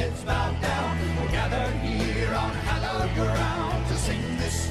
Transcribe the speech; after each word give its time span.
heads 0.00 0.24
bowed 0.24 0.58
down. 0.62 0.98
We're 1.20 1.30
here 1.82 2.34
on 2.34 2.52
hallowed 2.52 3.14
ground 3.14 3.86
to 3.88 3.94
sing 3.96 4.22
this. 4.38 4.70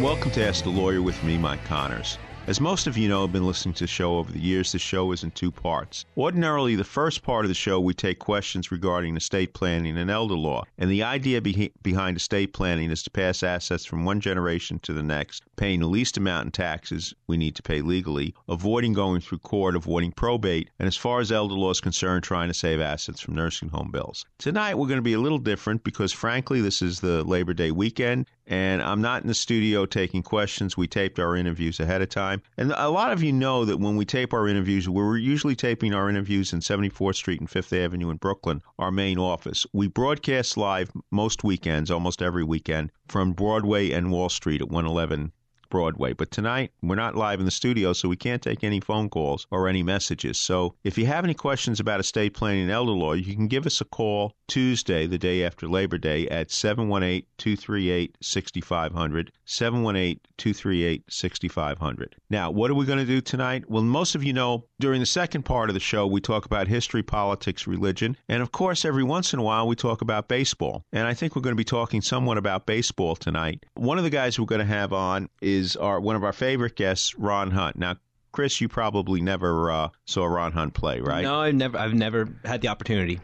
Welcome 0.00 0.30
to 0.32 0.46
Ask 0.46 0.64
the 0.64 0.70
Lawyer 0.70 1.02
with 1.02 1.22
me, 1.22 1.36
Mike 1.36 1.62
Connors. 1.64 2.18
As 2.46 2.60
most 2.60 2.86
of 2.86 2.96
you 2.96 3.08
know, 3.08 3.24
I've 3.24 3.32
been 3.32 3.44
listening 3.44 3.74
to 3.74 3.84
the 3.84 3.88
show 3.88 4.18
over 4.18 4.30
the 4.30 4.38
years. 4.38 4.70
The 4.70 4.78
show 4.78 5.10
is 5.10 5.24
in 5.24 5.32
two 5.32 5.50
parts. 5.50 6.04
Ordinarily, 6.16 6.76
the 6.76 6.84
first 6.84 7.24
part 7.24 7.44
of 7.44 7.48
the 7.48 7.56
show, 7.56 7.80
we 7.80 7.92
take 7.92 8.20
questions 8.20 8.70
regarding 8.70 9.16
estate 9.16 9.52
planning 9.52 9.98
and 9.98 10.08
elder 10.08 10.36
law. 10.36 10.62
And 10.78 10.88
the 10.88 11.02
idea 11.02 11.40
be- 11.40 11.72
behind 11.82 12.16
estate 12.16 12.52
planning 12.52 12.92
is 12.92 13.02
to 13.02 13.10
pass 13.10 13.42
assets 13.42 13.84
from 13.84 14.04
one 14.04 14.20
generation 14.20 14.78
to 14.84 14.92
the 14.92 15.02
next, 15.02 15.42
paying 15.56 15.80
the 15.80 15.88
least 15.88 16.18
amount 16.18 16.44
in 16.44 16.52
taxes 16.52 17.12
we 17.26 17.36
need 17.36 17.56
to 17.56 17.64
pay 17.64 17.80
legally, 17.80 18.32
avoiding 18.48 18.92
going 18.92 19.22
through 19.22 19.38
court, 19.38 19.74
avoiding 19.74 20.12
probate, 20.12 20.70
and 20.78 20.86
as 20.86 20.96
far 20.96 21.18
as 21.18 21.32
elder 21.32 21.54
law 21.54 21.70
is 21.70 21.80
concerned, 21.80 22.22
trying 22.22 22.46
to 22.46 22.54
save 22.54 22.80
assets 22.80 23.20
from 23.20 23.34
nursing 23.34 23.70
home 23.70 23.90
bills. 23.90 24.24
Tonight, 24.38 24.78
we're 24.78 24.86
going 24.86 24.98
to 24.98 25.02
be 25.02 25.14
a 25.14 25.20
little 25.20 25.38
different 25.38 25.82
because, 25.82 26.12
frankly, 26.12 26.60
this 26.60 26.80
is 26.80 27.00
the 27.00 27.24
Labor 27.24 27.54
Day 27.54 27.72
weekend, 27.72 28.26
and 28.46 28.80
I'm 28.82 29.00
not 29.00 29.22
in 29.22 29.28
the 29.28 29.34
studio 29.34 29.86
taking 29.86 30.22
questions. 30.22 30.76
We 30.76 30.86
taped 30.86 31.18
our 31.18 31.36
interviews 31.36 31.80
ahead 31.80 32.02
of 32.02 32.08
time. 32.08 32.42
And 32.56 32.72
a 32.76 32.88
lot 32.88 33.12
of 33.12 33.22
you 33.22 33.32
know 33.32 33.64
that 33.64 33.78
when 33.78 33.96
we 33.96 34.04
tape 34.04 34.32
our 34.32 34.46
interviews, 34.46 34.88
we're 34.88 35.16
usually 35.16 35.56
taping 35.56 35.92
our 35.92 36.08
interviews 36.08 36.52
in 36.52 36.60
74th 36.60 37.16
Street 37.16 37.40
and 37.40 37.50
5th 37.50 37.76
Avenue 37.76 38.10
in 38.10 38.16
Brooklyn, 38.16 38.62
our 38.78 38.92
main 38.92 39.18
office. 39.18 39.66
We 39.72 39.88
broadcast 39.88 40.56
live 40.56 40.92
most 41.10 41.42
weekends, 41.42 41.90
almost 41.90 42.22
every 42.22 42.44
weekend, 42.44 42.92
from 43.08 43.32
Broadway 43.32 43.90
and 43.90 44.12
Wall 44.12 44.28
Street 44.28 44.60
at 44.60 44.68
111 44.68 45.32
Broadway. 45.68 46.12
But 46.12 46.30
tonight, 46.30 46.72
we're 46.82 46.94
not 46.94 47.16
live 47.16 47.40
in 47.40 47.44
the 47.44 47.50
studio, 47.50 47.92
so 47.92 48.08
we 48.08 48.16
can't 48.16 48.42
take 48.42 48.64
any 48.64 48.80
phone 48.80 49.08
calls 49.08 49.46
or 49.50 49.68
any 49.68 49.82
messages. 49.82 50.38
So 50.38 50.74
if 50.84 50.98
you 50.98 51.06
have 51.06 51.24
any 51.24 51.34
questions 51.34 51.80
about 51.80 52.00
estate 52.00 52.34
planning 52.34 52.62
and 52.62 52.70
elder 52.70 52.92
law, 52.92 53.12
you 53.12 53.34
can 53.34 53.48
give 53.48 53.66
us 53.66 53.80
a 53.80 53.84
call 53.84 54.34
Tuesday, 54.48 55.06
the 55.06 55.18
day 55.18 55.44
after 55.44 55.68
Labor 55.68 55.98
Day, 55.98 56.28
at 56.28 56.50
718 56.50 57.26
238 57.38 58.16
6500. 58.20 59.32
718 59.44 60.20
238 60.36 61.04
6500. 61.08 62.16
Now, 62.30 62.50
what 62.50 62.70
are 62.70 62.74
we 62.74 62.84
going 62.84 62.98
to 62.98 63.04
do 63.04 63.20
tonight? 63.20 63.64
Well, 63.68 63.82
most 63.82 64.14
of 64.14 64.22
you 64.22 64.32
know 64.32 64.64
during 64.80 65.00
the 65.00 65.06
second 65.06 65.44
part 65.44 65.70
of 65.70 65.74
the 65.74 65.80
show, 65.80 66.06
we 66.06 66.20
talk 66.20 66.44
about 66.44 66.68
history, 66.68 67.02
politics, 67.02 67.66
religion, 67.66 68.16
and 68.28 68.42
of 68.42 68.52
course, 68.52 68.84
every 68.84 69.04
once 69.04 69.32
in 69.32 69.38
a 69.38 69.42
while, 69.42 69.66
we 69.66 69.76
talk 69.76 70.02
about 70.02 70.28
baseball. 70.28 70.84
And 70.92 71.06
I 71.06 71.14
think 71.14 71.34
we're 71.34 71.42
going 71.42 71.54
to 71.54 71.56
be 71.56 71.64
talking 71.64 72.02
somewhat 72.02 72.38
about 72.38 72.66
baseball 72.66 73.16
tonight. 73.16 73.64
One 73.74 73.98
of 73.98 74.04
the 74.04 74.10
guys 74.10 74.38
we're 74.38 74.46
going 74.46 74.60
to 74.60 74.64
have 74.64 74.92
on 74.92 75.28
is 75.40 75.55
our 75.76 76.00
one 76.00 76.16
of 76.16 76.24
our 76.24 76.32
favorite 76.32 76.76
guests, 76.76 77.16
Ron 77.16 77.50
Hunt. 77.50 77.76
Now, 77.76 77.96
Chris, 78.32 78.60
you 78.60 78.68
probably 78.68 79.20
never 79.20 79.70
uh, 79.70 79.88
saw 80.04 80.26
Ron 80.26 80.52
Hunt 80.52 80.74
play, 80.74 81.00
right? 81.00 81.22
No, 81.22 81.40
I've 81.40 81.54
never, 81.54 81.78
I've 81.78 81.94
never 81.94 82.28
had 82.44 82.60
the 82.60 82.68
opportunity. 82.68 83.18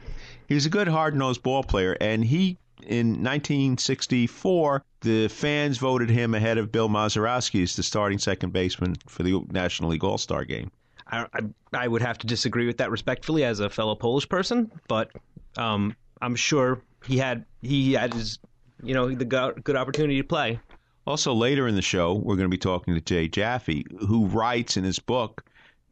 He 0.48 0.54
was 0.54 0.66
a 0.66 0.70
good, 0.70 0.88
hard-nosed 0.88 1.42
ball 1.42 1.62
player, 1.62 1.96
and 2.00 2.24
he 2.24 2.58
in 2.86 3.22
1964, 3.22 4.82
the 5.00 5.28
fans 5.28 5.78
voted 5.78 6.10
him 6.10 6.34
ahead 6.34 6.58
of 6.58 6.72
Bill 6.72 6.88
Mazeroski 6.88 7.62
as 7.62 7.76
the 7.76 7.82
starting 7.82 8.18
second 8.18 8.52
baseman 8.52 8.96
for 9.06 9.22
the 9.22 9.40
National 9.50 9.90
League 9.90 10.04
All 10.04 10.18
Star 10.18 10.44
game. 10.44 10.70
I, 11.08 11.26
I, 11.32 11.40
I 11.74 11.88
would 11.88 12.02
have 12.02 12.18
to 12.18 12.26
disagree 12.26 12.66
with 12.66 12.78
that 12.78 12.90
respectfully 12.90 13.44
as 13.44 13.60
a 13.60 13.68
fellow 13.68 13.94
Polish 13.94 14.28
person, 14.28 14.70
but 14.88 15.10
um, 15.56 15.94
I'm 16.20 16.36
sure 16.36 16.80
he 17.06 17.18
had 17.18 17.44
he 17.60 17.92
had 17.92 18.14
his 18.14 18.38
you 18.82 18.94
know 18.94 19.10
the 19.10 19.24
good 19.24 19.76
opportunity 19.76 20.16
to 20.18 20.26
play. 20.26 20.58
Also, 21.06 21.34
later 21.34 21.66
in 21.66 21.74
the 21.74 21.82
show, 21.82 22.14
we're 22.14 22.36
going 22.36 22.48
to 22.48 22.54
be 22.54 22.58
talking 22.58 22.94
to 22.94 23.00
Jay 23.00 23.26
Jaffe, 23.28 23.84
who 24.06 24.26
writes 24.26 24.76
in 24.76 24.84
his 24.84 24.98
book 24.98 25.44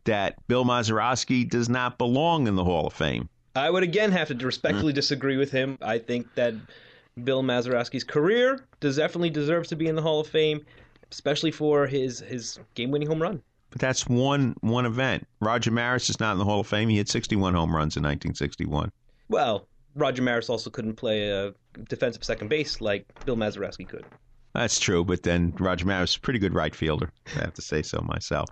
that 0.04 0.36
Bill 0.46 0.64
Mazeroski 0.64 1.48
does 1.48 1.68
not 1.68 1.98
belong 1.98 2.46
in 2.46 2.54
the 2.54 2.64
Hall 2.64 2.86
of 2.86 2.92
Fame. 2.92 3.28
I 3.56 3.70
would 3.70 3.82
again 3.82 4.12
have 4.12 4.28
to 4.28 4.46
respectfully 4.46 4.92
mm-hmm. 4.92 4.96
disagree 4.96 5.36
with 5.36 5.50
him. 5.50 5.78
I 5.82 5.98
think 5.98 6.32
that 6.36 6.54
Bill 7.24 7.42
Mazeroski's 7.42 8.04
career 8.04 8.64
does 8.78 8.96
definitely 8.96 9.30
deserves 9.30 9.68
to 9.70 9.76
be 9.76 9.88
in 9.88 9.96
the 9.96 10.02
Hall 10.02 10.20
of 10.20 10.28
Fame, 10.28 10.64
especially 11.10 11.50
for 11.50 11.86
his 11.86 12.20
his 12.20 12.58
game-winning 12.74 13.08
home 13.08 13.20
run. 13.20 13.42
But 13.70 13.80
that's 13.80 14.06
one 14.06 14.54
one 14.60 14.86
event. 14.86 15.26
Roger 15.40 15.70
Maris 15.70 16.08
is 16.08 16.20
not 16.20 16.32
in 16.32 16.38
the 16.38 16.44
Hall 16.44 16.60
of 16.60 16.66
Fame. 16.66 16.88
He 16.88 16.98
had 16.98 17.08
61 17.08 17.54
home 17.54 17.74
runs 17.74 17.96
in 17.96 18.02
1961. 18.02 18.90
Well, 19.28 19.66
Roger 19.94 20.22
Maris 20.22 20.48
also 20.48 20.70
couldn't 20.70 20.94
play 20.94 21.30
a 21.30 21.52
defensive 21.88 22.24
second 22.24 22.48
base 22.48 22.80
like 22.80 23.06
Bill 23.24 23.36
Mazeroski 23.36 23.88
could. 23.88 24.04
That's 24.54 24.80
true, 24.80 25.04
but 25.04 25.22
then 25.22 25.52
Roger 25.58 25.86
Maris 25.86 26.10
is 26.10 26.16
a 26.16 26.20
pretty 26.20 26.38
good 26.38 26.54
right 26.54 26.74
fielder. 26.74 27.12
I 27.36 27.40
have 27.40 27.54
to 27.54 27.62
say 27.62 27.82
so 27.82 28.00
myself. 28.00 28.50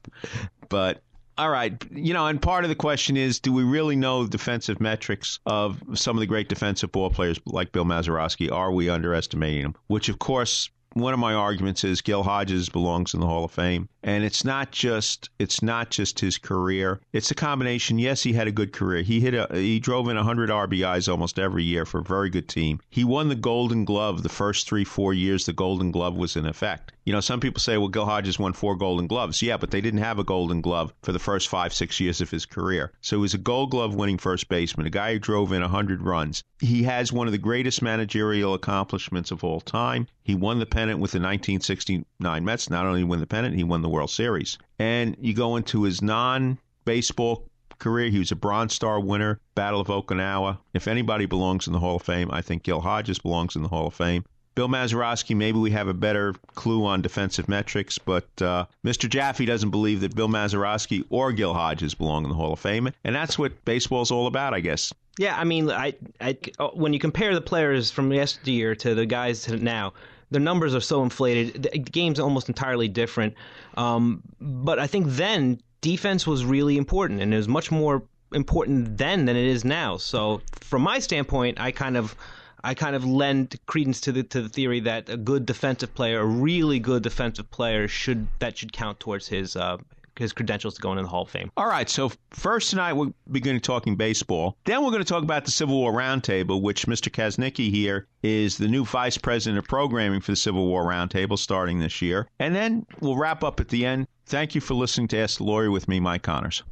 But 0.69 1.03
all 1.36 1.50
right, 1.50 1.72
you 1.92 2.14
know, 2.14 2.26
and 2.26 2.42
part 2.42 2.64
of 2.64 2.69
the 2.69 2.75
question 2.75 3.16
is, 3.16 3.38
do 3.38 3.53
we 3.53 3.62
really 3.62 3.94
know 3.94 4.25
the 4.25 4.31
defensive 4.31 4.81
metrics 4.81 5.38
of 5.47 5.81
some 5.94 6.16
of 6.16 6.20
the 6.20 6.26
great 6.26 6.48
defensive 6.48 6.91
ball 6.91 7.10
players 7.10 7.41
like 7.47 7.70
Bill 7.72 7.84
Mazeroski? 7.84 8.50
Are 8.50 8.72
we 8.72 8.88
underestimating 8.88 9.62
them? 9.62 9.75
Which, 9.87 10.08
of 10.08 10.19
course, 10.19 10.69
one 10.94 11.12
of 11.12 11.21
my 11.21 11.34
arguments 11.34 11.84
is 11.84 12.00
Gil 12.00 12.22
Hodges 12.22 12.69
belongs 12.69 13.15
in 13.15 13.21
the 13.21 13.26
Hall 13.26 13.44
of 13.44 13.50
Fame, 13.50 13.88
and 14.03 14.25
it's 14.25 14.44
not 14.44 14.72
just 14.72 15.31
it's 15.38 15.62
not 15.62 15.91
just 15.91 16.21
his 16.21 16.38
career. 16.38 17.00
It's 17.12 17.31
a 17.31 17.34
combination. 17.34 17.99
Yes, 17.99 18.22
he 18.22 18.32
had 18.32 18.49
a 18.49 18.53
good 18.53 18.72
career. 18.72 19.03
He 19.03 19.21
hit 19.21 19.34
a 19.34 19.49
he 19.53 19.81
drove 19.81 20.09
in 20.09 20.16
100 20.16 20.50
RBIs 20.50 21.09
almost 21.09 21.38
every 21.38 21.65
year 21.65 21.84
for 21.84 21.99
a 21.99 22.04
very 22.04 22.31
good 22.31 22.49
team. 22.49 22.81
He 22.91 23.04
won 23.04 23.28
the 23.28 23.34
Golden 23.34 23.84
Glove 23.84 24.22
the 24.22 24.28
first 24.28 24.69
three 24.69 24.84
four 24.84 25.15
years 25.15 25.47
the 25.47 25.53
Golden 25.53 25.91
Glove 25.91 26.16
was 26.16 26.37
in 26.37 26.47
effect. 26.47 26.93
You 27.08 27.14
know, 27.14 27.20
some 27.20 27.41
people 27.41 27.58
say, 27.58 27.78
well, 27.78 27.88
Gil 27.88 28.04
Hodges 28.04 28.38
won 28.38 28.52
four 28.52 28.76
Golden 28.76 29.06
Gloves. 29.06 29.41
Yeah, 29.41 29.56
but 29.56 29.70
they 29.70 29.80
didn't 29.80 30.00
have 30.00 30.19
a 30.19 30.24
Golden 30.24 30.60
Glove 30.60 30.92
for 31.02 31.10
the 31.10 31.19
first 31.19 31.48
five 31.48 31.72
six 31.72 31.98
years 32.00 32.20
of 32.20 32.30
his 32.30 32.44
career. 32.44 32.92
So 33.00 33.16
he 33.16 33.22
was 33.22 33.32
a 33.32 33.38
Gold 33.38 33.70
Glove 33.70 33.94
winning 33.94 34.19
first 34.19 34.50
baseman, 34.50 34.86
a 34.86 34.91
guy 34.91 35.14
who 35.14 35.19
drove 35.19 35.50
in 35.52 35.62
100 35.62 36.02
runs. 36.02 36.42
He 36.60 36.82
has 36.82 37.10
one 37.10 37.26
of 37.26 37.32
the 37.32 37.38
greatest 37.38 37.81
managerial 37.81 38.52
accomplishments 38.52 39.31
of 39.31 39.43
all 39.43 39.62
time. 39.62 40.06
He 40.22 40.34
won 40.34 40.58
the 40.58 40.66
pennant 40.66 40.99
with 40.99 41.12
the 41.12 41.19
1969 41.19 42.44
Mets. 42.44 42.69
Not 42.69 42.84
only 42.84 43.05
win 43.05 43.20
the 43.20 43.26
pennant, 43.26 43.56
he 43.56 43.64
won 43.64 43.81
the 43.81 43.88
World 43.88 44.11
Series. 44.11 44.58
And 44.78 45.16
you 45.19 45.32
go 45.32 45.56
into 45.56 45.84
his 45.84 46.02
non 46.02 46.58
baseball 46.84 47.49
career, 47.78 48.11
he 48.11 48.19
was 48.19 48.32
a 48.32 48.37
Bronze 48.37 48.75
Star 48.75 49.00
winner, 49.00 49.40
Battle 49.54 49.81
of 49.81 49.88
Okinawa. 49.88 50.58
If 50.75 50.87
anybody 50.87 51.25
belongs 51.25 51.66
in 51.66 51.72
the 51.72 51.81
Hall 51.81 51.96
of 51.96 52.02
Fame, 52.02 52.28
I 52.31 52.43
think 52.43 52.64
Gil 52.64 52.82
Hodges 52.82 53.19
belongs 53.19 53.56
in 53.56 53.62
the 53.62 53.69
Hall 53.69 53.87
of 53.87 53.94
Fame. 53.94 54.26
Bill 54.58 54.66
Mazeroski, 54.66 55.37
maybe 55.37 55.56
we 55.56 55.70
have 55.70 55.87
a 55.87 55.94
better 55.94 56.34
clue 56.56 56.84
on 56.84 57.00
defensive 57.00 57.49
metrics, 57.49 57.96
but 57.96 58.26
uh, 58.43 58.64
Mr. 58.84 59.08
Jaffe 59.08 59.46
doesn't 59.46 59.70
believe 59.70 60.00
that 60.00 60.16
Bill 60.16 60.26
Mazeroski 60.26 61.05
or 61.10 61.31
Gil 61.31 61.55
Hodges 61.55 61.94
belong 61.94 62.25
in 62.25 62.31
the 62.31 62.34
Hall 62.34 62.55
of 62.55 62.58
Fame, 62.58 62.90
and 63.05 63.14
that's 63.14 63.38
what 63.38 63.64
baseball's 63.64 64.10
all 64.10 64.26
about, 64.26 64.55
I 64.55 64.58
guess. 64.58 64.93
Yeah, 65.16 65.38
I 65.38 65.44
mean, 65.44 65.70
I, 65.70 65.94
I, 66.20 66.37
when 66.75 66.93
you 66.93 66.99
compare 66.99 67.37
the 67.37 67.40
players 67.40 67.93
from 67.93 68.12
yesteryear 68.12 68.75
to 68.75 68.96
the 68.96 69.06
guys 69.06 69.43
to 69.43 69.58
now, 69.58 69.93
their 70.32 70.40
numbers 70.40 70.75
are 70.75 70.81
so 70.81 71.04
inflated. 71.04 71.62
The 71.62 71.78
game's 71.78 72.19
almost 72.19 72.49
entirely 72.49 72.88
different. 72.88 73.34
Um, 73.76 74.25
but 74.40 74.81
I 74.81 74.88
think 74.88 75.06
then 75.06 75.61
defense 75.82 76.26
was 76.26 76.44
really 76.44 76.78
important, 76.78 77.22
and 77.22 77.32
it 77.32 77.37
was 77.37 77.46
much 77.46 77.70
more 77.70 78.02
important 78.32 78.99
then 78.99 79.25
than 79.25 79.37
it 79.37 79.46
is 79.46 79.64
now. 79.64 79.99
So, 79.99 80.40
from 80.58 80.82
my 80.82 80.99
standpoint, 80.99 81.61
I 81.61 81.70
kind 81.70 81.96
of 81.96 82.16
I 82.64 82.75
kind 82.75 82.96
of 82.96 83.05
lend 83.05 83.58
credence 83.66 84.00
to 84.02 84.12
the 84.12 84.22
to 84.25 84.43
the 84.43 84.49
theory 84.49 84.81
that 84.81 85.08
a 85.08 85.16
good 85.16 85.46
defensive 85.46 85.94
player, 85.94 86.20
a 86.20 86.26
really 86.26 86.78
good 86.78 87.02
defensive 87.02 87.50
player, 87.50 87.88
should 87.88 88.26
that 88.38 88.58
should 88.58 88.72
count 88.72 89.00
towards 89.00 89.28
his 89.28 89.56
uh, 89.56 89.78
his 90.19 90.32
credentials 90.32 90.75
to 90.75 90.81
go 90.81 90.90
into 90.90 91.02
the 91.02 91.08
Hall 91.08 91.22
of 91.22 91.31
Fame. 91.31 91.50
All 91.56 91.69
right, 91.69 91.88
so 91.88 92.10
first 92.31 92.70
tonight 92.70 92.94
we're 92.94 93.12
beginning 93.31 93.60
talking 93.60 93.96
baseball. 93.96 94.56
Then 94.64 94.82
we're 94.84 94.90
going 94.90 95.02
to 95.02 95.08
talk 95.08 95.22
about 95.22 95.44
the 95.44 95.50
Civil 95.50 95.76
War 95.76 95.93
Roundtable, 95.93 96.60
which 96.60 96.87
Mr. 96.87 97.10
Kaznicki 97.10 97.70
here 97.70 98.06
is 98.22 98.58
the 98.58 98.69
new 98.69 98.84
vice 98.84 99.19
president 99.19 99.58
of 99.58 99.69
programming 99.69 100.20
for 100.20 100.32
the 100.32 100.37
Civil 100.37 100.66
War 100.66 100.84
Roundtable 100.84 101.38
starting 101.38 101.78
this 101.78 102.02
year. 102.02 102.28
And 102.38 102.54
then 102.54 102.87
we'll 103.00 103.16
wrap 103.16 103.44
up 103.44 103.61
at 103.61 103.69
the 103.69 103.87
end. 103.87 104.08
Thank 104.26 104.54
you 104.54 104.61
for 104.61 104.75
listening 104.75 105.08
to 105.08 105.19
Ask 105.19 105.38
the 105.38 105.44
Lawyer 105.44 105.70
with 105.70 105.88
me, 105.88 106.00
Mike 106.00 106.22
Connors. 106.22 106.62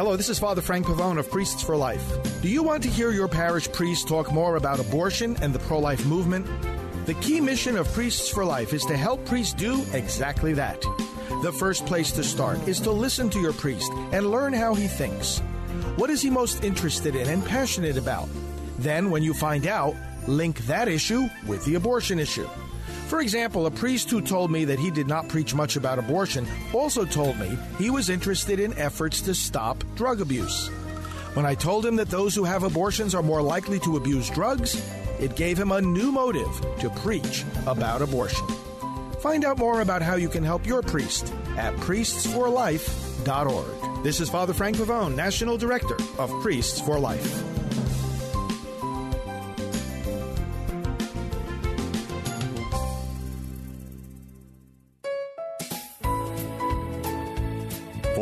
Hello, 0.00 0.16
this 0.16 0.30
is 0.30 0.38
Father 0.38 0.62
Frank 0.62 0.86
Pavone 0.86 1.18
of 1.18 1.30
Priests 1.30 1.62
for 1.62 1.76
Life. 1.76 2.02
Do 2.40 2.48
you 2.48 2.62
want 2.62 2.82
to 2.84 2.88
hear 2.88 3.10
your 3.10 3.28
parish 3.28 3.70
priest 3.70 4.08
talk 4.08 4.32
more 4.32 4.56
about 4.56 4.80
abortion 4.80 5.36
and 5.42 5.52
the 5.52 5.58
pro 5.58 5.78
life 5.78 6.06
movement? 6.06 6.46
The 7.04 7.12
key 7.12 7.38
mission 7.38 7.76
of 7.76 7.86
Priests 7.92 8.30
for 8.30 8.42
Life 8.42 8.72
is 8.72 8.82
to 8.86 8.96
help 8.96 9.22
priests 9.26 9.52
do 9.52 9.84
exactly 9.92 10.54
that. 10.54 10.80
The 11.42 11.52
first 11.52 11.84
place 11.84 12.12
to 12.12 12.24
start 12.24 12.66
is 12.66 12.80
to 12.80 12.90
listen 12.90 13.28
to 13.28 13.40
your 13.40 13.52
priest 13.52 13.92
and 14.12 14.30
learn 14.30 14.54
how 14.54 14.72
he 14.72 14.88
thinks. 14.88 15.40
What 15.96 16.08
is 16.08 16.22
he 16.22 16.30
most 16.30 16.64
interested 16.64 17.14
in 17.14 17.28
and 17.28 17.44
passionate 17.44 17.98
about? 17.98 18.30
Then, 18.78 19.10
when 19.10 19.22
you 19.22 19.34
find 19.34 19.66
out, 19.66 19.94
link 20.26 20.60
that 20.60 20.88
issue 20.88 21.28
with 21.46 21.62
the 21.66 21.74
abortion 21.74 22.18
issue. 22.18 22.48
For 23.10 23.20
example, 23.20 23.66
a 23.66 23.70
priest 23.72 24.08
who 24.08 24.20
told 24.20 24.52
me 24.52 24.64
that 24.66 24.78
he 24.78 24.88
did 24.88 25.08
not 25.08 25.28
preach 25.28 25.52
much 25.52 25.74
about 25.74 25.98
abortion 25.98 26.46
also 26.72 27.04
told 27.04 27.36
me 27.40 27.58
he 27.76 27.90
was 27.90 28.08
interested 28.08 28.60
in 28.60 28.78
efforts 28.78 29.20
to 29.22 29.34
stop 29.34 29.82
drug 29.96 30.20
abuse. 30.20 30.68
When 31.34 31.44
I 31.44 31.56
told 31.56 31.84
him 31.84 31.96
that 31.96 32.08
those 32.08 32.36
who 32.36 32.44
have 32.44 32.62
abortions 32.62 33.12
are 33.16 33.22
more 33.22 33.42
likely 33.42 33.80
to 33.80 33.96
abuse 33.96 34.30
drugs, 34.30 34.80
it 35.18 35.34
gave 35.34 35.58
him 35.58 35.72
a 35.72 35.80
new 35.80 36.12
motive 36.12 36.64
to 36.78 36.88
preach 36.90 37.44
about 37.66 38.00
abortion. 38.00 38.46
Find 39.18 39.44
out 39.44 39.58
more 39.58 39.80
about 39.80 40.02
how 40.02 40.14
you 40.14 40.28
can 40.28 40.44
help 40.44 40.64
your 40.64 40.80
priest 40.80 41.32
at 41.56 41.74
priestsforlife.org. 41.78 44.04
This 44.04 44.20
is 44.20 44.30
Father 44.30 44.54
Frank 44.54 44.76
Pavone, 44.76 45.16
National 45.16 45.58
Director 45.58 45.96
of 46.16 46.30
Priests 46.42 46.80
for 46.80 47.00
Life. 47.00 47.59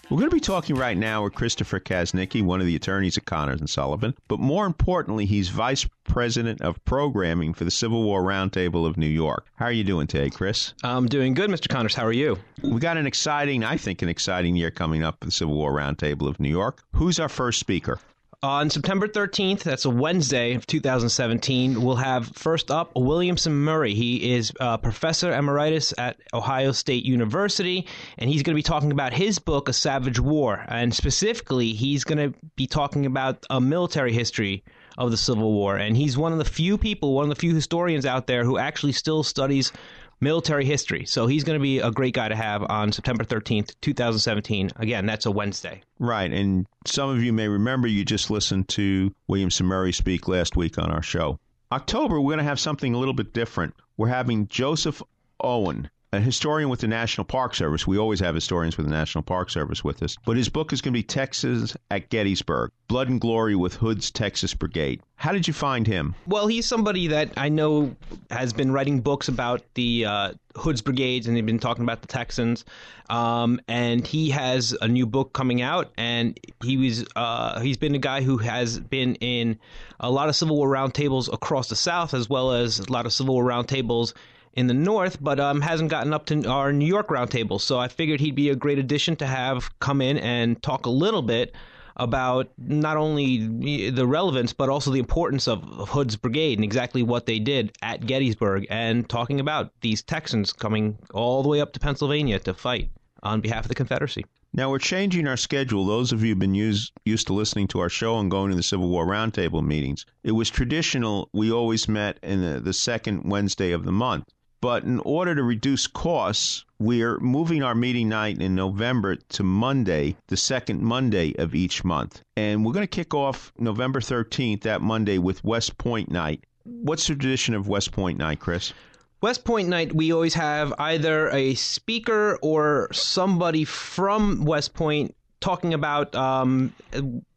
We're 0.09 0.17
going 0.17 0.31
to 0.31 0.35
be 0.35 0.39
talking 0.39 0.75
right 0.75 0.97
now 0.97 1.23
with 1.23 1.35
Christopher 1.35 1.79
Kaznicki, 1.79 2.41
one 2.41 2.59
of 2.59 2.65
the 2.65 2.75
attorneys 2.75 3.15
at 3.15 3.25
Connors 3.25 3.59
and 3.59 3.69
Sullivan, 3.69 4.15
but 4.27 4.39
more 4.39 4.65
importantly, 4.65 5.27
he's 5.27 5.49
vice 5.49 5.87
president 6.03 6.61
of 6.61 6.83
programming 6.83 7.53
for 7.53 7.63
the 7.63 7.69
Civil 7.69 8.01
War 8.01 8.23
Roundtable 8.23 8.87
of 8.87 8.97
New 8.97 9.05
York. 9.05 9.45
How 9.57 9.65
are 9.65 9.71
you 9.71 9.83
doing 9.83 10.07
today, 10.07 10.31
Chris? 10.31 10.73
I'm 10.83 11.05
doing 11.05 11.35
good, 11.35 11.51
Mr. 11.51 11.69
Connors. 11.69 11.93
How 11.93 12.07
are 12.07 12.11
you? 12.11 12.39
We 12.63 12.79
got 12.79 12.97
an 12.97 13.05
exciting, 13.05 13.63
I 13.63 13.77
think, 13.77 14.01
an 14.01 14.09
exciting 14.09 14.55
year 14.55 14.71
coming 14.71 15.03
up 15.03 15.17
for 15.19 15.27
the 15.27 15.31
Civil 15.31 15.53
War 15.53 15.73
Roundtable 15.73 16.27
of 16.27 16.39
New 16.39 16.49
York. 16.49 16.81
Who's 16.95 17.19
our 17.19 17.29
first 17.29 17.59
speaker? 17.59 17.99
On 18.41 18.69
September 18.69 19.05
13th, 19.05 19.63
that's 19.63 19.83
a 19.83 19.89
Wednesday 19.89 20.53
of 20.53 20.65
2017, 20.65 21.81
we'll 21.81 21.97
have 21.97 22.25
first 22.27 22.71
up 22.71 22.89
Williamson 22.95 23.53
Murray. 23.53 23.93
He 23.93 24.33
is 24.33 24.53
a 24.61 24.77
professor 24.77 25.33
emeritus 25.33 25.93
at 25.97 26.15
Ohio 26.33 26.71
State 26.71 27.03
University, 27.03 27.85
and 28.17 28.29
he's 28.29 28.41
going 28.41 28.53
to 28.53 28.57
be 28.57 28.63
talking 28.63 28.93
about 28.93 29.11
his 29.11 29.39
book, 29.39 29.67
A 29.67 29.73
Savage 29.73 30.21
War. 30.21 30.63
And 30.69 30.95
specifically, 30.95 31.73
he's 31.73 32.05
going 32.05 32.31
to 32.31 32.39
be 32.55 32.65
talking 32.65 33.05
about 33.05 33.45
a 33.49 33.59
military 33.59 34.13
history 34.13 34.63
of 34.97 35.11
the 35.11 35.17
Civil 35.17 35.51
War. 35.51 35.75
And 35.75 35.97
he's 35.97 36.17
one 36.17 36.31
of 36.31 36.37
the 36.37 36.45
few 36.45 36.77
people, 36.77 37.15
one 37.15 37.25
of 37.25 37.29
the 37.29 37.35
few 37.35 37.53
historians 37.53 38.05
out 38.05 38.27
there 38.27 38.45
who 38.45 38.57
actually 38.57 38.93
still 38.93 39.21
studies 39.21 39.73
military 40.21 40.65
history. 40.65 41.05
So 41.05 41.27
he's 41.27 41.43
going 41.43 41.57
to 41.57 41.63
be 41.63 41.79
a 41.79 41.91
great 41.91 42.13
guy 42.13 42.29
to 42.29 42.35
have 42.35 42.63
on 42.69 42.91
September 42.91 43.23
13th, 43.23 43.75
2017. 43.81 44.71
Again, 44.77 45.05
that's 45.05 45.25
a 45.25 45.31
Wednesday. 45.31 45.81
Right. 45.99 46.31
And 46.31 46.65
some 46.85 47.09
of 47.09 47.23
you 47.23 47.33
may 47.33 47.47
remember 47.47 47.87
you 47.87 48.05
just 48.05 48.29
listened 48.29 48.67
to 48.69 49.13
Williamson 49.27 49.65
Murray 49.65 49.93
speak 49.93 50.27
last 50.27 50.55
week 50.55 50.77
on 50.77 50.91
our 50.91 51.01
show. 51.01 51.39
October, 51.71 52.19
we're 52.19 52.31
going 52.31 52.39
to 52.39 52.43
have 52.43 52.59
something 52.59 52.93
a 52.93 52.97
little 52.97 53.13
bit 53.13 53.33
different. 53.33 53.75
We're 53.97 54.07
having 54.07 54.47
Joseph 54.47 55.03
Owen, 55.41 55.89
a 56.11 56.19
historian 56.19 56.69
with 56.69 56.79
the 56.79 56.87
National 56.87 57.23
Park 57.23 57.53
Service. 57.53 57.85
We 57.85 57.97
always 57.97 58.19
have 58.19 58.33
historians 58.33 58.77
with 58.77 58.87
the 58.87 58.91
National 58.91 59.21
Park 59.21 59.49
Service 59.49 59.83
with 59.83 60.01
us. 60.01 60.17
But 60.25 60.37
his 60.37 60.49
book 60.49 60.73
is 60.73 60.81
going 60.81 60.93
to 60.93 60.97
be 60.97 61.03
Texas 61.03 61.75
at 61.91 62.09
Gettysburg 62.09 62.71
Blood 62.87 63.09
and 63.09 63.21
Glory 63.21 63.55
with 63.55 63.75
Hood's 63.75 64.09
Texas 64.09 64.53
Brigade. 64.55 65.01
How 65.17 65.31
did 65.31 65.47
you 65.47 65.53
find 65.53 65.85
him? 65.85 66.15
Well, 66.25 66.47
he's 66.47 66.65
somebody 66.65 67.07
that 67.07 67.31
I 67.37 67.49
know 67.49 67.95
has 68.31 68.53
been 68.53 68.71
writing 68.71 69.01
books 69.01 69.27
about 69.27 69.61
the 69.75 70.05
uh, 70.05 70.31
Hood's 70.55 70.81
Brigades, 70.81 71.27
and 71.27 71.37
they've 71.37 71.45
been 71.45 71.59
talking 71.59 71.83
about 71.83 72.01
the 72.01 72.07
Texans. 72.07 72.65
Um, 73.09 73.59
and 73.67 74.05
he 74.07 74.31
has 74.31 74.75
a 74.81 74.87
new 74.87 75.05
book 75.05 75.33
coming 75.33 75.61
out, 75.61 75.91
and 75.97 76.39
he 76.63 76.77
was 76.77 77.05
uh, 77.15 77.59
he's 77.59 77.77
been 77.77 77.93
a 77.93 77.99
guy 77.99 78.23
who 78.23 78.37
has 78.37 78.79
been 78.79 79.15
in 79.15 79.59
a 79.99 80.09
lot 80.09 80.29
of 80.29 80.35
Civil 80.35 80.55
War 80.55 80.69
roundtables 80.69 81.31
across 81.31 81.69
the 81.69 81.75
South, 81.75 82.15
as 82.15 82.27
well 82.27 82.53
as 82.53 82.79
a 82.79 82.91
lot 82.91 83.05
of 83.05 83.13
Civil 83.13 83.35
War 83.35 83.43
roundtables 83.43 84.13
in 84.53 84.67
the 84.67 84.73
North, 84.73 85.17
but 85.21 85.39
um, 85.39 85.61
hasn't 85.61 85.89
gotten 85.89 86.13
up 86.13 86.25
to 86.27 86.47
our 86.47 86.73
New 86.73 86.85
York 86.85 87.07
roundtable. 87.07 87.61
So 87.61 87.79
I 87.79 87.87
figured 87.87 88.19
he'd 88.19 88.35
be 88.35 88.49
a 88.49 88.55
great 88.55 88.79
addition 88.79 89.15
to 89.17 89.25
have 89.25 89.77
come 89.79 90.01
in 90.01 90.17
and 90.17 90.61
talk 90.61 90.85
a 90.85 90.89
little 90.89 91.21
bit 91.21 91.55
about 91.99 92.49
not 92.57 92.95
only 92.95 93.89
the 93.89 94.07
relevance 94.07 94.53
but 94.53 94.69
also 94.69 94.89
the 94.89 94.99
importance 94.99 95.47
of, 95.47 95.61
Hood's 95.89 96.15
brigade 96.15 96.57
and 96.57 96.63
exactly 96.63 97.03
what 97.03 97.25
they 97.25 97.39
did 97.39 97.75
at 97.81 98.05
Gettysburg 98.05 98.65
and 98.69 99.07
talking 99.09 99.39
about 99.39 99.73
these 99.81 100.01
Texans 100.01 100.53
coming 100.53 100.97
all 101.13 101.43
the 101.43 101.49
way 101.49 101.59
up 101.59 101.73
to 101.73 101.79
Pennsylvania 101.79 102.39
to 102.39 102.53
fight 102.53 102.89
on 103.21 103.41
behalf 103.41 103.65
of 103.65 103.69
the 103.69 103.75
Confederacy. 103.75 104.25
Now 104.53 104.71
we're 104.71 104.79
changing 104.79 105.27
our 105.27 105.37
schedule. 105.37 105.85
Those 105.85 106.11
of 106.11 106.23
you 106.23 106.29
who've 106.29 106.39
been 106.39 106.55
used 106.55 106.93
used 107.05 107.27
to 107.27 107.33
listening 107.33 107.67
to 107.67 107.79
our 107.79 107.89
show 107.89 108.17
and 108.17 108.31
going 108.31 108.49
to 108.49 108.55
the 108.55 108.63
Civil 108.63 108.89
War 108.89 109.05
Roundtable 109.05 109.63
meetings, 109.63 110.05
it 110.23 110.31
was 110.31 110.49
traditional. 110.49 111.29
We 111.33 111.51
always 111.51 111.87
met 111.87 112.17
in 112.23 112.41
the, 112.41 112.59
the 112.59 112.73
second 112.73 113.29
Wednesday 113.29 113.73
of 113.73 113.83
the 113.83 113.91
month. 113.91 114.25
But 114.61 114.83
in 114.83 114.99
order 114.99 115.35
to 115.35 115.43
reduce 115.43 115.87
costs, 115.87 116.65
we're 116.79 117.17
moving 117.19 117.63
our 117.63 117.75
meeting 117.75 118.09
night 118.09 118.41
in 118.41 118.55
November 118.55 119.15
to 119.15 119.43
Monday, 119.43 120.17
the 120.27 120.37
second 120.37 120.81
Monday 120.81 121.33
of 121.37 121.55
each 121.55 121.83
month. 121.83 122.21
And 122.35 122.65
we're 122.65 122.73
going 122.73 122.83
to 122.83 122.87
kick 122.87 123.13
off 123.13 123.53
November 123.57 123.99
13th, 123.99 124.61
that 124.61 124.81
Monday, 124.81 125.17
with 125.17 125.43
West 125.43 125.77
Point 125.77 126.11
night. 126.11 126.43
What's 126.63 127.07
the 127.07 127.15
tradition 127.15 127.55
of 127.55 127.67
West 127.67 127.91
Point 127.91 128.17
night, 128.17 128.39
Chris? 128.39 128.73
West 129.21 129.43
Point 129.43 129.67
night, 129.67 129.93
we 129.93 130.13
always 130.13 130.33
have 130.35 130.73
either 130.79 131.29
a 131.29 131.53
speaker 131.55 132.37
or 132.41 132.89
somebody 132.93 133.65
from 133.65 134.45
West 134.45 134.73
Point 134.73 135.15
talking 135.41 135.73
about 135.73 136.13
um, 136.15 136.73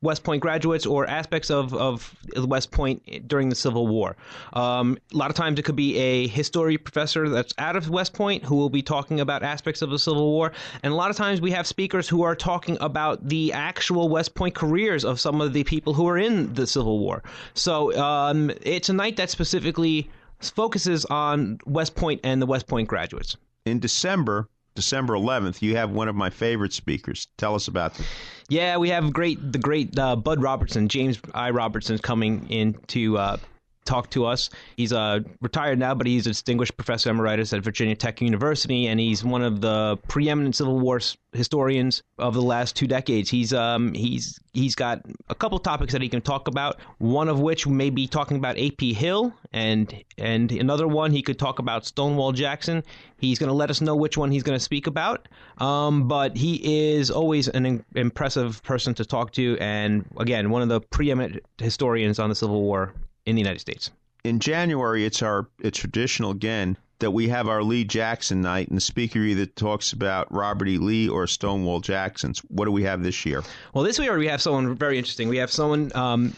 West 0.00 0.24
Point 0.24 0.42
graduates 0.42 0.86
or 0.86 1.08
aspects 1.08 1.50
of, 1.50 1.72
of 1.74 2.14
West 2.36 2.70
Point 2.70 3.28
during 3.28 3.48
the 3.48 3.54
Civil 3.54 3.86
War. 3.86 4.16
Um, 4.52 4.98
a 5.12 5.16
lot 5.16 5.30
of 5.30 5.36
times 5.36 5.58
it 5.58 5.62
could 5.62 5.76
be 5.76 5.96
a 5.96 6.26
history 6.26 6.78
professor 6.78 7.28
that's 7.28 7.54
out 7.58 7.76
of 7.76 7.90
West 7.90 8.12
Point 8.12 8.44
who 8.44 8.56
will 8.56 8.70
be 8.70 8.82
talking 8.82 9.20
about 9.20 9.42
aspects 9.42 9.82
of 9.82 9.90
the 9.90 9.98
Civil 9.98 10.30
War. 10.30 10.52
And 10.82 10.92
a 10.92 10.96
lot 10.96 11.10
of 11.10 11.16
times 11.16 11.40
we 11.40 11.52
have 11.52 11.66
speakers 11.66 12.08
who 12.08 12.22
are 12.22 12.34
talking 12.34 12.76
about 12.80 13.28
the 13.28 13.52
actual 13.52 14.08
West 14.08 14.34
Point 14.34 14.54
careers 14.54 15.04
of 15.04 15.20
some 15.20 15.40
of 15.40 15.52
the 15.52 15.64
people 15.64 15.94
who 15.94 16.08
are 16.08 16.18
in 16.18 16.52
the 16.54 16.66
Civil 16.66 16.98
War. 16.98 17.22
So 17.54 17.96
um, 17.96 18.50
it's 18.62 18.88
a 18.88 18.94
night 18.94 19.16
that 19.16 19.30
specifically 19.30 20.10
focuses 20.40 21.04
on 21.04 21.58
West 21.66 21.94
Point 21.94 22.20
and 22.24 22.42
the 22.42 22.46
West 22.46 22.66
Point 22.66 22.88
graduates. 22.88 23.36
In 23.64 23.78
December, 23.78 24.48
December 24.74 25.14
11th, 25.14 25.62
you 25.62 25.76
have 25.76 25.90
one 25.90 26.08
of 26.08 26.14
my 26.14 26.30
favorite 26.30 26.72
speakers. 26.72 27.28
Tell 27.36 27.54
us 27.54 27.68
about 27.68 27.94
them. 27.94 28.06
Yeah, 28.48 28.76
we 28.76 28.88
have 28.90 29.12
great 29.12 29.52
the 29.52 29.58
great 29.58 29.98
uh, 29.98 30.16
Bud 30.16 30.42
Robertson, 30.42 30.88
James 30.88 31.18
I. 31.34 31.50
Robertson, 31.50 31.98
coming 31.98 32.48
in 32.48 32.74
to 32.88 33.18
uh, 33.18 33.36
talk 33.84 34.10
to 34.10 34.26
us. 34.26 34.50
He's 34.76 34.92
uh, 34.92 35.20
retired 35.40 35.78
now, 35.78 35.94
but 35.94 36.06
he's 36.06 36.26
a 36.26 36.30
distinguished 36.30 36.76
professor 36.76 37.10
emeritus 37.10 37.52
at 37.52 37.62
Virginia 37.62 37.94
Tech 37.94 38.20
University, 38.20 38.86
and 38.86 39.00
he's 39.00 39.24
one 39.24 39.42
of 39.42 39.60
the 39.60 39.98
preeminent 40.08 40.56
Civil 40.56 40.78
War 40.78 41.00
historians 41.32 42.02
of 42.18 42.34
the 42.34 42.42
last 42.42 42.76
two 42.76 42.86
decades. 42.86 43.30
He's 43.30 43.52
um, 43.52 43.94
he's 43.94 44.38
he's 44.52 44.74
got 44.74 45.02
a 45.28 45.34
couple 45.34 45.58
topics 45.58 45.92
that 45.92 46.02
he 46.02 46.08
can 46.08 46.20
talk 46.20 46.48
about. 46.48 46.78
One 46.98 47.28
of 47.28 47.40
which 47.40 47.66
may 47.66 47.90
be 47.90 48.06
talking 48.06 48.36
about 48.36 48.56
A.P. 48.58 48.92
Hill, 48.94 49.32
and 49.52 50.04
and 50.18 50.52
another 50.52 50.86
one 50.86 51.12
he 51.12 51.22
could 51.22 51.38
talk 51.38 51.58
about 51.58 51.86
Stonewall 51.86 52.32
Jackson. 52.32 52.82
He's 53.18 53.38
going 53.38 53.48
to 53.48 53.54
let 53.54 53.70
us 53.70 53.80
know 53.80 53.94
which 53.94 54.16
one 54.16 54.30
he's 54.32 54.42
going 54.42 54.58
to 54.58 54.64
speak 54.64 54.86
about. 54.86 55.28
Um, 55.58 56.08
but 56.08 56.36
he 56.36 56.94
is 56.96 57.10
always 57.10 57.48
an 57.48 57.66
in- 57.66 57.84
impressive 57.94 58.62
person 58.64 58.94
to 58.94 59.04
talk 59.04 59.32
to, 59.32 59.56
and 59.60 60.04
again, 60.18 60.50
one 60.50 60.62
of 60.62 60.68
the 60.68 60.80
preeminent 60.80 61.44
historians 61.58 62.18
on 62.18 62.28
the 62.28 62.34
Civil 62.34 62.62
War 62.62 62.92
in 63.26 63.36
the 63.36 63.40
United 63.40 63.60
States. 63.60 63.90
In 64.24 64.38
January, 64.38 65.04
it's 65.04 65.22
our 65.22 65.48
it's 65.60 65.78
traditional 65.78 66.30
again 66.30 66.76
that 67.02 67.10
we 67.10 67.28
have 67.28 67.48
our 67.48 67.62
Lee 67.62 67.84
Jackson 67.84 68.40
night, 68.40 68.68
and 68.68 68.76
the 68.76 68.80
speaker 68.80 69.18
either 69.18 69.44
talks 69.44 69.92
about 69.92 70.32
Robert 70.32 70.68
E. 70.68 70.78
Lee 70.78 71.08
or 71.08 71.26
Stonewall 71.26 71.80
Jackson's. 71.80 72.38
What 72.48 72.64
do 72.64 72.70
we 72.70 72.84
have 72.84 73.02
this 73.02 73.26
year? 73.26 73.42
Well, 73.74 73.84
this 73.84 73.98
year 73.98 74.16
we 74.16 74.28
have 74.28 74.40
someone 74.40 74.76
very 74.76 74.98
interesting. 74.98 75.28
We 75.28 75.38
have 75.38 75.50
someone 75.50 75.90
um, 75.96 76.32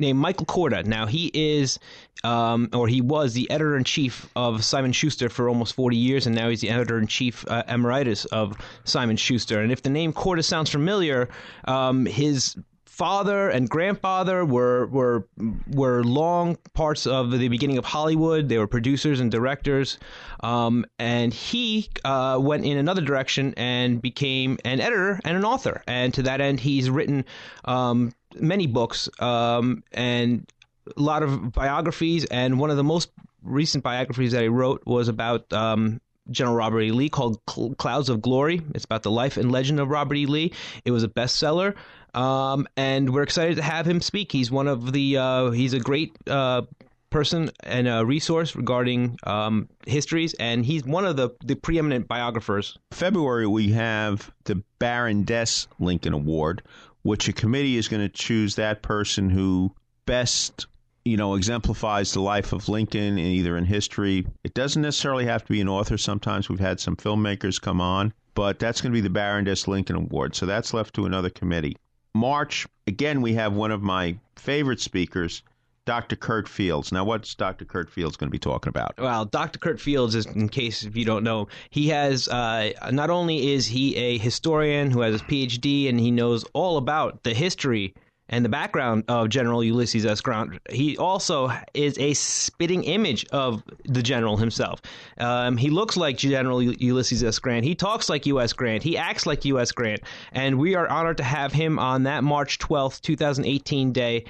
named 0.00 0.18
Michael 0.18 0.46
Korda. 0.46 0.84
Now 0.84 1.06
he 1.06 1.30
is, 1.32 1.78
um, 2.24 2.68
or 2.72 2.88
he 2.88 3.00
was, 3.00 3.34
the 3.34 3.48
editor 3.50 3.76
in 3.76 3.84
chief 3.84 4.28
of 4.34 4.64
Simon 4.64 4.92
Schuster 4.92 5.28
for 5.28 5.48
almost 5.48 5.74
40 5.74 5.96
years, 5.96 6.26
and 6.26 6.34
now 6.34 6.48
he's 6.48 6.60
the 6.60 6.70
editor 6.70 6.98
in 6.98 7.06
chief 7.06 7.44
uh, 7.46 7.62
emeritus 7.68 8.24
of 8.26 8.56
Simon 8.82 9.16
Schuster. 9.16 9.60
And 9.60 9.70
if 9.70 9.82
the 9.82 9.90
name 9.90 10.12
Korda 10.12 10.44
sounds 10.44 10.70
familiar, 10.70 11.28
um, 11.66 12.04
his 12.04 12.56
father 13.00 13.48
and 13.48 13.66
grandfather 13.70 14.44
were 14.44 14.86
were 14.88 15.26
were 15.68 16.04
long 16.04 16.58
parts 16.74 17.06
of 17.06 17.30
the 17.30 17.48
beginning 17.48 17.78
of 17.78 17.84
Hollywood. 17.86 18.50
They 18.50 18.58
were 18.58 18.66
producers 18.66 19.20
and 19.20 19.30
directors, 19.30 19.96
um, 20.40 20.84
and 20.98 21.32
he 21.32 21.88
uh, 22.04 22.36
went 22.38 22.66
in 22.66 22.76
another 22.76 23.00
direction 23.00 23.54
and 23.56 24.02
became 24.02 24.58
an 24.66 24.82
editor 24.82 25.18
and 25.24 25.34
an 25.34 25.46
author. 25.46 25.82
And 25.86 26.12
to 26.12 26.22
that 26.24 26.42
end, 26.42 26.60
he's 26.60 26.90
written 26.90 27.24
um, 27.64 28.12
many 28.38 28.66
books 28.66 29.08
um, 29.18 29.82
and 29.92 30.46
a 30.94 31.00
lot 31.00 31.22
of 31.22 31.52
biographies. 31.52 32.26
And 32.26 32.60
one 32.60 32.68
of 32.68 32.76
the 32.76 32.84
most 32.84 33.12
recent 33.42 33.82
biographies 33.82 34.32
that 34.32 34.42
he 34.42 34.48
wrote 34.48 34.82
was 34.84 35.08
about. 35.08 35.50
Um, 35.54 36.02
General 36.30 36.56
Robert 36.56 36.80
E. 36.80 36.92
Lee 36.92 37.08
called 37.08 37.40
Clouds 37.46 38.08
of 38.08 38.22
Glory. 38.22 38.62
It's 38.74 38.84
about 38.84 39.02
the 39.02 39.10
life 39.10 39.36
and 39.36 39.50
legend 39.50 39.80
of 39.80 39.88
Robert 39.88 40.16
E. 40.16 40.26
Lee. 40.26 40.52
It 40.84 40.90
was 40.90 41.02
a 41.02 41.08
bestseller. 41.08 41.74
Um, 42.14 42.66
and 42.76 43.12
we're 43.12 43.22
excited 43.22 43.56
to 43.56 43.62
have 43.62 43.86
him 43.86 44.00
speak. 44.00 44.32
He's 44.32 44.50
one 44.50 44.68
of 44.68 44.92
the 44.92 45.16
uh, 45.16 45.50
he's 45.50 45.74
a 45.74 45.80
great 45.80 46.12
uh, 46.28 46.62
person 47.10 47.50
and 47.62 47.88
a 47.88 48.04
resource 48.04 48.56
regarding 48.56 49.18
um, 49.24 49.68
histories, 49.86 50.34
and 50.34 50.64
he's 50.64 50.84
one 50.84 51.04
of 51.04 51.16
the 51.16 51.30
the 51.44 51.54
preeminent 51.54 52.08
biographers. 52.08 52.76
February 52.90 53.46
we 53.46 53.70
have 53.70 54.30
the 54.44 54.62
Barondess 54.78 55.66
Lincoln 55.78 56.12
Award, 56.12 56.62
which 57.02 57.28
a 57.28 57.32
committee 57.32 57.76
is 57.76 57.88
going 57.88 58.02
to 58.02 58.08
choose 58.08 58.56
that 58.56 58.82
person 58.82 59.30
who 59.30 59.74
best 60.06 60.66
you 61.04 61.16
know, 61.16 61.34
exemplifies 61.34 62.12
the 62.12 62.20
life 62.20 62.52
of 62.52 62.68
Lincoln, 62.68 63.18
either 63.18 63.56
in 63.56 63.64
history. 63.64 64.26
It 64.44 64.54
doesn't 64.54 64.82
necessarily 64.82 65.24
have 65.24 65.44
to 65.44 65.52
be 65.52 65.60
an 65.60 65.68
author. 65.68 65.96
Sometimes 65.96 66.48
we've 66.48 66.60
had 66.60 66.80
some 66.80 66.96
filmmakers 66.96 67.60
come 67.60 67.80
on, 67.80 68.12
but 68.34 68.58
that's 68.58 68.80
going 68.80 68.92
to 68.92 68.96
be 68.96 69.00
the 69.00 69.10
Barondess 69.10 69.66
Lincoln 69.66 69.96
Award. 69.96 70.34
So 70.34 70.46
that's 70.46 70.74
left 70.74 70.94
to 70.94 71.06
another 71.06 71.30
committee. 71.30 71.76
March, 72.14 72.66
again, 72.86 73.22
we 73.22 73.34
have 73.34 73.52
one 73.54 73.70
of 73.70 73.82
my 73.82 74.18
favorite 74.36 74.80
speakers, 74.80 75.42
Dr. 75.86 76.16
Curt 76.16 76.48
Fields. 76.48 76.92
Now, 76.92 77.04
what's 77.04 77.34
Dr. 77.34 77.64
Curt 77.64 77.88
Fields 77.88 78.16
going 78.16 78.28
to 78.28 78.32
be 78.32 78.38
talking 78.38 78.68
about? 78.68 78.94
Well, 78.98 79.24
Dr. 79.24 79.58
Curt 79.58 79.80
Fields 79.80 80.14
is, 80.14 80.26
in 80.26 80.48
case 80.48 80.82
if 80.82 80.96
you 80.96 81.04
don't 81.04 81.24
know, 81.24 81.48
he 81.70 81.88
has 81.88 82.28
uh, 82.28 82.72
not 82.90 83.10
only 83.10 83.52
is 83.52 83.66
he 83.66 83.96
a 83.96 84.18
historian 84.18 84.90
who 84.90 85.00
has 85.00 85.12
his 85.12 85.22
PhD 85.22 85.88
and 85.88 85.98
he 85.98 86.10
knows 86.10 86.44
all 86.52 86.76
about 86.76 87.22
the 87.22 87.32
history 87.32 87.94
and 88.30 88.44
the 88.44 88.48
background 88.48 89.04
of 89.08 89.28
General 89.28 89.62
Ulysses 89.62 90.06
S. 90.06 90.20
Grant, 90.20 90.58
he 90.70 90.96
also 90.96 91.52
is 91.74 91.98
a 91.98 92.14
spitting 92.14 92.84
image 92.84 93.26
of 93.26 93.62
the 93.84 94.02
general 94.02 94.36
himself. 94.36 94.80
Um, 95.18 95.56
he 95.56 95.68
looks 95.68 95.96
like 95.96 96.16
General 96.16 96.62
Ulysses 96.62 97.22
S. 97.22 97.38
Grant. 97.38 97.64
He 97.64 97.74
talks 97.74 98.08
like 98.08 98.24
U.S. 98.26 98.52
Grant. 98.52 98.82
He 98.82 98.96
acts 98.96 99.26
like 99.26 99.44
U.S. 99.44 99.72
Grant. 99.72 100.00
And 100.32 100.58
we 100.58 100.74
are 100.76 100.88
honored 100.88 101.18
to 101.18 101.24
have 101.24 101.52
him 101.52 101.78
on 101.78 102.04
that 102.04 102.24
March 102.24 102.58
12th, 102.58 103.00
2018 103.02 103.92
day 103.92 104.24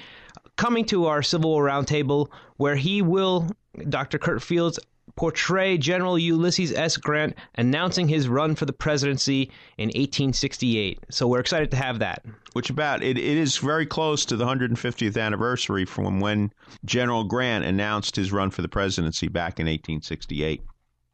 coming 0.57 0.85
to 0.85 1.05
our 1.05 1.23
Civil 1.23 1.51
War 1.51 1.65
Roundtable, 1.65 2.27
where 2.57 2.75
he 2.75 3.01
will, 3.01 3.49
Dr. 3.89 4.17
Curt 4.17 4.41
Fields, 4.41 4.79
portray 5.15 5.77
General 5.77 6.17
Ulysses 6.17 6.73
S. 6.73 6.97
Grant 6.97 7.35
announcing 7.55 8.07
his 8.07 8.27
run 8.27 8.55
for 8.55 8.65
the 8.65 8.73
presidency 8.73 9.51
in 9.77 9.87
1868. 9.87 10.99
So 11.09 11.27
we're 11.27 11.39
excited 11.39 11.71
to 11.71 11.77
have 11.77 11.99
that. 11.99 12.23
Which 12.53 12.69
about 12.69 13.03
it, 13.03 13.17
it 13.17 13.37
is 13.37 13.57
very 13.57 13.85
close 13.85 14.25
to 14.25 14.35
the 14.35 14.45
150th 14.45 15.21
anniversary 15.21 15.85
from 15.85 16.19
when 16.19 16.51
General 16.85 17.23
Grant 17.23 17.65
announced 17.65 18.15
his 18.15 18.31
run 18.31 18.51
for 18.51 18.61
the 18.61 18.67
presidency 18.67 19.27
back 19.27 19.59
in 19.59 19.65
1868. 19.65 20.61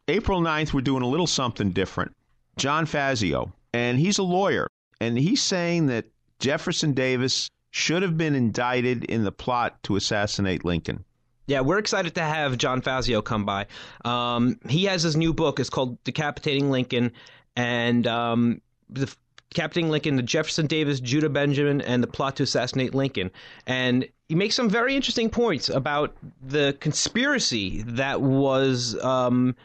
April 0.07 0.41
9th, 0.41 0.73
we're 0.73 0.81
doing 0.81 1.03
a 1.03 1.07
little 1.07 1.27
something 1.27 1.71
different. 1.71 2.15
John 2.57 2.85
Fazio, 2.85 3.53
and 3.73 3.99
he's 3.99 4.17
a 4.17 4.23
lawyer, 4.23 4.67
and 4.99 5.17
he's 5.17 5.41
saying 5.41 5.87
that 5.87 6.05
Jefferson 6.39 6.93
Davis 6.93 7.49
should 7.71 8.01
have 8.01 8.17
been 8.17 8.33
indicted 8.33 9.03
in 9.03 9.23
the 9.23 9.31
plot 9.31 9.83
to 9.83 9.95
assassinate 9.95 10.65
Lincoln. 10.65 11.03
Yeah, 11.47 11.61
we're 11.61 11.79
excited 11.79 12.15
to 12.15 12.21
have 12.21 12.57
John 12.57 12.81
Fazio 12.81 13.21
come 13.21 13.45
by. 13.45 13.67
Um, 14.03 14.59
he 14.69 14.85
has 14.85 15.01
his 15.01 15.15
new 15.15 15.33
book. 15.33 15.59
It's 15.59 15.69
called 15.69 16.03
Decapitating 16.03 16.69
Lincoln, 16.69 17.13
and 17.55 18.05
um, 18.05 18.61
the 18.89 19.13
Decapitating 19.49 19.89
Lincoln, 19.89 20.17
the 20.17 20.23
Jefferson 20.23 20.67
Davis, 20.67 20.99
Judah 20.99 21.29
Benjamin, 21.29 21.79
and 21.79 22.03
the 22.03 22.07
plot 22.07 22.35
to 22.35 22.43
assassinate 22.43 22.93
Lincoln. 22.93 23.31
And 23.65 24.07
he 24.27 24.35
makes 24.35 24.55
some 24.55 24.69
very 24.69 24.93
interesting 24.93 25.29
points 25.29 25.69
about 25.69 26.15
the 26.45 26.75
conspiracy 26.81 27.81
that 27.83 28.19
was 28.21 29.01
um, 29.01 29.55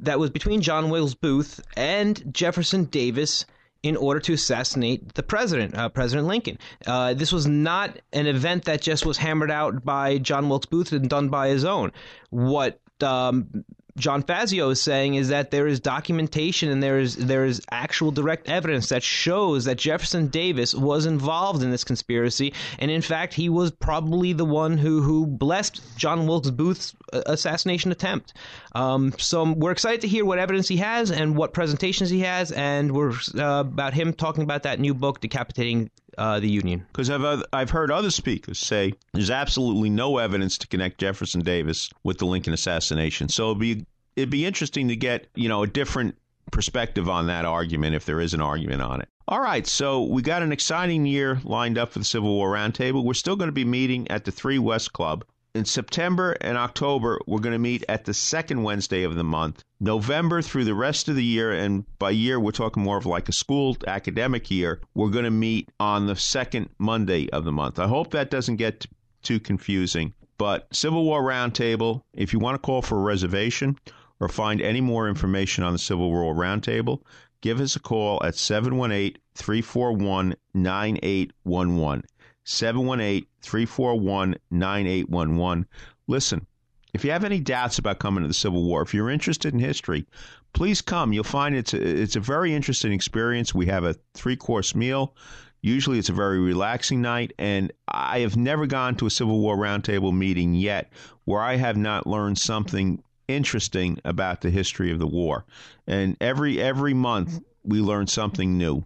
that 0.00 0.18
was 0.18 0.30
between 0.30 0.62
John 0.62 0.88
Wilkes 0.88 1.12
Booth 1.12 1.60
and 1.76 2.32
Jefferson 2.32 2.84
Davis 2.84 3.44
in 3.88 3.96
order 3.96 4.20
to 4.20 4.34
assassinate 4.34 5.14
the 5.14 5.22
president, 5.22 5.74
uh, 5.74 5.88
President 5.88 6.26
Lincoln. 6.28 6.58
Uh, 6.86 7.14
this 7.14 7.32
was 7.32 7.46
not 7.46 7.98
an 8.12 8.26
event 8.26 8.64
that 8.66 8.82
just 8.82 9.06
was 9.06 9.16
hammered 9.16 9.50
out 9.50 9.84
by 9.84 10.18
John 10.18 10.48
Wilkes 10.48 10.66
Booth 10.66 10.92
and 10.92 11.08
done 11.08 11.28
by 11.28 11.48
his 11.48 11.64
own. 11.64 11.92
What 12.30 12.80
um, 13.02 13.64
John 13.98 14.22
Fazio 14.22 14.70
is 14.70 14.80
saying 14.80 15.14
is 15.14 15.28
that 15.28 15.50
there 15.50 15.66
is 15.66 15.80
documentation 15.80 16.70
and 16.70 16.82
there 16.82 16.98
is 16.98 17.16
there 17.16 17.44
is 17.44 17.60
actual 17.70 18.10
direct 18.10 18.48
evidence 18.48 18.88
that 18.90 19.02
shows 19.02 19.64
that 19.64 19.76
Jefferson 19.76 20.28
Davis 20.28 20.74
was 20.74 21.06
involved 21.06 21.62
in 21.62 21.70
this 21.70 21.84
conspiracy, 21.84 22.54
and 22.78 22.90
in 22.90 23.02
fact, 23.02 23.34
he 23.34 23.48
was 23.48 23.70
probably 23.70 24.32
the 24.32 24.44
one 24.44 24.78
who 24.78 25.02
who 25.02 25.26
blessed 25.26 25.80
John 25.96 26.26
Wilkes 26.26 26.50
Booth's 26.50 26.94
uh, 27.12 27.22
assassination 27.26 27.92
attempt. 27.92 28.34
Um, 28.72 29.12
so 29.18 29.52
we're 29.52 29.72
excited 29.72 30.02
to 30.02 30.08
hear 30.08 30.24
what 30.24 30.38
evidence 30.38 30.68
he 30.68 30.76
has 30.78 31.10
and 31.10 31.36
what 31.36 31.52
presentations 31.52 32.10
he 32.10 32.20
has, 32.20 32.52
and 32.52 32.92
we're 32.92 33.12
uh, 33.36 33.60
about 33.60 33.94
him 33.94 34.12
talking 34.12 34.44
about 34.44 34.62
that 34.62 34.78
new 34.78 34.94
book, 34.94 35.20
decapitating 35.20 35.90
uh, 36.18 36.40
the 36.40 36.50
Union. 36.50 36.84
Because 36.92 37.08
I've 37.08 37.42
I've 37.52 37.70
heard 37.70 37.90
other 37.90 38.10
speakers 38.10 38.58
say 38.58 38.92
there's 39.14 39.30
absolutely 39.30 39.88
no 39.88 40.18
evidence 40.18 40.58
to 40.58 40.66
connect 40.66 40.98
Jefferson 40.98 41.40
Davis 41.40 41.90
with 42.02 42.18
the 42.18 42.26
Lincoln 42.26 42.52
assassination. 42.52 43.28
So 43.28 43.44
it'll 43.44 43.54
be 43.54 43.86
it'd 44.16 44.30
be 44.30 44.44
interesting 44.44 44.88
to 44.88 44.96
get 44.96 45.28
you 45.34 45.48
know 45.48 45.62
a 45.62 45.66
different 45.66 46.16
perspective 46.50 47.08
on 47.08 47.26
that 47.28 47.44
argument 47.44 47.94
if 47.94 48.04
there 48.04 48.20
is 48.20 48.34
an 48.34 48.40
argument 48.40 48.82
on 48.82 49.00
it. 49.00 49.08
All 49.28 49.40
right, 49.40 49.66
so 49.66 50.04
we 50.04 50.22
got 50.22 50.42
an 50.42 50.52
exciting 50.52 51.04
year 51.04 51.38
lined 51.44 51.76
up 51.76 51.92
for 51.92 51.98
the 51.98 52.04
Civil 52.04 52.34
War 52.34 52.54
Roundtable. 52.54 53.04
We're 53.04 53.14
still 53.14 53.36
going 53.36 53.48
to 53.48 53.52
be 53.52 53.64
meeting 53.64 54.10
at 54.10 54.24
the 54.24 54.32
Three 54.32 54.58
West 54.58 54.94
Club. 54.94 55.24
In 55.58 55.64
September 55.64 56.36
and 56.40 56.56
October, 56.56 57.18
we're 57.26 57.40
going 57.40 57.52
to 57.52 57.58
meet 57.58 57.82
at 57.88 58.04
the 58.04 58.14
second 58.14 58.62
Wednesday 58.62 59.02
of 59.02 59.16
the 59.16 59.24
month. 59.24 59.64
November 59.80 60.40
through 60.40 60.64
the 60.64 60.72
rest 60.72 61.08
of 61.08 61.16
the 61.16 61.24
year, 61.24 61.50
and 61.50 61.84
by 61.98 62.10
year, 62.10 62.38
we're 62.38 62.52
talking 62.52 62.84
more 62.84 62.96
of 62.96 63.06
like 63.06 63.28
a 63.28 63.32
school 63.32 63.76
academic 63.88 64.52
year, 64.52 64.80
we're 64.94 65.10
going 65.10 65.24
to 65.24 65.32
meet 65.32 65.68
on 65.80 66.06
the 66.06 66.14
second 66.14 66.70
Monday 66.78 67.28
of 67.30 67.44
the 67.44 67.50
month. 67.50 67.80
I 67.80 67.88
hope 67.88 68.12
that 68.12 68.30
doesn't 68.30 68.54
get 68.54 68.86
too 69.22 69.40
confusing. 69.40 70.14
But 70.36 70.72
Civil 70.72 71.04
War 71.04 71.24
Roundtable, 71.24 72.02
if 72.14 72.32
you 72.32 72.38
want 72.38 72.54
to 72.54 72.64
call 72.64 72.80
for 72.80 72.96
a 72.96 73.02
reservation 73.02 73.76
or 74.20 74.28
find 74.28 74.60
any 74.60 74.80
more 74.80 75.08
information 75.08 75.64
on 75.64 75.72
the 75.72 75.80
Civil 75.80 76.08
War 76.08 76.36
Roundtable, 76.36 77.02
give 77.40 77.60
us 77.60 77.74
a 77.74 77.80
call 77.80 78.22
at 78.22 78.36
718 78.36 79.20
341 79.34 80.36
9811. 80.54 82.04
718 82.50 83.26
341 83.42 84.34
9811. 84.50 85.66
Listen, 86.06 86.46
if 86.94 87.04
you 87.04 87.10
have 87.10 87.24
any 87.24 87.40
doubts 87.40 87.78
about 87.78 87.98
coming 87.98 88.24
to 88.24 88.28
the 88.28 88.32
Civil 88.32 88.64
War, 88.64 88.80
if 88.80 88.94
you're 88.94 89.10
interested 89.10 89.52
in 89.52 89.60
history, 89.60 90.06
please 90.54 90.80
come. 90.80 91.12
You'll 91.12 91.24
find 91.24 91.54
it's 91.54 91.74
a, 91.74 91.78
it's 91.78 92.16
a 92.16 92.20
very 92.20 92.54
interesting 92.54 92.92
experience. 92.92 93.54
We 93.54 93.66
have 93.66 93.84
a 93.84 93.96
three 94.14 94.34
course 94.34 94.74
meal. 94.74 95.14
Usually 95.60 95.98
it's 95.98 96.08
a 96.08 96.14
very 96.14 96.38
relaxing 96.40 97.02
night, 97.02 97.34
and 97.38 97.70
I 97.86 98.20
have 98.20 98.38
never 98.38 98.66
gone 98.66 98.96
to 98.96 99.06
a 99.06 99.10
Civil 99.10 99.40
War 99.40 99.54
Roundtable 99.54 100.16
meeting 100.16 100.54
yet 100.54 100.90
where 101.26 101.42
I 101.42 101.56
have 101.56 101.76
not 101.76 102.06
learned 102.06 102.38
something 102.38 103.02
interesting 103.26 103.98
about 104.06 104.40
the 104.40 104.48
history 104.48 104.90
of 104.90 104.98
the 104.98 105.06
war. 105.06 105.44
And 105.86 106.16
every 106.18 106.62
every 106.62 106.94
month 106.94 107.42
we 107.62 107.82
learn 107.82 108.06
something 108.06 108.56
new. 108.56 108.84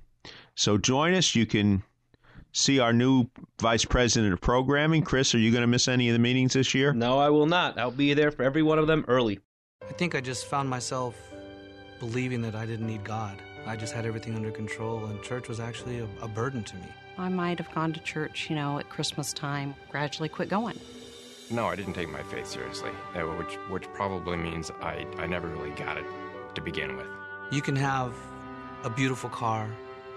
So 0.57 0.79
join 0.79 1.15
us. 1.15 1.37
You 1.37 1.47
can 1.47 1.85
see 2.53 2.79
our 2.79 2.93
new 2.93 3.27
vice 3.61 3.85
president 3.85 4.33
of 4.33 4.41
programming. 4.41 5.03
Chris, 5.03 5.35
are 5.35 5.39
you 5.39 5.51
going 5.51 5.63
to 5.63 5.67
miss 5.67 5.89
any 5.89 6.09
of 6.09 6.13
the 6.13 6.19
meetings 6.19 6.53
this 6.53 6.75
year? 6.75 6.93
No, 6.93 7.19
I 7.19 7.31
will 7.31 7.47
not. 7.47 7.79
I'll 7.79 7.91
be 7.91 8.15
there 8.15 8.31
for 8.31 8.43
every 8.43 8.63
one 8.63 8.79
of 8.79 8.87
them 8.87 9.05
early. 9.09 9.41
I 9.89 9.93
think 9.93 10.15
I 10.15 10.21
just 10.21 10.47
found 10.47 10.69
myself 10.69 11.17
believing 11.99 12.43
that 12.43 12.55
I 12.55 12.67
didn't 12.67 12.87
need 12.87 13.05
God. 13.05 13.41
I 13.67 13.77
just 13.77 13.93
had 13.93 14.07
everything 14.07 14.35
under 14.35 14.51
control, 14.51 15.05
and 15.07 15.23
church 15.23 15.49
was 15.49 15.61
actually 15.61 16.01
a, 16.01 16.09
a 16.21 16.29
burden 16.29 16.65
to 16.65 16.77
me. 16.77 16.87
I 17.19 17.29
might 17.29 17.59
have 17.59 17.73
gone 17.75 17.93
to 17.93 18.01
church, 18.01 18.49
you 18.51 18.57
know, 18.57 18.79
at 18.79 18.89
Christmas 18.89 19.33
time, 19.33 19.75
gradually 19.91 20.29
quit 20.29 20.49
going. 20.49 20.79
No, 21.51 21.67
I 21.67 21.77
didn't 21.77 21.93
take 21.93 22.11
my 22.11 22.23
faith 22.23 22.47
seriously, 22.47 22.91
uh, 23.15 23.21
which 23.21 23.55
which 23.69 23.85
probably 23.93 24.37
means 24.37 24.71
I, 24.81 25.07
I 25.19 25.27
never 25.27 25.49
really 25.49 25.71
got 25.71 25.99
it 25.99 26.05
to 26.55 26.61
begin 26.61 26.97
with. 26.97 27.07
You 27.51 27.61
can 27.61 27.77
have 27.77 28.15
a 28.85 28.91
beautiful 28.91 29.29
car, 29.31 29.69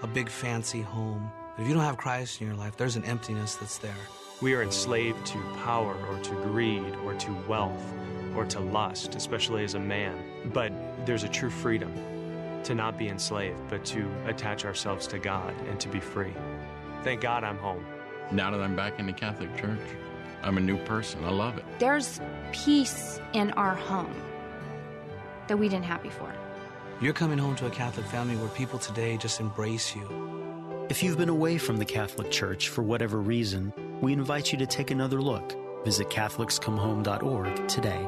a 0.01 0.07
big 0.07 0.29
fancy 0.29 0.81
home, 0.81 1.29
but 1.55 1.63
if 1.63 1.67
you 1.67 1.73
don't 1.73 1.83
have 1.83 1.97
Christ 1.97 2.41
in 2.41 2.47
your 2.47 2.55
life, 2.55 2.75
there's 2.77 2.95
an 2.95 3.05
emptiness 3.05 3.55
that's 3.55 3.77
there. 3.77 3.95
We 4.41 4.53
are 4.53 4.61
enslaved 4.61 5.25
to 5.27 5.41
power 5.63 5.95
or 6.09 6.19
to 6.19 6.31
greed 6.43 6.93
or 7.05 7.13
to 7.13 7.31
wealth 7.47 7.93
or 8.35 8.45
to 8.45 8.59
lust, 8.59 9.15
especially 9.15 9.63
as 9.63 9.75
a 9.75 9.79
man. 9.79 10.51
But 10.53 10.73
there's 11.05 11.23
a 11.23 11.29
true 11.29 11.49
freedom 11.49 11.93
to 12.63 12.75
not 12.75 12.97
be 12.97 13.07
enslaved, 13.07 13.59
but 13.69 13.85
to 13.85 14.11
attach 14.25 14.65
ourselves 14.65 15.07
to 15.07 15.19
God 15.19 15.53
and 15.69 15.79
to 15.79 15.87
be 15.87 15.99
free. 15.99 16.33
Thank 17.03 17.21
God 17.21 17.43
I'm 17.43 17.57
home. 17.57 17.85
Now 18.31 18.51
that 18.51 18.59
I'm 18.59 18.75
back 18.75 18.99
in 18.99 19.05
the 19.05 19.13
Catholic 19.13 19.55
Church, 19.55 19.79
I'm 20.43 20.57
a 20.57 20.61
new 20.61 20.77
person. 20.83 21.23
I 21.23 21.29
love 21.29 21.57
it. 21.57 21.63
There's 21.79 22.19
peace 22.51 23.21
in 23.33 23.51
our 23.51 23.75
home 23.75 24.13
that 25.47 25.57
we 25.57 25.69
didn't 25.69 25.85
have 25.85 26.03
before. 26.03 26.33
You're 26.99 27.13
coming 27.13 27.37
home 27.37 27.55
to 27.57 27.67
a 27.67 27.69
Catholic 27.69 28.05
family 28.07 28.35
where 28.35 28.49
people 28.49 28.79
today 28.79 29.15
just 29.17 29.39
embrace 29.39 29.95
you. 29.95 30.34
If 30.87 31.01
you've 31.01 31.17
been 31.17 31.29
away 31.29 31.57
from 31.57 31.77
the 31.77 31.85
Catholic 31.85 32.29
Church 32.29 32.69
for 32.69 32.83
whatever 32.83 33.19
reason, 33.19 33.73
we 34.01 34.13
invite 34.13 34.51
you 34.51 34.59
to 34.59 34.67
take 34.67 34.91
another 34.91 35.19
look. 35.19 35.55
Visit 35.83 36.09
CatholicsComeHome.org 36.09 37.67
today. 37.67 38.07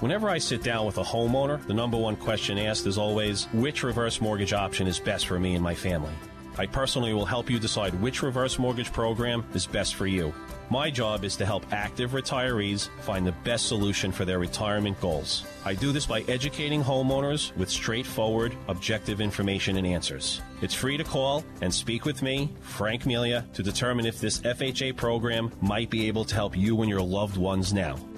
Whenever 0.00 0.28
I 0.28 0.38
sit 0.38 0.62
down 0.62 0.86
with 0.86 0.98
a 0.98 1.02
homeowner, 1.02 1.60
the 1.66 1.74
number 1.74 1.96
one 1.96 2.14
question 2.14 2.56
asked 2.56 2.86
is 2.86 2.98
always 2.98 3.46
which 3.46 3.82
reverse 3.82 4.20
mortgage 4.20 4.52
option 4.52 4.86
is 4.86 5.00
best 5.00 5.26
for 5.26 5.40
me 5.40 5.56
and 5.56 5.64
my 5.64 5.74
family. 5.74 6.12
I 6.56 6.66
personally 6.66 7.12
will 7.12 7.24
help 7.24 7.50
you 7.50 7.58
decide 7.58 8.00
which 8.00 8.22
reverse 8.22 8.60
mortgage 8.60 8.92
program 8.92 9.44
is 9.54 9.66
best 9.66 9.96
for 9.96 10.06
you. 10.06 10.32
My 10.70 10.88
job 10.88 11.24
is 11.24 11.34
to 11.36 11.46
help 11.46 11.64
active 11.72 12.12
retirees 12.12 12.90
find 13.00 13.26
the 13.26 13.34
best 13.42 13.66
solution 13.66 14.12
for 14.12 14.24
their 14.24 14.38
retirement 14.38 15.00
goals. 15.00 15.44
I 15.64 15.74
do 15.74 15.90
this 15.90 16.06
by 16.06 16.20
educating 16.22 16.82
homeowners 16.82 17.56
with 17.56 17.68
straightforward, 17.68 18.54
objective 18.68 19.20
information 19.20 19.78
and 19.78 19.86
answers. 19.86 20.42
It's 20.62 20.74
free 20.74 20.96
to 20.96 21.04
call 21.04 21.44
and 21.60 21.74
speak 21.74 22.04
with 22.04 22.22
me, 22.22 22.54
Frank 22.60 23.04
Melia, 23.04 23.46
to 23.54 23.64
determine 23.64 24.06
if 24.06 24.20
this 24.20 24.38
FHA 24.40 24.96
program 24.96 25.50
might 25.60 25.90
be 25.90 26.06
able 26.06 26.24
to 26.24 26.36
help 26.36 26.56
you 26.56 26.82
and 26.82 26.88
your 26.88 27.02
loved 27.02 27.36
ones 27.36 27.72
now. 27.72 27.96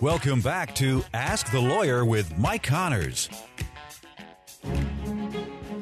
Welcome 0.00 0.40
back 0.40 0.76
to 0.76 1.02
Ask 1.12 1.50
the 1.50 1.58
Lawyer 1.58 2.04
with 2.04 2.38
Mike 2.38 2.62
Connors. 2.62 3.28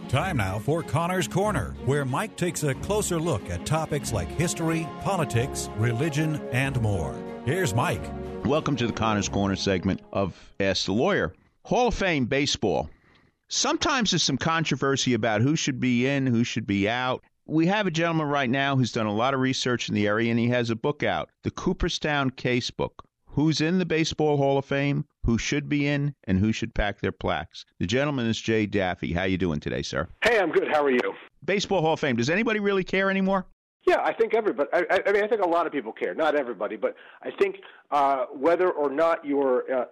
Time 0.09 0.39
now 0.39 0.59
for 0.59 0.83
Connor's 0.83 1.29
Corner, 1.29 1.75
where 1.85 2.07
Mike 2.07 2.35
takes 2.35 2.63
a 2.63 2.73
closer 2.77 3.21
look 3.21 3.51
at 3.51 3.67
topics 3.67 4.15
like 4.15 4.29
history, 4.29 4.89
politics, 5.03 5.69
religion, 5.77 6.41
and 6.51 6.81
more. 6.81 7.15
Here's 7.45 7.75
Mike. 7.75 8.01
Welcome 8.47 8.75
to 8.77 8.87
the 8.87 8.93
Connor's 8.95 9.29
Corner 9.29 9.55
segment 9.55 10.01
of 10.15 10.35
Ask 10.61 10.87
the 10.87 10.95
Lawyer. 10.95 11.35
Hall 11.67 11.89
of 11.89 11.95
Fame 11.95 12.25
baseball. 12.25 12.89
Sometimes 13.49 14.13
there's 14.13 14.23
some 14.23 14.39
controversy 14.39 15.13
about 15.13 15.43
who 15.43 15.57
should 15.57 15.79
be 15.79 16.07
in, 16.07 16.27
who 16.27 16.43
should 16.43 16.67
be 16.67 16.89
out. 16.89 17.23
We 17.45 17.67
have 17.67 17.87
a 17.87 17.91
gentleman 17.91 18.29
right 18.29 18.49
now 18.49 18.77
who's 18.77 18.93
done 18.93 19.05
a 19.05 19.15
lot 19.15 19.35
of 19.35 19.41
research 19.41 19.91
in 19.91 19.95
the 19.95 20.07
area, 20.07 20.31
and 20.31 20.41
he 20.41 20.49
has 20.49 20.71
a 20.71 20.75
book 20.75 21.03
out, 21.03 21.29
the 21.43 21.51
Cooperstown 21.51 22.31
Case 22.31 22.71
Book 22.71 23.06
who's 23.37 23.61
in 23.61 23.79
the 23.79 23.85
Baseball 23.85 24.39
Hall 24.39 24.57
of 24.57 24.65
Fame, 24.65 25.05
who 25.25 25.37
should 25.37 25.69
be 25.69 25.87
in, 25.87 26.15
and 26.25 26.39
who 26.39 26.53
should 26.53 26.75
pack 26.75 27.01
their 27.01 27.13
plaques. 27.13 27.67
The 27.79 27.87
gentleman 27.87 28.27
is 28.27 28.41
Jay 28.41 28.67
Jaffe. 28.67 29.13
How 29.13 29.25
you 29.25 29.37
doing 29.37 29.61
today, 29.61 29.83
sir? 29.83 30.09
Hey, 30.25 30.39
I'm 30.41 30.51
good. 30.51 30.69
How 30.73 30.83
are 30.83 30.91
you? 30.91 31.13
Baseball 31.45 31.83
Hall 31.83 31.93
of 31.93 32.01
Fame. 32.01 32.17
Does 32.17 32.31
anybody 32.31 32.61
really 32.61 32.83
care 32.83 33.11
anymore? 33.11 33.47
Yeah, 33.87 34.01
I 34.03 34.15
think 34.15 34.35
everybody. 34.35 34.71
I, 34.73 35.03
I 35.07 35.13
mean, 35.13 35.23
I 35.23 35.29
think 35.29 35.43
a 35.43 35.49
lot 35.49 35.67
of 35.67 35.73
people 35.73 35.93
care. 35.93 36.15
Not 36.15 36.35
everybody, 36.35 36.77
but 36.77 36.97
I 37.23 37.31
think 37.39 37.57
uh, 37.91 38.25
whether 38.33 38.71
or 38.71 38.91
not 38.91 39.25
you're 39.25 39.65
uh, 39.73 39.85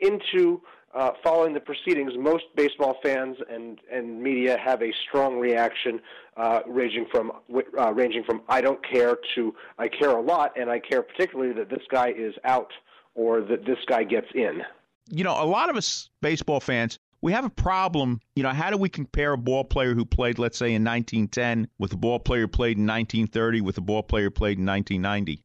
into 0.00 0.62
uh, 0.94 1.10
following 1.24 1.54
the 1.54 1.60
proceedings, 1.60 2.12
most 2.16 2.44
baseball 2.54 2.98
fans 3.02 3.36
and, 3.50 3.80
and 3.90 4.22
media 4.22 4.58
have 4.64 4.80
a 4.80 4.92
strong 5.08 5.38
reaction, 5.38 6.00
uh, 6.36 6.60
ranging 6.66 7.06
from 7.10 7.32
uh, 7.78 7.92
ranging 7.92 8.22
from 8.24 8.42
I 8.48 8.60
don't 8.60 8.80
care 8.90 9.18
to 9.34 9.54
I 9.78 9.88
care 9.88 10.10
a 10.10 10.22
lot, 10.22 10.52
and 10.58 10.70
I 10.70 10.78
care 10.78 11.02
particularly 11.02 11.52
that 11.54 11.68
this 11.68 11.82
guy 11.90 12.12
is 12.16 12.34
out 12.44 12.70
or 13.14 13.40
that 13.42 13.64
this 13.64 13.78
guy 13.86 14.04
gets 14.04 14.28
in. 14.34 14.62
You 15.10 15.24
know, 15.24 15.32
a 15.32 15.44
lot 15.44 15.68
of 15.68 15.76
us 15.76 16.10
baseball 16.20 16.60
fans, 16.60 16.98
we 17.20 17.32
have 17.32 17.44
a 17.44 17.50
problem. 17.50 18.20
You 18.34 18.42
know, 18.42 18.50
how 18.50 18.70
do 18.70 18.76
we 18.76 18.88
compare 18.88 19.32
a 19.32 19.38
ball 19.38 19.64
player 19.64 19.94
who 19.94 20.04
played, 20.04 20.38
let's 20.38 20.58
say, 20.58 20.74
in 20.74 20.84
1910 20.84 21.68
with 21.78 21.92
a 21.92 21.96
ball 21.96 22.18
player 22.18 22.42
who 22.42 22.48
played 22.48 22.76
in 22.76 22.86
1930 22.86 23.60
with 23.60 23.78
a 23.78 23.80
ball 23.80 24.02
player 24.02 24.24
who 24.24 24.30
played 24.30 24.58
in 24.58 24.66
1990? 24.66 25.42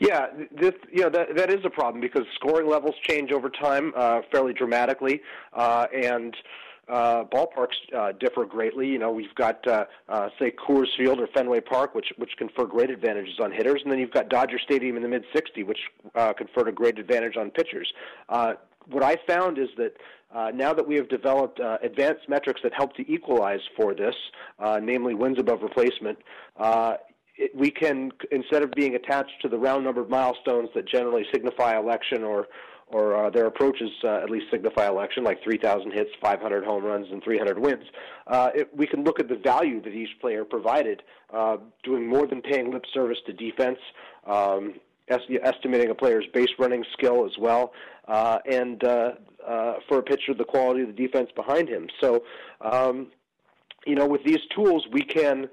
Yeah, 0.00 0.26
this 0.50 0.74
you 0.92 1.02
know 1.02 1.10
that 1.10 1.36
that 1.36 1.50
is 1.50 1.64
a 1.64 1.70
problem 1.70 2.00
because 2.00 2.24
scoring 2.34 2.68
levels 2.68 2.94
change 3.02 3.32
over 3.32 3.48
time 3.48 3.92
uh, 3.96 4.20
fairly 4.30 4.52
dramatically, 4.52 5.20
uh, 5.52 5.86
and 5.94 6.36
uh, 6.88 7.24
ballparks 7.24 7.76
uh, 7.96 8.12
differ 8.12 8.44
greatly. 8.44 8.88
You 8.88 8.98
know, 8.98 9.10
we've 9.10 9.34
got 9.34 9.66
uh, 9.66 9.84
uh, 10.08 10.28
say 10.38 10.52
Coors 10.52 10.88
Field 10.96 11.20
or 11.20 11.28
Fenway 11.28 11.60
Park, 11.60 11.94
which 11.94 12.12
which 12.16 12.32
confer 12.36 12.66
great 12.66 12.90
advantages 12.90 13.38
on 13.42 13.52
hitters, 13.52 13.80
and 13.82 13.92
then 13.92 13.98
you've 13.98 14.12
got 14.12 14.28
Dodger 14.28 14.58
Stadium 14.58 14.96
in 14.96 15.02
the 15.02 15.08
mid 15.08 15.24
'60s, 15.34 15.66
which 15.66 15.78
uh, 16.14 16.32
conferred 16.32 16.68
a 16.68 16.72
great 16.72 16.98
advantage 16.98 17.36
on 17.36 17.50
pitchers. 17.50 17.92
Uh, 18.28 18.54
what 18.90 19.02
I 19.02 19.16
found 19.26 19.58
is 19.58 19.68
that 19.76 19.96
uh, 20.34 20.50
now 20.54 20.74
that 20.74 20.86
we 20.86 20.96
have 20.96 21.08
developed 21.08 21.60
uh, 21.60 21.78
advanced 21.82 22.28
metrics 22.28 22.60
that 22.62 22.72
help 22.74 22.94
to 22.96 23.10
equalize 23.10 23.60
for 23.76 23.94
this, 23.94 24.14
uh, 24.58 24.80
namely 24.82 25.14
wins 25.14 25.38
above 25.38 25.62
replacement, 25.62 26.18
uh, 26.58 26.94
it, 27.36 27.54
we 27.54 27.70
can 27.70 28.10
instead 28.30 28.62
of 28.62 28.70
being 28.72 28.94
attached 28.94 29.40
to 29.42 29.48
the 29.48 29.58
round 29.58 29.84
numbered 29.84 30.10
milestones 30.10 30.68
that 30.74 30.86
generally 30.88 31.24
signify 31.32 31.76
election 31.76 32.22
or 32.22 32.46
or 32.88 33.26
uh, 33.26 33.30
their 33.30 33.46
approaches 33.46 33.90
uh, 34.04 34.16
at 34.22 34.30
least 34.30 34.46
signify 34.50 34.86
election, 34.86 35.24
like 35.24 35.42
3,000 35.42 35.92
hits, 35.92 36.10
500 36.20 36.64
home 36.64 36.84
runs, 36.84 37.06
and 37.10 37.22
300 37.22 37.58
wins. 37.58 37.84
Uh, 38.26 38.50
it, 38.54 38.76
we 38.76 38.86
can 38.86 39.04
look 39.04 39.18
at 39.18 39.28
the 39.28 39.36
value 39.36 39.82
that 39.82 39.90
each 39.90 40.18
player 40.20 40.44
provided, 40.44 41.02
uh, 41.32 41.56
doing 41.82 42.06
more 42.06 42.26
than 42.26 42.40
paying 42.42 42.70
lip 42.70 42.84
service 42.92 43.18
to 43.26 43.32
defense, 43.32 43.78
um, 44.26 44.74
estimating 45.08 45.90
a 45.90 45.94
player's 45.94 46.24
base 46.32 46.50
running 46.58 46.84
skill 46.92 47.26
as 47.26 47.32
well, 47.38 47.72
uh, 48.08 48.38
and 48.50 48.84
uh, 48.84 49.12
uh, 49.46 49.74
for 49.88 49.98
a 49.98 50.02
pitcher, 50.02 50.34
the 50.34 50.44
quality 50.44 50.82
of 50.82 50.88
the 50.88 50.94
defense 50.94 51.30
behind 51.34 51.68
him. 51.68 51.88
So, 52.00 52.24
um, 52.60 53.08
you 53.86 53.94
know, 53.94 54.06
with 54.06 54.24
these 54.24 54.40
tools, 54.54 54.86
we 54.92 55.02
can 55.02 55.48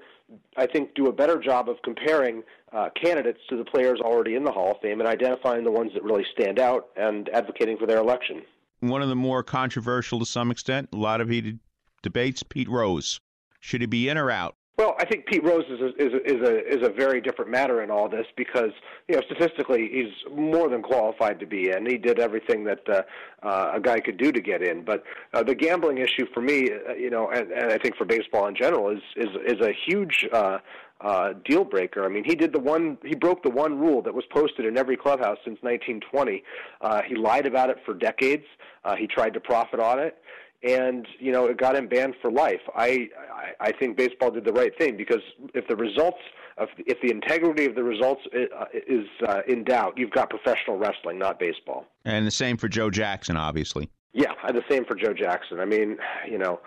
I 0.56 0.66
think, 0.66 0.94
do 0.94 1.08
a 1.08 1.12
better 1.12 1.38
job 1.38 1.68
of 1.68 1.76
comparing 1.82 2.42
uh, 2.72 2.88
candidates 3.00 3.40
to 3.50 3.56
the 3.56 3.64
players 3.64 4.00
already 4.00 4.34
in 4.34 4.44
the 4.44 4.52
Hall 4.52 4.72
of 4.72 4.80
Fame 4.80 5.00
and 5.00 5.08
identifying 5.08 5.64
the 5.64 5.70
ones 5.70 5.92
that 5.94 6.02
really 6.02 6.24
stand 6.32 6.58
out 6.58 6.88
and 6.96 7.28
advocating 7.30 7.76
for 7.78 7.86
their 7.86 7.98
election. 7.98 8.42
One 8.80 9.02
of 9.02 9.08
the 9.08 9.16
more 9.16 9.42
controversial 9.42 10.18
to 10.18 10.26
some 10.26 10.50
extent, 10.50 10.88
a 10.92 10.96
lot 10.96 11.20
of 11.20 11.28
heated 11.28 11.60
debates, 12.02 12.42
Pete 12.42 12.68
Rose. 12.68 13.20
Should 13.60 13.80
he 13.80 13.86
be 13.86 14.08
in 14.08 14.18
or 14.18 14.30
out? 14.30 14.56
Well, 14.78 14.94
I 14.98 15.04
think 15.04 15.26
Pete 15.26 15.44
Rose 15.44 15.66
is 15.68 15.80
a, 15.80 15.88
is 16.02 16.12
a, 16.14 16.24
is 16.24 16.48
a 16.48 16.76
is 16.78 16.88
a 16.88 16.90
very 16.90 17.20
different 17.20 17.50
matter 17.50 17.82
in 17.82 17.90
all 17.90 18.08
this 18.08 18.26
because 18.36 18.70
you 19.06 19.14
know 19.14 19.22
statistically 19.26 19.90
he's 19.92 20.34
more 20.34 20.70
than 20.70 20.82
qualified 20.82 21.38
to 21.40 21.46
be 21.46 21.70
in. 21.70 21.84
He 21.84 21.98
did 21.98 22.18
everything 22.18 22.64
that 22.64 22.80
uh, 22.88 23.02
uh, 23.42 23.72
a 23.74 23.80
guy 23.80 24.00
could 24.00 24.16
do 24.16 24.32
to 24.32 24.40
get 24.40 24.62
in. 24.62 24.82
But 24.82 25.04
uh, 25.34 25.42
the 25.42 25.54
gambling 25.54 25.98
issue 25.98 26.26
for 26.32 26.40
me, 26.40 26.70
uh, 26.70 26.94
you 26.94 27.10
know, 27.10 27.28
and, 27.30 27.52
and 27.52 27.70
I 27.70 27.76
think 27.76 27.96
for 27.96 28.06
baseball 28.06 28.46
in 28.46 28.56
general, 28.56 28.88
is 28.90 29.02
is 29.16 29.28
is 29.46 29.60
a 29.60 29.72
huge. 29.86 30.26
Uh, 30.32 30.58
uh, 31.02 31.32
deal 31.44 31.64
breaker. 31.64 32.04
I 32.04 32.08
mean, 32.08 32.22
he 32.24 32.36
did 32.36 32.52
the 32.52 32.60
one, 32.60 32.96
he 33.04 33.16
broke 33.16 33.42
the 33.42 33.50
one 33.50 33.78
rule 33.78 34.02
that 34.02 34.14
was 34.14 34.24
posted 34.30 34.64
in 34.64 34.78
every 34.78 34.96
clubhouse 34.96 35.38
since 35.44 35.58
1920. 35.60 36.44
Uh, 36.80 37.02
he 37.04 37.16
lied 37.16 37.44
about 37.44 37.70
it 37.70 37.78
for 37.84 37.92
decades. 37.92 38.44
Uh, 38.84 38.94
he 38.94 39.08
tried 39.08 39.34
to 39.34 39.40
profit 39.40 39.80
on 39.80 39.98
it, 39.98 40.16
and 40.62 41.06
you 41.18 41.32
know 41.32 41.46
it 41.46 41.56
got 41.58 41.76
him 41.76 41.88
banned 41.88 42.14
for 42.20 42.30
life. 42.30 42.60
I, 42.74 43.08
I 43.34 43.68
I 43.68 43.72
think 43.72 43.96
baseball 43.96 44.30
did 44.30 44.44
the 44.44 44.52
right 44.52 44.76
thing 44.78 44.96
because 44.96 45.22
if 45.54 45.66
the 45.68 45.76
results 45.76 46.18
of 46.58 46.68
if 46.78 47.00
the 47.00 47.10
integrity 47.10 47.64
of 47.64 47.74
the 47.74 47.82
results 47.82 48.22
uh, 48.34 48.64
is 48.86 49.06
uh, 49.26 49.40
in 49.48 49.64
doubt, 49.64 49.94
you've 49.96 50.10
got 50.10 50.30
professional 50.30 50.76
wrestling, 50.76 51.18
not 51.18 51.38
baseball. 51.38 51.86
And 52.04 52.26
the 52.26 52.30
same 52.30 52.56
for 52.56 52.68
Joe 52.68 52.90
Jackson, 52.90 53.36
obviously. 53.36 53.88
Yeah, 54.12 54.32
the 54.46 54.64
same 54.70 54.84
for 54.84 54.94
Joe 54.94 55.14
Jackson. 55.14 55.58
I 55.58 55.64
mean, 55.64 55.96
you 56.28 56.38
know, 56.38 56.60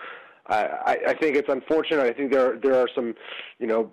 I 0.47 0.97
I 1.07 1.13
think 1.13 1.37
it's 1.37 1.49
unfortunate. 1.49 2.05
I 2.05 2.13
think 2.13 2.31
there 2.31 2.57
there 2.57 2.75
are 2.75 2.89
some, 2.93 3.13
you 3.59 3.67
know, 3.67 3.91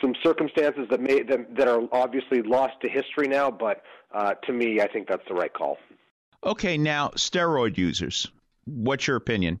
some 0.00 0.14
circumstances 0.22 0.86
that 0.90 1.00
may 1.00 1.22
that, 1.22 1.54
that 1.56 1.68
are 1.68 1.82
obviously 1.92 2.42
lost 2.42 2.74
to 2.82 2.88
history 2.88 3.28
now, 3.28 3.50
but 3.50 3.82
uh, 4.12 4.34
to 4.46 4.52
me, 4.52 4.80
I 4.80 4.88
think 4.88 5.08
that's 5.08 5.26
the 5.28 5.34
right 5.34 5.52
call. 5.52 5.78
Okay, 6.44 6.76
now 6.76 7.08
steroid 7.10 7.78
users. 7.78 8.28
What's 8.64 9.06
your 9.06 9.16
opinion? 9.16 9.60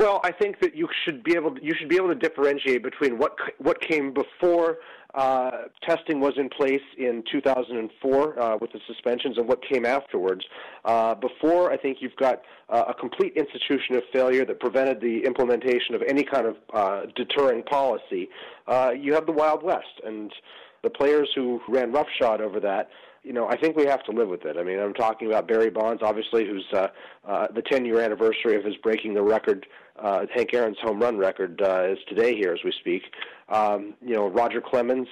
Well, 0.00 0.22
I 0.24 0.32
think 0.32 0.60
that 0.60 0.74
you 0.74 0.88
should 1.04 1.22
be 1.22 1.34
able 1.34 1.54
to, 1.54 1.62
you 1.62 1.74
should 1.78 1.90
be 1.90 1.96
able 1.96 2.08
to 2.08 2.14
differentiate 2.14 2.82
between 2.82 3.18
what 3.18 3.36
what 3.58 3.82
came 3.82 4.14
before 4.14 4.78
uh, 5.12 5.50
testing 5.86 6.20
was 6.20 6.32
in 6.38 6.48
place 6.48 6.80
in 6.96 7.22
2004 7.30 8.40
uh, 8.40 8.56
with 8.58 8.72
the 8.72 8.80
suspensions 8.86 9.36
and 9.36 9.46
what 9.46 9.60
came 9.62 9.84
afterwards. 9.84 10.42
Uh, 10.86 11.14
before, 11.16 11.70
I 11.70 11.76
think 11.76 11.98
you've 12.00 12.16
got 12.16 12.40
uh, 12.70 12.84
a 12.88 12.94
complete 12.94 13.34
institution 13.36 13.96
of 13.96 14.02
failure 14.10 14.46
that 14.46 14.58
prevented 14.58 15.02
the 15.02 15.24
implementation 15.26 15.94
of 15.94 16.02
any 16.08 16.24
kind 16.24 16.46
of 16.46 16.56
uh, 16.72 17.02
deterring 17.14 17.62
policy. 17.64 18.30
Uh, 18.66 18.92
you 18.98 19.12
have 19.12 19.26
the 19.26 19.32
Wild 19.32 19.62
West, 19.62 20.00
and 20.04 20.32
the 20.82 20.90
players 20.90 21.28
who 21.34 21.60
ran 21.68 21.92
roughshod 21.92 22.40
over 22.40 22.58
that 22.60 22.88
you 23.22 23.32
know, 23.32 23.46
I 23.48 23.56
think 23.56 23.76
we 23.76 23.84
have 23.86 24.02
to 24.04 24.12
live 24.12 24.28
with 24.28 24.44
it. 24.46 24.56
I 24.56 24.62
mean, 24.62 24.78
I'm 24.78 24.94
talking 24.94 25.28
about 25.28 25.46
Barry 25.46 25.70
Bonds, 25.70 26.02
obviously, 26.02 26.46
who's 26.46 26.66
uh, 26.72 26.88
uh, 27.26 27.48
the 27.54 27.62
10 27.62 27.84
year 27.84 28.00
anniversary 28.00 28.56
of 28.56 28.64
his 28.64 28.76
breaking 28.76 29.14
the 29.14 29.22
record, 29.22 29.66
uh, 29.98 30.24
Hank 30.34 30.54
Aaron's 30.54 30.78
home 30.80 31.00
run 31.00 31.18
record, 31.18 31.60
uh, 31.60 31.88
is 31.90 31.98
today 32.08 32.34
here 32.34 32.52
as 32.52 32.60
we 32.64 32.72
speak. 32.80 33.02
Um, 33.50 33.94
you 34.00 34.14
know, 34.14 34.28
Roger 34.28 34.60
Clemens. 34.60 35.08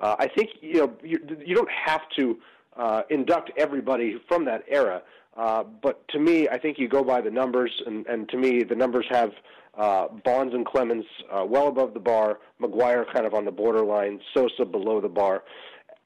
Uh, 0.00 0.16
I 0.18 0.26
think, 0.26 0.50
you 0.60 0.78
know, 0.78 0.92
you, 1.04 1.18
you 1.44 1.54
don't 1.54 1.70
have 1.70 2.02
to 2.16 2.38
uh, 2.76 3.02
induct 3.10 3.52
everybody 3.56 4.20
from 4.26 4.44
that 4.46 4.64
era. 4.68 5.02
Uh, 5.36 5.62
but 5.62 6.06
to 6.08 6.18
me, 6.18 6.48
I 6.48 6.58
think 6.58 6.78
you 6.78 6.88
go 6.88 7.04
by 7.04 7.20
the 7.20 7.30
numbers, 7.30 7.70
and, 7.86 8.06
and 8.06 8.28
to 8.30 8.36
me, 8.36 8.64
the 8.64 8.74
numbers 8.74 9.06
have 9.10 9.30
uh, 9.78 10.08
Bonds 10.24 10.52
and 10.52 10.66
Clemens 10.66 11.06
uh, 11.30 11.44
well 11.46 11.68
above 11.68 11.94
the 11.94 12.00
bar, 12.00 12.40
McGwire 12.60 13.10
kind 13.12 13.24
of 13.24 13.34
on 13.34 13.44
the 13.44 13.50
borderline, 13.50 14.20
Sosa 14.34 14.64
below 14.64 15.00
the 15.00 15.08
bar 15.08 15.42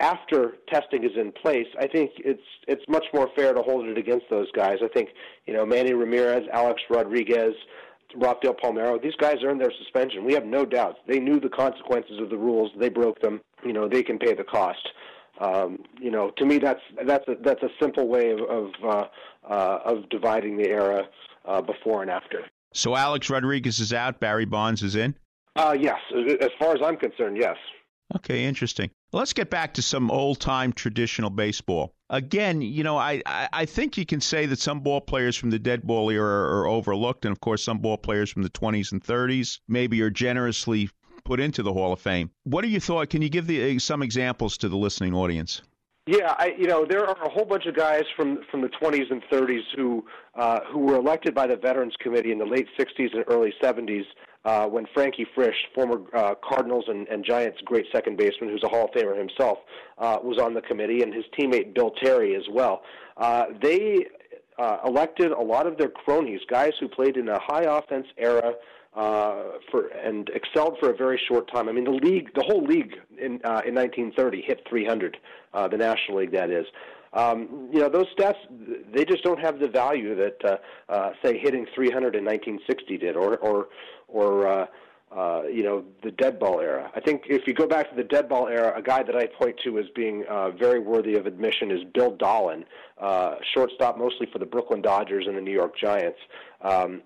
after 0.01 0.57
testing 0.69 1.05
is 1.05 1.13
in 1.17 1.33
place, 1.33 1.67
I 1.79 1.87
think 1.87 2.13
it's 2.19 2.43
it's 2.69 2.83
much 2.89 3.07
more 3.15 3.29
fair 3.35 3.55
to 3.55 3.63
hold 3.63 3.87
it 3.87 3.97
against 3.97 4.27
those 4.31 4.51
guys. 4.53 4.79
I 4.83 4.89
think 4.89 5.11
you 5.47 5.55
know 5.55 5.65
Manny 5.65 5.95
Ramirez, 5.95 6.45
Alex 6.53 6.83
Rodriguez, 6.91 7.55
Rafael 8.15 8.55
Palmeiro. 8.55 9.01
These 9.03 9.17
guys 9.17 9.37
earned 9.45 9.61
their 9.61 9.73
suspension. 9.79 10.25
We 10.25 10.35
have 10.35 10.45
no 10.45 10.65
doubts. 10.65 10.99
They 11.07 11.19
knew 11.19 11.41
the 11.41 11.49
consequences 11.49 12.21
of 12.21 12.31
the 12.31 12.37
rules. 12.37 12.71
They 12.79 12.89
broke 12.89 13.21
them. 13.21 13.41
You 13.65 13.73
know 13.73 13.89
they 13.89 14.03
can 14.03 14.19
pay 14.19 14.35
the 14.35 14.45
cost. 14.45 14.89
Um, 15.41 15.81
you 16.01 16.11
know, 16.11 16.31
to 16.39 16.47
me, 16.47 16.59
that's 16.59 16.81
that's 17.07 17.27
a, 17.29 17.37
that's 17.43 17.63
a 17.63 17.69
simple 17.81 18.09
way 18.09 18.33
of 18.33 18.41
of, 18.41 18.71
uh, 18.85 19.05
uh, 19.49 19.79
of 19.85 20.09
dividing 20.11 20.57
the 20.57 20.69
era 20.69 21.05
uh, 21.47 21.63
before 21.63 22.03
and 22.03 22.11
after. 22.11 22.45
So 22.73 22.95
Alex 22.95 23.31
Rodriguez 23.31 23.81
is 23.81 23.93
out. 23.93 24.21
Barry 24.21 24.45
Bonds 24.45 24.83
is 24.83 24.97
in. 24.97 25.15
Uh, 25.55 25.75
yes, 25.79 25.97
as 26.41 26.51
far 26.59 26.75
as 26.75 26.83
I'm 26.85 26.97
concerned, 26.97 27.39
yes. 27.39 27.57
Okay, 28.15 28.45
interesting. 28.45 28.91
Let's 29.13 29.33
get 29.33 29.51
back 29.51 29.75
to 29.75 29.83
some 29.83 30.11
old 30.11 30.39
time 30.39 30.73
traditional 30.73 31.31
baseball. 31.31 31.95
Again, 32.09 32.63
you 32.63 32.85
know, 32.85 32.97
I, 32.97 33.21
I, 33.27 33.67
think 33.67 33.97
you 33.97 34.07
can 34.07 34.21
say 34.21 34.47
that 34.47 34.61
some 34.61 34.81
ball 34.81 35.01
players 35.01 35.37
from 35.37 35.51
the 35.51 35.59
dead 35.59 35.83
ball 35.83 36.09
era 36.11 36.25
are, 36.25 36.61
are 36.61 36.67
overlooked, 36.69 37.25
and 37.25 37.33
of 37.33 37.41
course, 37.41 37.65
some 37.65 37.79
ball 37.79 37.99
players 37.99 38.31
from 38.31 38.43
the 38.43 38.51
20s 38.51 38.93
and 38.93 39.03
30s 39.03 39.59
maybe 39.67 40.01
are 40.03 40.11
generously 40.11 40.89
put 41.25 41.41
into 41.41 41.65
the 41.65 41.73
Hall 41.73 41.93
of 41.93 42.01
Fame. 42.01 42.31
What 42.45 42.65
are 42.65 42.69
your 42.69 42.81
thoughts? 42.81 43.11
Can 43.11 43.23
you 43.23 43.29
give 43.29 43.49
the, 43.49 43.77
uh, 43.77 43.79
some 43.81 44.03
examples 44.03 44.57
to 44.59 44.69
the 44.69 44.77
listening 44.77 45.13
audience? 45.13 45.63
Yeah, 46.07 46.37
I, 46.39 46.55
you 46.57 46.69
know, 46.69 46.87
there 46.89 47.05
are 47.05 47.21
a 47.21 47.29
whole 47.29 47.45
bunch 47.45 47.67
of 47.67 47.75
guys 47.75 48.05
from 48.15 48.39
from 48.49 48.61
the 48.61 48.69
20s 48.69 49.11
and 49.11 49.23
30s 49.25 49.63
who 49.75 50.05
uh, 50.37 50.61
who 50.71 50.79
were 50.79 50.95
elected 50.95 51.35
by 51.35 51.49
the 51.49 51.57
Veterans 51.57 51.95
Committee 51.99 52.31
in 52.31 52.39
the 52.39 52.45
late 52.45 52.69
60s 52.79 53.13
and 53.13 53.25
early 53.27 53.53
70s 53.61 54.05
uh, 54.45 54.67
when 54.67 54.87
Frankie 54.95 55.27
Frisch, 55.35 55.57
former 55.75 56.03
uh, 56.15 56.37
Cardinals 56.49 56.85
and, 56.87 57.09
and 57.09 57.25
Giants 57.25 57.59
great 57.65 57.87
second 57.93 58.17
baseman, 58.17 58.51
who's 58.51 58.63
a 58.63 58.69
Hall 58.69 58.85
of 58.85 58.91
Famer 58.93 59.19
himself, 59.19 59.59
uh, 59.99 60.19
was 60.23 60.39
on 60.39 60.55
the 60.55 60.63
committee, 60.63 61.03
and 61.03 61.13
his 61.13 61.25
teammate 61.37 61.75
Bill 61.75 61.91
Terry 62.01 62.37
as 62.37 62.45
well. 62.53 62.83
Uh, 63.17 63.47
they 63.61 64.07
uh, 64.61 64.79
elected 64.87 65.33
a 65.33 65.43
lot 65.43 65.67
of 65.67 65.77
their 65.77 65.89
cronies, 65.89 66.41
guys 66.49 66.73
who 66.79 66.89
played 66.89 67.17
in 67.17 67.29
a 67.29 67.39
high 67.41 67.65
offense 67.65 68.07
era 68.17 68.53
uh, 68.97 69.59
for 69.71 69.89
and 69.89 70.31
excelled 70.35 70.79
for 70.81 70.91
a 70.91 70.97
very 70.97 71.21
short 71.29 71.51
time. 71.53 71.69
I 71.69 71.73
mean, 71.73 71.85
the 71.85 71.91
league, 71.91 72.33
the 72.35 72.43
whole 72.43 72.65
league 72.65 72.95
in 73.19 73.41
uh, 73.45 73.63
in 73.67 73.75
1930 73.75 74.43
hit 74.43 74.67
300, 74.69 75.19
uh, 75.53 75.69
the 75.69 75.77
National 75.77 76.19
League 76.19 76.33
that 76.33 76.51
is. 76.51 76.67
Um, 77.13 77.71
you 77.73 77.81
know, 77.81 77.89
those 77.89 78.07
stats 78.19 78.37
they 78.93 79.05
just 79.05 79.23
don't 79.23 79.41
have 79.41 79.59
the 79.59 79.69
value 79.69 80.15
that 80.17 80.37
uh, 80.45 80.93
uh, 80.93 81.11
say 81.23 81.39
hitting 81.39 81.67
300 81.75 82.17
in 82.17 82.25
1960 82.25 82.99
did, 82.99 83.17
or 83.17 83.37
or 83.39 83.69
or 84.09 84.49
uh, 84.49 84.67
uh, 85.17 85.43
you 85.51 85.63
know 85.63 85.83
the 86.03 86.11
dead 86.11 86.39
ball 86.39 86.61
era. 86.61 86.91
I 86.95 87.01
think 87.01 87.23
if 87.29 87.47
you 87.47 87.55
go 87.55 87.67
back 87.67 87.89
to 87.91 87.97
the 87.97 88.05
dead 88.05 88.29
ball 88.29 88.49
era, 88.49 88.77
a 88.77 88.83
guy 88.83 89.03
that 89.03 89.17
I 89.17 89.27
point 89.27 89.57
to 89.65 89.79
as 89.79 89.87
being 89.95 90.25
uh, 90.29 90.51
very 90.51 90.79
worthy 90.79 91.15
of 91.15 91.27
admission 91.27 91.71
is 91.71 91.85
Bill 91.95 92.13
Dahlen, 92.17 92.65
uh, 93.01 93.37
shortstop 93.55 93.97
mostly 93.97 94.27
for 94.31 94.39
the 94.39 94.47
Brooklyn 94.47 94.83
Dodgers 94.83 95.27
and 95.27 95.37
the 95.37 95.41
New 95.41 95.53
York 95.53 95.77
Giants. 95.79 96.19
Um, 96.61 97.03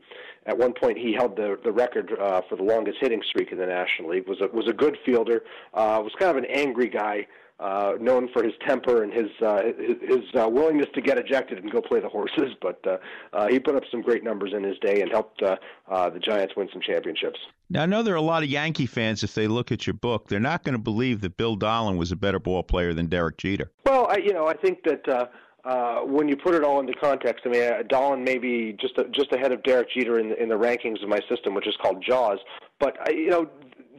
at 0.46 0.58
one 0.58 0.72
point, 0.72 0.98
he 0.98 1.12
held 1.12 1.36
the 1.36 1.58
the 1.62 1.70
record 1.70 2.12
uh, 2.18 2.42
for 2.48 2.56
the 2.56 2.64
longest 2.64 2.98
hitting 3.00 3.22
streak 3.28 3.52
in 3.52 3.58
the 3.58 3.66
National 3.66 4.10
League. 4.10 4.26
was 4.26 4.40
a, 4.40 4.48
was 4.48 4.68
a 4.68 4.72
good 4.72 4.98
fielder. 5.06 5.44
Uh, 5.72 6.00
was 6.02 6.12
kind 6.18 6.36
of 6.36 6.42
an 6.42 6.50
angry 6.50 6.88
guy. 6.88 7.26
Uh, 7.60 7.92
known 8.00 8.26
for 8.32 8.42
his 8.42 8.54
temper 8.66 9.02
and 9.02 9.12
his 9.12 9.26
uh, 9.44 9.60
his, 9.78 9.96
his 10.00 10.24
uh, 10.34 10.48
willingness 10.48 10.86
to 10.94 11.02
get 11.02 11.18
ejected 11.18 11.58
and 11.58 11.70
go 11.70 11.82
play 11.82 12.00
the 12.00 12.08
horses, 12.08 12.54
but 12.62 12.80
uh, 12.86 12.96
uh, 13.34 13.48
he 13.48 13.58
put 13.58 13.74
up 13.76 13.82
some 13.90 14.00
great 14.00 14.24
numbers 14.24 14.54
in 14.56 14.62
his 14.62 14.78
day 14.78 15.02
and 15.02 15.10
helped 15.10 15.42
uh, 15.42 15.56
uh, 15.90 16.08
the 16.08 16.18
Giants 16.18 16.54
win 16.56 16.70
some 16.72 16.80
championships. 16.80 17.38
Now, 17.68 17.82
I 17.82 17.86
know 17.86 18.02
there 18.02 18.14
are 18.14 18.16
a 18.16 18.22
lot 18.22 18.42
of 18.42 18.48
Yankee 18.48 18.86
fans, 18.86 19.22
if 19.22 19.34
they 19.34 19.46
look 19.46 19.70
at 19.70 19.86
your 19.86 19.94
book, 19.94 20.28
they're 20.28 20.40
not 20.40 20.64
going 20.64 20.72
to 20.72 20.80
believe 20.80 21.20
that 21.20 21.36
Bill 21.36 21.56
Dahlen 21.56 21.98
was 21.98 22.10
a 22.12 22.16
better 22.16 22.38
ball 22.38 22.62
player 22.62 22.94
than 22.94 23.06
Derek 23.06 23.36
Jeter. 23.36 23.70
Well, 23.84 24.06
I, 24.08 24.16
you 24.16 24.32
know, 24.32 24.46
I 24.46 24.54
think 24.54 24.82
that 24.84 25.06
uh, 25.06 25.26
uh, 25.64 26.00
when 26.00 26.28
you 26.28 26.36
put 26.36 26.54
it 26.54 26.64
all 26.64 26.80
into 26.80 26.94
context, 26.94 27.44
I 27.44 27.50
mean, 27.50 27.62
uh, 27.62 27.82
Dahlen 27.88 28.24
may 28.24 28.38
be 28.38 28.76
just 28.80 28.96
a, 28.98 29.04
just 29.10 29.32
ahead 29.32 29.52
of 29.52 29.62
Derek 29.62 29.90
Jeter 29.90 30.18
in 30.18 30.30
the, 30.30 30.42
in 30.42 30.48
the 30.48 30.58
rankings 30.58 31.02
of 31.02 31.08
my 31.08 31.20
system, 31.28 31.54
which 31.54 31.68
is 31.68 31.76
called 31.80 32.02
Jaws. 32.02 32.38
But 32.78 32.96
uh, 33.06 33.12
you 33.12 33.28
know, 33.28 33.48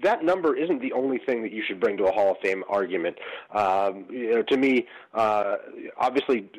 that 0.04 0.24
number 0.24 0.56
isn't 0.56 0.82
the 0.82 0.94
only 0.94 1.18
thing 1.18 1.42
that 1.44 1.52
you 1.52 1.64
should 1.66 1.80
bring 1.80 1.98
to 1.98 2.06
a 2.06 2.12
Hall 2.12 2.32
of 2.32 2.38
Fame 2.44 2.64
argument. 2.70 3.18
Um, 3.54 4.06
you 4.10 4.36
know, 4.36 4.44
to 4.44 4.58
me, 4.58 4.88
uh, 5.14 5.58
obviously, 5.98 6.50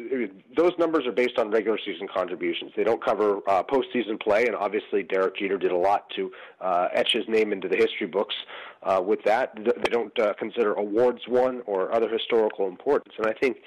those 0.56 0.72
numbers 0.78 1.06
are 1.06 1.12
based 1.12 1.38
on 1.38 1.50
regular 1.50 1.78
season 1.84 2.08
contributions. 2.12 2.72
They 2.76 2.84
don't 2.84 3.02
cover 3.04 3.38
uh, 3.46 3.62
postseason 3.62 4.20
play, 4.20 4.46
and 4.46 4.54
obviously, 4.54 5.02
Derek 5.02 5.36
Jeter 5.36 5.58
did 5.58 5.72
a 5.72 5.76
lot 5.76 6.08
to 6.16 6.30
uh, 6.60 6.88
etch 6.92 7.12
his 7.12 7.24
name 7.28 7.52
into 7.52 7.68
the 7.68 7.76
history 7.76 8.06
books. 8.06 8.34
Uh, 8.82 9.00
with 9.04 9.22
that, 9.24 9.54
they 9.56 9.90
don't 9.90 10.16
uh, 10.18 10.34
consider 10.34 10.74
awards 10.74 11.22
won 11.28 11.62
or 11.66 11.94
other 11.94 12.08
historical 12.08 12.66
importance, 12.66 13.14
and 13.16 13.26
I 13.26 13.32
think 13.32 13.58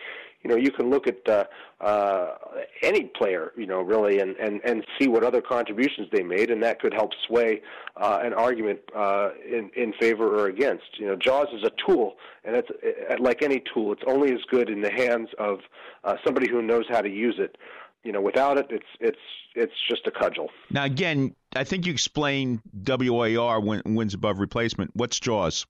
you 0.46 0.52
know 0.52 0.58
you 0.58 0.72
can 0.72 0.92
look 0.92 1.08
at 1.08 1.28
uh, 1.28 1.44
uh, 1.82 2.36
any 2.84 3.06
player 3.06 3.52
you 3.58 3.66
know 3.66 3.82
really 3.82 4.20
and, 4.20 4.36
and 4.36 4.62
and 4.64 4.86
see 5.00 5.08
what 5.08 5.24
other 5.24 5.42
contributions 5.42 6.08
they 6.12 6.22
made 6.22 6.52
and 6.52 6.62
that 6.62 6.80
could 6.80 6.94
help 6.94 7.10
sway 7.28 7.64
uh, 7.98 8.20
an 8.22 8.32
argument 8.32 8.80
uh, 8.96 9.30
in 9.44 9.72
in 9.76 9.92
favor 10.00 10.38
or 10.38 10.46
against. 10.48 11.00
You 11.00 11.08
know 11.08 11.16
jaws 11.16 11.48
is 11.52 11.64
a 11.64 11.72
tool 11.88 12.18
and 12.44 12.56
it's 12.56 12.70
uh, 12.70 13.16
like 13.20 13.42
any 13.42 13.64
tool 13.74 13.92
it's 13.92 14.04
only 14.06 14.32
as 14.34 14.42
good 14.52 14.70
in 14.70 14.82
the 14.82 14.92
hands 14.92 15.30
of 15.40 15.62
uh, 16.04 16.16
somebody 16.24 16.48
who 16.48 16.62
knows 16.62 16.86
how 16.90 17.02
to 17.02 17.10
use 17.10 17.38
it. 17.40 17.58
You 18.04 18.12
know 18.12 18.22
without 18.22 18.60
it 18.60 18.68
it's 18.70 18.92
it's 19.00 19.18
it's 19.56 19.74
just 19.90 20.06
a 20.06 20.12
cudgel. 20.12 20.50
Now, 20.70 20.84
again, 20.84 21.34
I 21.56 21.64
think 21.64 21.86
you 21.86 21.94
explained 21.94 22.62
WAR 22.86 23.60
win, 23.62 23.82
wins 23.86 24.14
above 24.14 24.40
replacement. 24.40 24.92
What's 24.94 25.20
Jaws? 25.20 25.66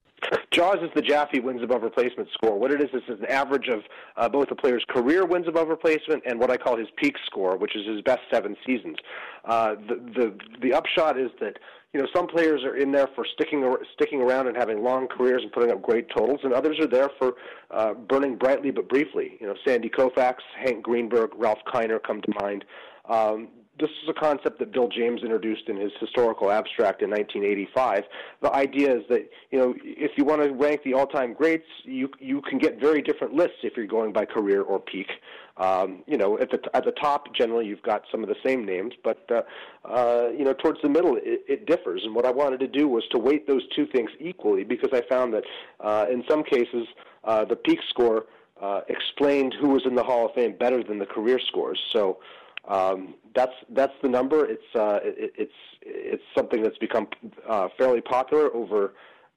Jaws 0.50 0.78
is 0.82 0.90
the 0.94 1.02
Jaffe 1.02 1.38
wins 1.40 1.62
above 1.62 1.82
replacement 1.82 2.28
score. 2.32 2.58
What 2.58 2.72
it 2.72 2.80
is, 2.80 2.88
is 2.92 3.02
an 3.08 3.26
average 3.26 3.68
of 3.68 3.82
uh, 4.16 4.28
both 4.28 4.48
the 4.48 4.54
player's 4.54 4.84
career 4.88 5.24
wins 5.24 5.46
above 5.46 5.68
replacement 5.68 6.22
and 6.26 6.40
what 6.40 6.50
I 6.50 6.56
call 6.56 6.76
his 6.76 6.88
peak 6.96 7.14
score, 7.26 7.56
which 7.56 7.76
is 7.76 7.86
his 7.86 8.00
best 8.00 8.22
seven 8.32 8.56
seasons. 8.66 8.96
Uh, 9.44 9.74
the, 9.74 9.94
the 10.14 10.38
the 10.62 10.72
upshot 10.72 11.20
is 11.20 11.30
that 11.40 11.58
you 11.92 12.00
know 12.00 12.08
some 12.14 12.26
players 12.26 12.64
are 12.64 12.76
in 12.76 12.90
there 12.90 13.08
for 13.14 13.26
sticking 13.34 13.76
sticking 13.92 14.22
around 14.22 14.48
and 14.48 14.56
having 14.56 14.82
long 14.82 15.06
careers 15.06 15.42
and 15.42 15.52
putting 15.52 15.70
up 15.70 15.82
great 15.82 16.08
totals, 16.16 16.40
and 16.42 16.52
others 16.52 16.78
are 16.80 16.88
there 16.88 17.10
for 17.18 17.34
uh, 17.70 17.92
burning 17.92 18.36
brightly 18.36 18.70
but 18.70 18.88
briefly. 18.88 19.36
You 19.40 19.46
know, 19.46 19.54
Sandy 19.66 19.90
Koufax, 19.90 20.36
Hank 20.58 20.82
Greenberg, 20.82 21.30
Ralph 21.36 21.60
Kiner 21.72 22.02
come 22.02 22.22
to 22.22 22.32
mind. 22.40 22.64
Um, 23.08 23.48
this 23.78 23.90
is 24.02 24.08
a 24.08 24.14
concept 24.14 24.58
that 24.58 24.72
Bill 24.72 24.88
James 24.88 25.22
introduced 25.22 25.68
in 25.68 25.76
his 25.76 25.92
historical 26.00 26.50
abstract 26.50 27.02
in 27.02 27.10
1985. 27.10 28.04
The 28.40 28.52
idea 28.52 28.96
is 28.96 29.02
that 29.10 29.28
you 29.50 29.58
know 29.58 29.74
if 29.82 30.12
you 30.16 30.24
want 30.24 30.42
to 30.42 30.52
rank 30.52 30.82
the 30.82 30.94
all-time 30.94 31.34
greats, 31.34 31.66
you 31.84 32.10
you 32.18 32.40
can 32.42 32.58
get 32.58 32.80
very 32.80 33.02
different 33.02 33.34
lists 33.34 33.58
if 33.62 33.76
you're 33.76 33.86
going 33.86 34.12
by 34.12 34.24
career 34.24 34.62
or 34.62 34.80
peak. 34.80 35.08
Um, 35.58 36.02
you 36.06 36.16
know, 36.16 36.38
at 36.38 36.50
the 36.50 36.58
at 36.74 36.84
the 36.84 36.92
top, 36.92 37.34
generally 37.34 37.66
you've 37.66 37.82
got 37.82 38.02
some 38.10 38.22
of 38.22 38.28
the 38.28 38.36
same 38.44 38.64
names, 38.64 38.94
but 39.04 39.28
uh, 39.30 39.42
uh, 39.84 40.28
you 40.36 40.44
know 40.44 40.52
towards 40.52 40.80
the 40.82 40.88
middle 40.88 41.16
it, 41.16 41.42
it 41.48 41.66
differs. 41.66 42.02
And 42.04 42.14
what 42.14 42.24
I 42.24 42.30
wanted 42.30 42.60
to 42.60 42.68
do 42.68 42.88
was 42.88 43.04
to 43.12 43.18
weight 43.18 43.46
those 43.46 43.62
two 43.74 43.86
things 43.86 44.10
equally 44.20 44.64
because 44.64 44.90
I 44.92 45.02
found 45.08 45.34
that 45.34 45.44
uh, 45.80 46.06
in 46.10 46.24
some 46.28 46.42
cases 46.42 46.86
uh, 47.24 47.44
the 47.44 47.56
peak 47.56 47.80
score 47.90 48.26
uh, 48.60 48.80
explained 48.88 49.54
who 49.60 49.68
was 49.68 49.82
in 49.84 49.94
the 49.94 50.02
Hall 50.02 50.26
of 50.26 50.34
Fame 50.34 50.56
better 50.58 50.82
than 50.82 50.98
the 50.98 51.06
career 51.06 51.38
scores. 51.38 51.80
So 51.92 52.18
um, 52.68 53.14
that's 53.34 53.52
that's 53.70 53.92
the 54.02 54.08
number. 54.08 54.44
It's 54.44 54.62
uh, 54.74 54.98
it, 55.02 55.32
it's 55.36 55.52
it's 55.82 56.22
something 56.36 56.62
that's 56.62 56.78
become 56.78 57.06
uh, 57.48 57.68
fairly 57.78 58.00
popular 58.00 58.54
over 58.54 58.94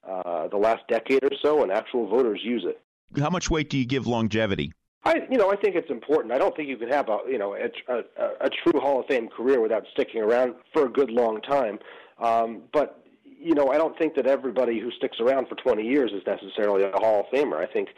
uh, 0.07 0.47
the 0.47 0.57
last 0.57 0.83
decade 0.87 1.23
or 1.23 1.31
so, 1.43 1.63
and 1.63 1.71
actual 1.71 2.07
voters 2.07 2.41
use 2.43 2.65
it. 2.65 2.81
How 3.19 3.29
much 3.29 3.49
weight 3.49 3.69
do 3.69 3.77
you 3.77 3.85
give 3.85 4.07
longevity? 4.07 4.71
I 5.03 5.21
you 5.29 5.37
know 5.37 5.51
I 5.51 5.55
think 5.55 5.75
it's 5.75 5.89
important. 5.89 6.33
I 6.33 6.37
don't 6.37 6.55
think 6.55 6.69
you 6.69 6.77
can 6.77 6.89
have 6.89 7.09
a 7.09 7.19
you 7.27 7.37
know 7.37 7.55
a, 7.55 7.93
a, 7.93 8.01
a 8.41 8.49
true 8.49 8.79
Hall 8.79 8.99
of 8.99 9.05
Fame 9.07 9.29
career 9.29 9.61
without 9.61 9.83
sticking 9.93 10.21
around 10.21 10.55
for 10.73 10.85
a 10.85 10.89
good 10.89 11.11
long 11.11 11.41
time. 11.41 11.79
Um, 12.21 12.63
but 12.73 13.03
you 13.23 13.53
know 13.53 13.69
I 13.69 13.77
don't 13.77 13.97
think 13.97 14.15
that 14.15 14.27
everybody 14.27 14.79
who 14.79 14.91
sticks 14.91 15.17
around 15.19 15.47
for 15.47 15.55
20 15.55 15.83
years 15.83 16.11
is 16.11 16.21
necessarily 16.25 16.83
a 16.83 16.91
Hall 16.91 17.21
of 17.21 17.25
Famer. 17.27 17.57
I 17.57 17.71
think 17.71 17.89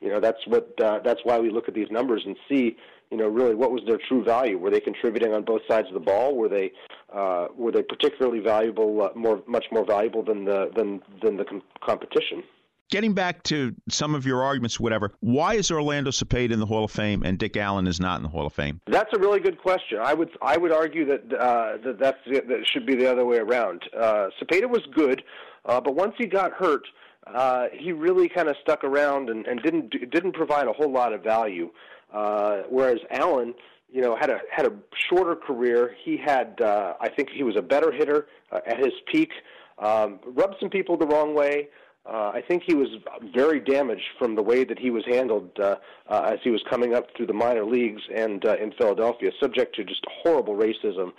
you 0.00 0.08
know 0.08 0.20
that's 0.20 0.44
what 0.46 0.72
uh, 0.82 1.00
that's 1.04 1.20
why 1.24 1.38
we 1.38 1.50
look 1.50 1.68
at 1.68 1.74
these 1.74 1.90
numbers 1.90 2.22
and 2.26 2.36
see 2.48 2.76
you 3.10 3.16
know 3.16 3.28
really 3.28 3.54
what 3.54 3.70
was 3.70 3.82
their 3.86 3.98
true 4.08 4.24
value. 4.24 4.58
Were 4.58 4.70
they 4.70 4.80
contributing 4.80 5.32
on 5.32 5.44
both 5.44 5.62
sides 5.68 5.88
of 5.88 5.94
the 5.94 6.00
ball? 6.00 6.36
Were 6.36 6.48
they 6.48 6.72
uh, 7.12 7.48
were 7.56 7.72
they 7.72 7.82
particularly 7.82 8.40
valuable, 8.40 9.02
uh, 9.02 9.10
more 9.14 9.42
much 9.46 9.66
more 9.72 9.84
valuable 9.84 10.22
than 10.22 10.44
the 10.44 10.70
than 10.76 11.02
than 11.22 11.36
the 11.36 11.44
com- 11.44 11.62
competition? 11.80 12.42
Getting 12.90 13.12
back 13.12 13.42
to 13.44 13.74
some 13.90 14.14
of 14.14 14.24
your 14.24 14.42
arguments, 14.42 14.80
whatever, 14.80 15.12
why 15.20 15.54
is 15.54 15.70
Orlando 15.70 16.10
Cepeda 16.10 16.52
in 16.52 16.58
the 16.58 16.64
Hall 16.64 16.84
of 16.84 16.90
Fame 16.90 17.22
and 17.22 17.38
Dick 17.38 17.54
Allen 17.54 17.86
is 17.86 18.00
not 18.00 18.16
in 18.16 18.22
the 18.22 18.30
Hall 18.30 18.46
of 18.46 18.54
Fame? 18.54 18.80
That's 18.86 19.12
a 19.14 19.18
really 19.18 19.40
good 19.40 19.58
question. 19.58 19.98
I 20.02 20.14
would 20.14 20.30
I 20.40 20.56
would 20.56 20.72
argue 20.72 21.04
that 21.06 21.20
uh, 21.38 21.76
that 21.84 21.98
that's 21.98 22.18
the, 22.26 22.40
that 22.40 22.66
should 22.72 22.86
be 22.86 22.94
the 22.94 23.10
other 23.10 23.26
way 23.26 23.38
around. 23.38 23.82
Uh, 23.94 24.28
Cepeda 24.40 24.68
was 24.68 24.82
good, 24.94 25.22
uh, 25.66 25.80
but 25.80 25.94
once 25.96 26.14
he 26.16 26.26
got 26.26 26.52
hurt, 26.52 26.86
uh, 27.26 27.66
he 27.72 27.92
really 27.92 28.28
kind 28.28 28.48
of 28.48 28.56
stuck 28.62 28.84
around 28.84 29.28
and, 29.28 29.46
and 29.46 29.62
didn't 29.62 29.90
didn't 30.10 30.32
provide 30.32 30.66
a 30.66 30.72
whole 30.72 30.90
lot 30.90 31.12
of 31.12 31.22
value. 31.22 31.70
Uh, 32.12 32.62
whereas 32.70 32.98
Allen, 33.10 33.54
you 33.90 34.00
know, 34.02 34.16
had 34.16 34.30
a 34.30 34.40
had 34.50 34.66
a 34.66 34.72
shorter 35.08 35.36
career. 35.36 35.94
He 36.04 36.16
had 36.16 36.60
uh, 36.60 36.94
I 37.00 37.08
think 37.08 37.30
he 37.30 37.42
was 37.42 37.56
a 37.56 37.62
better 37.62 37.90
hitter 37.92 38.26
uh, 38.52 38.60
at 38.66 38.78
his 38.78 38.92
peak. 39.10 39.30
Um, 39.78 40.18
rubbed 40.26 40.56
some 40.60 40.70
people 40.70 40.96
the 40.96 41.06
wrong 41.06 41.34
way. 41.34 41.68
Uh, 42.08 42.32
I 42.34 42.42
think 42.46 42.62
he 42.66 42.74
was 42.74 42.88
very 43.34 43.60
damaged 43.60 44.06
from 44.18 44.34
the 44.34 44.42
way 44.42 44.64
that 44.64 44.78
he 44.78 44.88
was 44.90 45.04
handled 45.06 45.50
uh, 45.60 45.76
uh, 46.08 46.30
as 46.32 46.38
he 46.42 46.50
was 46.50 46.62
coming 46.68 46.94
up 46.94 47.08
through 47.14 47.26
the 47.26 47.34
minor 47.34 47.64
leagues 47.64 48.00
and 48.14 48.44
uh, 48.46 48.56
in 48.56 48.72
Philadelphia, 48.72 49.30
subject 49.38 49.76
to 49.76 49.84
just 49.84 50.04
horrible 50.22 50.56
racism. 50.56 51.12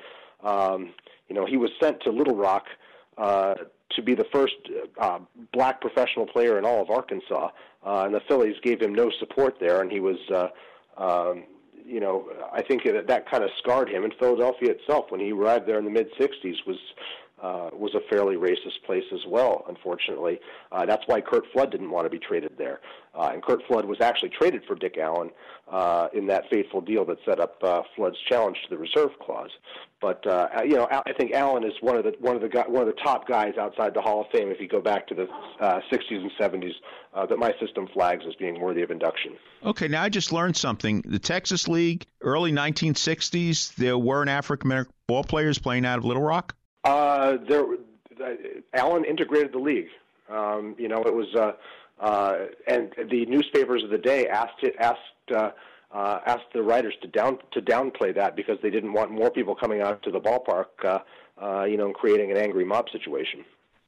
Um, 0.44 0.94
you 1.28 1.36
know, 1.36 1.46
he 1.46 1.58
was 1.58 1.70
sent 1.80 2.02
to 2.02 2.12
Little 2.12 2.36
Rock 2.36 2.66
uh, 3.20 3.54
to 3.92 4.02
be 4.02 4.16
the 4.16 4.26
first 4.34 4.56
uh, 5.00 5.20
black 5.54 5.80
professional 5.80 6.26
player 6.26 6.58
in 6.58 6.66
all 6.66 6.82
of 6.82 6.90
Arkansas, 6.90 7.50
uh, 7.86 8.04
and 8.06 8.16
the 8.16 8.22
Phillies 8.28 8.56
gave 8.64 8.82
him 8.82 8.94
no 8.94 9.12
support 9.20 9.58
there, 9.60 9.82
and 9.82 9.92
he 9.92 10.00
was. 10.00 10.18
Uh, 10.34 10.48
um, 11.00 11.44
you 11.86 12.00
know, 12.00 12.30
I 12.54 12.62
think 12.62 12.84
that 12.84 13.08
that 13.08 13.30
kind 13.30 13.44
of 13.44 13.50
scarred 13.58 13.90
him. 13.90 14.04
And 14.04 14.14
Philadelphia 14.20 14.72
itself, 14.72 15.06
when 15.10 15.20
he 15.20 15.32
arrived 15.32 15.68
there 15.68 15.80
in 15.80 15.86
the 15.86 15.92
mid 15.92 16.14
'60s, 16.20 16.66
was 16.68 16.78
uh, 17.42 17.70
was 17.74 17.94
a 17.96 18.02
fairly 18.10 18.36
racist 18.36 18.84
place 18.86 19.04
as 19.14 19.22
well. 19.28 19.66
Unfortunately, 19.68 20.40
uh, 20.72 20.86
that's 20.86 21.04
why 21.08 21.22
Curt 21.22 21.44
Flood 21.54 21.72
didn't 21.72 21.92
want 21.92 22.06
to 22.06 22.10
be 22.10 22.20
traded 22.20 22.54
there. 22.58 22.80
Uh, 23.16 23.32
and 23.34 23.44
Curt 23.44 23.62
Flood 23.68 23.86
was 23.86 24.00
actually 24.02 24.30
traded 24.30 24.64
for 24.66 24.76
Dick 24.76 24.98
Allen 24.98 25.30
uh, 25.72 26.08
in 26.14 26.28
that 26.28 26.44
fateful 26.50 26.82
deal 26.82 27.06
that 27.06 27.18
set 27.26 27.40
up 27.40 27.58
uh, 27.64 27.82
Flood's 27.96 28.18
challenge 28.28 28.58
to 28.64 28.70
the 28.70 28.78
reserve 28.78 29.12
clause. 29.22 29.52
But 30.02 30.26
uh, 30.26 30.48
you 30.64 30.76
know, 30.76 30.88
I 30.90 31.12
think 31.14 31.34
Allen 31.34 31.66
is 31.66 31.74
one 31.82 31.98
of 31.98 32.06
the 32.06 32.14
one 32.20 32.36
of 32.36 32.42
the 32.42 32.48
guy, 32.48 32.64
one 32.68 32.88
of 32.88 32.96
the 32.96 33.02
top 33.02 33.28
guys 33.28 33.56
outside 33.60 33.94
the 33.94 34.02
Hall 34.02 34.22
of 34.22 34.28
Fame. 34.32 34.50
If 34.50 34.62
you 34.62 34.68
go 34.68 34.80
back 34.80 35.08
to 35.08 35.16
the 35.16 35.28
uh, 35.60 35.82
60s 35.92 36.22
and 36.22 36.32
70s, 36.40 36.72
uh, 37.14 37.26
that 37.26 37.38
my 37.38 37.54
system 37.60 37.88
flags 37.94 38.24
as 38.28 38.34
being 38.36 38.62
worthy 38.62 38.82
of 38.82 38.92
induction. 38.92 39.34
Okay, 39.66 39.90
now 39.90 40.04
I 40.04 40.10
just 40.10 40.32
learned 40.32 40.56
something. 40.56 41.02
The 41.06 41.20
Texas 41.20 41.68
League, 41.68 42.06
early 42.22 42.52
1960s, 42.52 43.76
there 43.76 43.98
weren't 43.98 44.30
African 44.30 44.68
American 44.68 44.94
ball 45.08 45.24
players 45.24 45.60
playing 45.60 45.86
out 45.86 45.98
of 45.98 46.06
Little 46.06 46.24
Rock. 46.24 46.56
Uh, 46.84 47.38
there, 47.48 47.66
Allen 48.74 49.06
integrated 49.06 49.52
the 49.52 49.60
league. 49.60 49.88
Um, 50.30 50.76
you 50.78 50.88
know, 50.88 51.02
it 51.02 51.14
was, 51.14 51.28
uh, 51.36 51.54
uh, 52.00 52.46
and 52.68 52.94
the 53.10 53.26
newspapers 53.26 53.84
of 53.84 53.90
the 53.90 53.98
day 53.98 54.28
asked 54.28 54.64
it, 54.64 54.76
asked 54.80 55.32
uh, 55.36 55.52
uh, 55.92 56.20
asked 56.26 56.54
the 56.54 56.62
writers 56.62 56.94
to 57.02 57.08
down 57.08 57.40
to 57.52 57.62
downplay 57.62 58.14
that 58.14 58.36
because 58.36 58.58
they 58.62 58.70
didn't 58.70 58.94
want 58.94 59.12
more 59.12 59.32
people 59.32 59.56
coming 59.56 59.82
out 59.82 60.04
to 60.04 60.12
the 60.12 60.20
ballpark, 60.20 60.66
uh, 60.84 61.00
uh, 61.42 61.64
you 61.64 61.78
know, 61.78 61.88
and 61.88 61.96
creating 61.96 62.32
an 62.32 62.38
angry 62.38 62.64
mob 62.64 62.90
situation. 62.92 63.44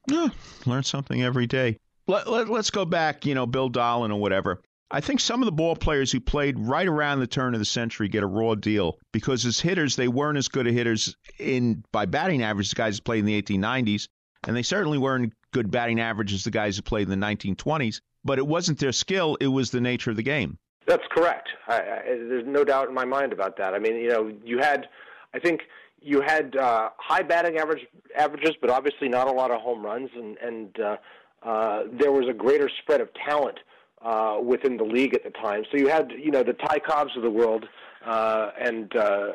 Yeah, 0.07 0.29
learn 0.65 0.83
something 0.83 1.21
every 1.21 1.45
day. 1.45 1.77
Let, 2.07 2.27
let, 2.27 2.49
let's 2.49 2.71
go 2.71 2.85
back, 2.85 3.25
you 3.25 3.35
know, 3.35 3.45
Bill 3.45 3.69
Dahlen 3.69 4.09
or 4.09 4.19
whatever. 4.19 4.59
I 4.93 4.99
think 4.99 5.21
some 5.21 5.41
of 5.41 5.45
the 5.45 5.53
ball 5.53 5.77
players 5.77 6.11
who 6.11 6.19
played 6.19 6.59
right 6.59 6.87
around 6.87 7.21
the 7.21 7.27
turn 7.27 7.53
of 7.53 7.59
the 7.59 7.65
century 7.65 8.09
get 8.09 8.23
a 8.23 8.27
raw 8.27 8.55
deal 8.55 8.99
because 9.13 9.45
as 9.45 9.61
hitters 9.61 9.95
they 9.95 10.09
weren't 10.09 10.37
as 10.37 10.49
good 10.49 10.67
a 10.67 10.71
hitters 10.71 11.15
in 11.39 11.85
by 11.93 12.05
batting 12.05 12.43
average 12.43 12.67
as 12.67 12.71
the 12.71 12.75
guys 12.75 12.97
who 12.97 13.01
played 13.01 13.19
in 13.19 13.25
the 13.25 13.41
1890s, 13.41 14.09
and 14.45 14.55
they 14.55 14.63
certainly 14.63 14.97
weren't 14.97 15.33
good 15.53 15.71
batting 15.71 16.01
average 16.01 16.33
as 16.33 16.43
the 16.43 16.51
guys 16.51 16.75
who 16.75 16.81
played 16.81 17.09
in 17.09 17.19
the 17.19 17.25
1920s. 17.25 18.01
But 18.25 18.37
it 18.37 18.45
wasn't 18.45 18.79
their 18.79 18.91
skill; 18.91 19.37
it 19.39 19.47
was 19.47 19.71
the 19.71 19.81
nature 19.81 20.11
of 20.11 20.17
the 20.17 20.23
game. 20.23 20.57
That's 20.85 21.03
correct. 21.09 21.47
I, 21.67 21.75
I, 21.75 22.01
there's 22.05 22.45
no 22.45 22.63
doubt 22.65 22.89
in 22.89 22.93
my 22.93 23.05
mind 23.05 23.31
about 23.31 23.57
that. 23.57 23.73
I 23.73 23.79
mean, 23.79 23.95
you 23.95 24.09
know, 24.09 24.31
you 24.43 24.59
had, 24.59 24.87
I 25.33 25.39
think 25.39 25.61
you 26.01 26.21
had 26.21 26.55
uh, 26.55 26.89
high 26.97 27.23
batting 27.23 27.57
average 27.57 27.87
averages, 28.15 28.55
but 28.59 28.69
obviously 28.69 29.07
not 29.07 29.27
a 29.27 29.31
lot 29.31 29.51
of 29.51 29.61
home 29.61 29.83
runs, 29.83 30.09
and 30.15 30.37
and 30.37 30.79
uh, 30.79 30.97
uh, 31.43 31.83
there 31.93 32.11
was 32.11 32.27
a 32.29 32.33
greater 32.33 32.69
spread 32.83 32.99
of 32.99 33.09
talent 33.13 33.57
uh, 34.03 34.37
within 34.43 34.77
the 34.77 34.83
league 34.83 35.13
at 35.13 35.23
the 35.23 35.29
time. 35.29 35.63
So 35.71 35.77
you 35.77 35.87
had, 35.87 36.11
you 36.11 36.31
know, 36.31 36.43
the 36.43 36.53
Ty 36.53 36.79
Cobbs 36.79 37.11
of 37.15 37.23
the 37.23 37.29
world, 37.29 37.65
uh, 38.05 38.49
and 38.59 38.95
uh, 38.95 39.31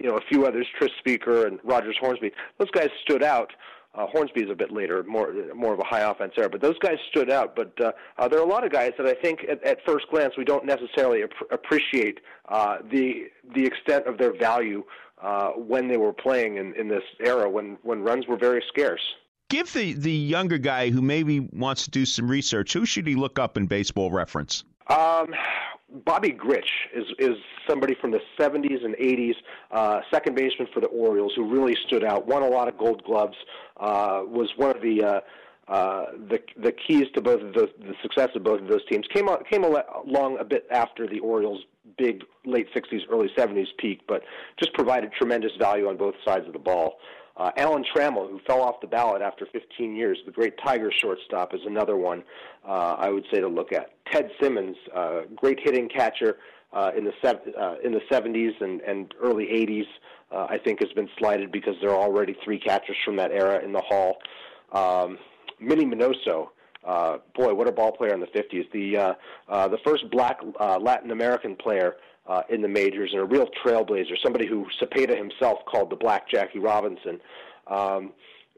you 0.00 0.08
know 0.08 0.16
a 0.16 0.20
few 0.28 0.46
others, 0.46 0.66
Tris 0.76 0.90
Speaker 0.98 1.46
and 1.46 1.58
Rogers 1.62 1.96
Hornsby. 2.00 2.32
Those 2.58 2.70
guys 2.70 2.88
stood 3.02 3.22
out. 3.22 3.52
Uh, 3.94 4.06
Hornsby 4.06 4.42
is 4.42 4.50
a 4.50 4.54
bit 4.54 4.70
later, 4.70 5.02
more 5.04 5.32
more 5.54 5.72
of 5.72 5.80
a 5.80 5.84
high 5.84 6.00
offense 6.00 6.32
era. 6.36 6.48
But 6.48 6.60
those 6.60 6.78
guys 6.78 6.98
stood 7.10 7.30
out. 7.30 7.56
But 7.56 7.72
uh, 7.80 7.92
uh, 8.18 8.28
there 8.28 8.38
are 8.38 8.44
a 8.44 8.48
lot 8.48 8.64
of 8.64 8.72
guys 8.72 8.92
that 8.98 9.06
I 9.06 9.14
think, 9.14 9.40
at, 9.48 9.62
at 9.64 9.78
first 9.86 10.06
glance, 10.10 10.34
we 10.36 10.44
don't 10.44 10.66
necessarily 10.66 11.22
ap- 11.22 11.50
appreciate 11.50 12.20
uh, 12.48 12.78
the 12.90 13.28
the 13.54 13.64
extent 13.64 14.06
of 14.06 14.18
their 14.18 14.36
value 14.36 14.84
uh, 15.22 15.50
when 15.50 15.88
they 15.88 15.96
were 15.96 16.12
playing 16.12 16.56
in, 16.56 16.74
in 16.74 16.88
this 16.88 17.02
era 17.24 17.48
when 17.48 17.78
when 17.82 18.02
runs 18.02 18.26
were 18.26 18.36
very 18.36 18.62
scarce. 18.68 19.02
Give 19.48 19.72
the 19.72 19.94
the 19.94 20.12
younger 20.12 20.58
guy 20.58 20.90
who 20.90 21.00
maybe 21.00 21.40
wants 21.40 21.84
to 21.84 21.90
do 21.90 22.04
some 22.04 22.30
research. 22.30 22.74
Who 22.74 22.84
should 22.84 23.06
he 23.06 23.14
look 23.14 23.38
up 23.38 23.56
in 23.56 23.66
Baseball 23.66 24.10
Reference? 24.10 24.64
Um, 24.88 25.34
Bobby 26.04 26.32
Grich 26.32 26.68
is 26.94 27.06
is 27.18 27.36
somebody 27.66 27.94
from 27.94 28.10
the 28.10 28.20
70s 28.38 28.84
and 28.84 28.94
80s, 28.96 29.34
uh, 29.70 30.00
second 30.10 30.36
baseman 30.36 30.68
for 30.74 30.80
the 30.80 30.88
Orioles, 30.88 31.32
who 31.34 31.50
really 31.50 31.76
stood 31.86 32.04
out. 32.04 32.26
Won 32.26 32.42
a 32.42 32.48
lot 32.48 32.68
of 32.68 32.76
Gold 32.76 33.02
Gloves. 33.04 33.36
Uh, 33.78 34.22
was 34.26 34.50
one 34.56 34.76
of 34.76 34.82
the 34.82 35.02
uh, 35.02 35.20
uh, 35.72 36.06
the 36.28 36.40
the 36.62 36.72
keys 36.72 37.06
to 37.14 37.22
both 37.22 37.40
of 37.40 37.54
the 37.54 37.70
success 38.02 38.28
of 38.34 38.44
both 38.44 38.60
of 38.60 38.68
those 38.68 38.84
teams. 38.84 39.06
Came 39.14 39.28
came 39.50 39.64
along 39.64 40.36
a 40.38 40.44
bit 40.44 40.66
after 40.70 41.06
the 41.06 41.20
Orioles' 41.20 41.64
big 41.96 42.22
late 42.44 42.68
60s, 42.74 43.00
early 43.10 43.30
70s 43.36 43.68
peak, 43.78 44.02
but 44.06 44.22
just 44.58 44.74
provided 44.74 45.10
tremendous 45.12 45.52
value 45.58 45.88
on 45.88 45.96
both 45.96 46.14
sides 46.22 46.46
of 46.46 46.52
the 46.52 46.58
ball. 46.58 46.98
Uh, 47.38 47.52
Alan 47.56 47.84
Trammell, 47.94 48.28
who 48.28 48.40
fell 48.48 48.60
off 48.60 48.80
the 48.80 48.86
ballot 48.88 49.22
after 49.22 49.46
15 49.52 49.94
years, 49.94 50.18
the 50.26 50.32
great 50.32 50.54
Tiger 50.64 50.90
shortstop, 51.00 51.54
is 51.54 51.60
another 51.64 51.96
one 51.96 52.24
uh, 52.66 52.96
I 52.98 53.10
would 53.10 53.24
say 53.32 53.40
to 53.40 53.46
look 53.46 53.72
at. 53.72 53.90
Ted 54.10 54.30
Simmons, 54.42 54.76
uh, 54.94 55.20
great 55.36 55.60
hitting 55.62 55.88
catcher 55.88 56.38
uh, 56.72 56.90
in 56.96 57.04
the 57.04 57.12
sev- 57.22 57.40
uh, 57.58 57.76
in 57.84 57.92
the 57.92 58.00
70s 58.10 58.60
and, 58.60 58.80
and 58.80 59.14
early 59.22 59.44
80s, 59.46 59.86
uh, 60.32 60.46
I 60.50 60.58
think 60.58 60.80
has 60.82 60.92
been 60.94 61.08
slighted 61.16 61.52
because 61.52 61.74
there 61.80 61.90
are 61.90 62.00
already 62.00 62.36
three 62.44 62.58
catchers 62.58 62.96
from 63.04 63.16
that 63.16 63.30
era 63.30 63.64
in 63.64 63.72
the 63.72 63.82
Hall. 63.82 64.18
Um, 64.72 65.18
Minnie 65.60 65.86
Minoso, 65.86 66.48
uh, 66.84 67.18
boy, 67.34 67.54
what 67.54 67.68
a 67.68 67.72
ball 67.72 67.92
player 67.92 68.14
in 68.14 68.20
the 68.20 68.26
50s. 68.26 68.70
The 68.72 68.96
uh, 68.96 69.14
uh, 69.48 69.68
the 69.68 69.78
first 69.84 70.10
black 70.10 70.40
uh, 70.58 70.78
Latin 70.80 71.10
American 71.10 71.54
player 71.56 71.96
uh, 72.28 72.42
in 72.50 72.62
the 72.62 72.68
majors 72.68 73.10
and 73.12 73.20
a 73.20 73.24
real 73.24 73.48
trailblazer, 73.64 74.14
somebody 74.22 74.46
who 74.46 74.66
Cepeda 74.80 75.16
himself 75.16 75.58
called 75.66 75.90
the 75.90 75.96
Black 75.96 76.28
Jackie 76.28 76.58
Robinson. 76.58 77.20
Um, 77.66 78.12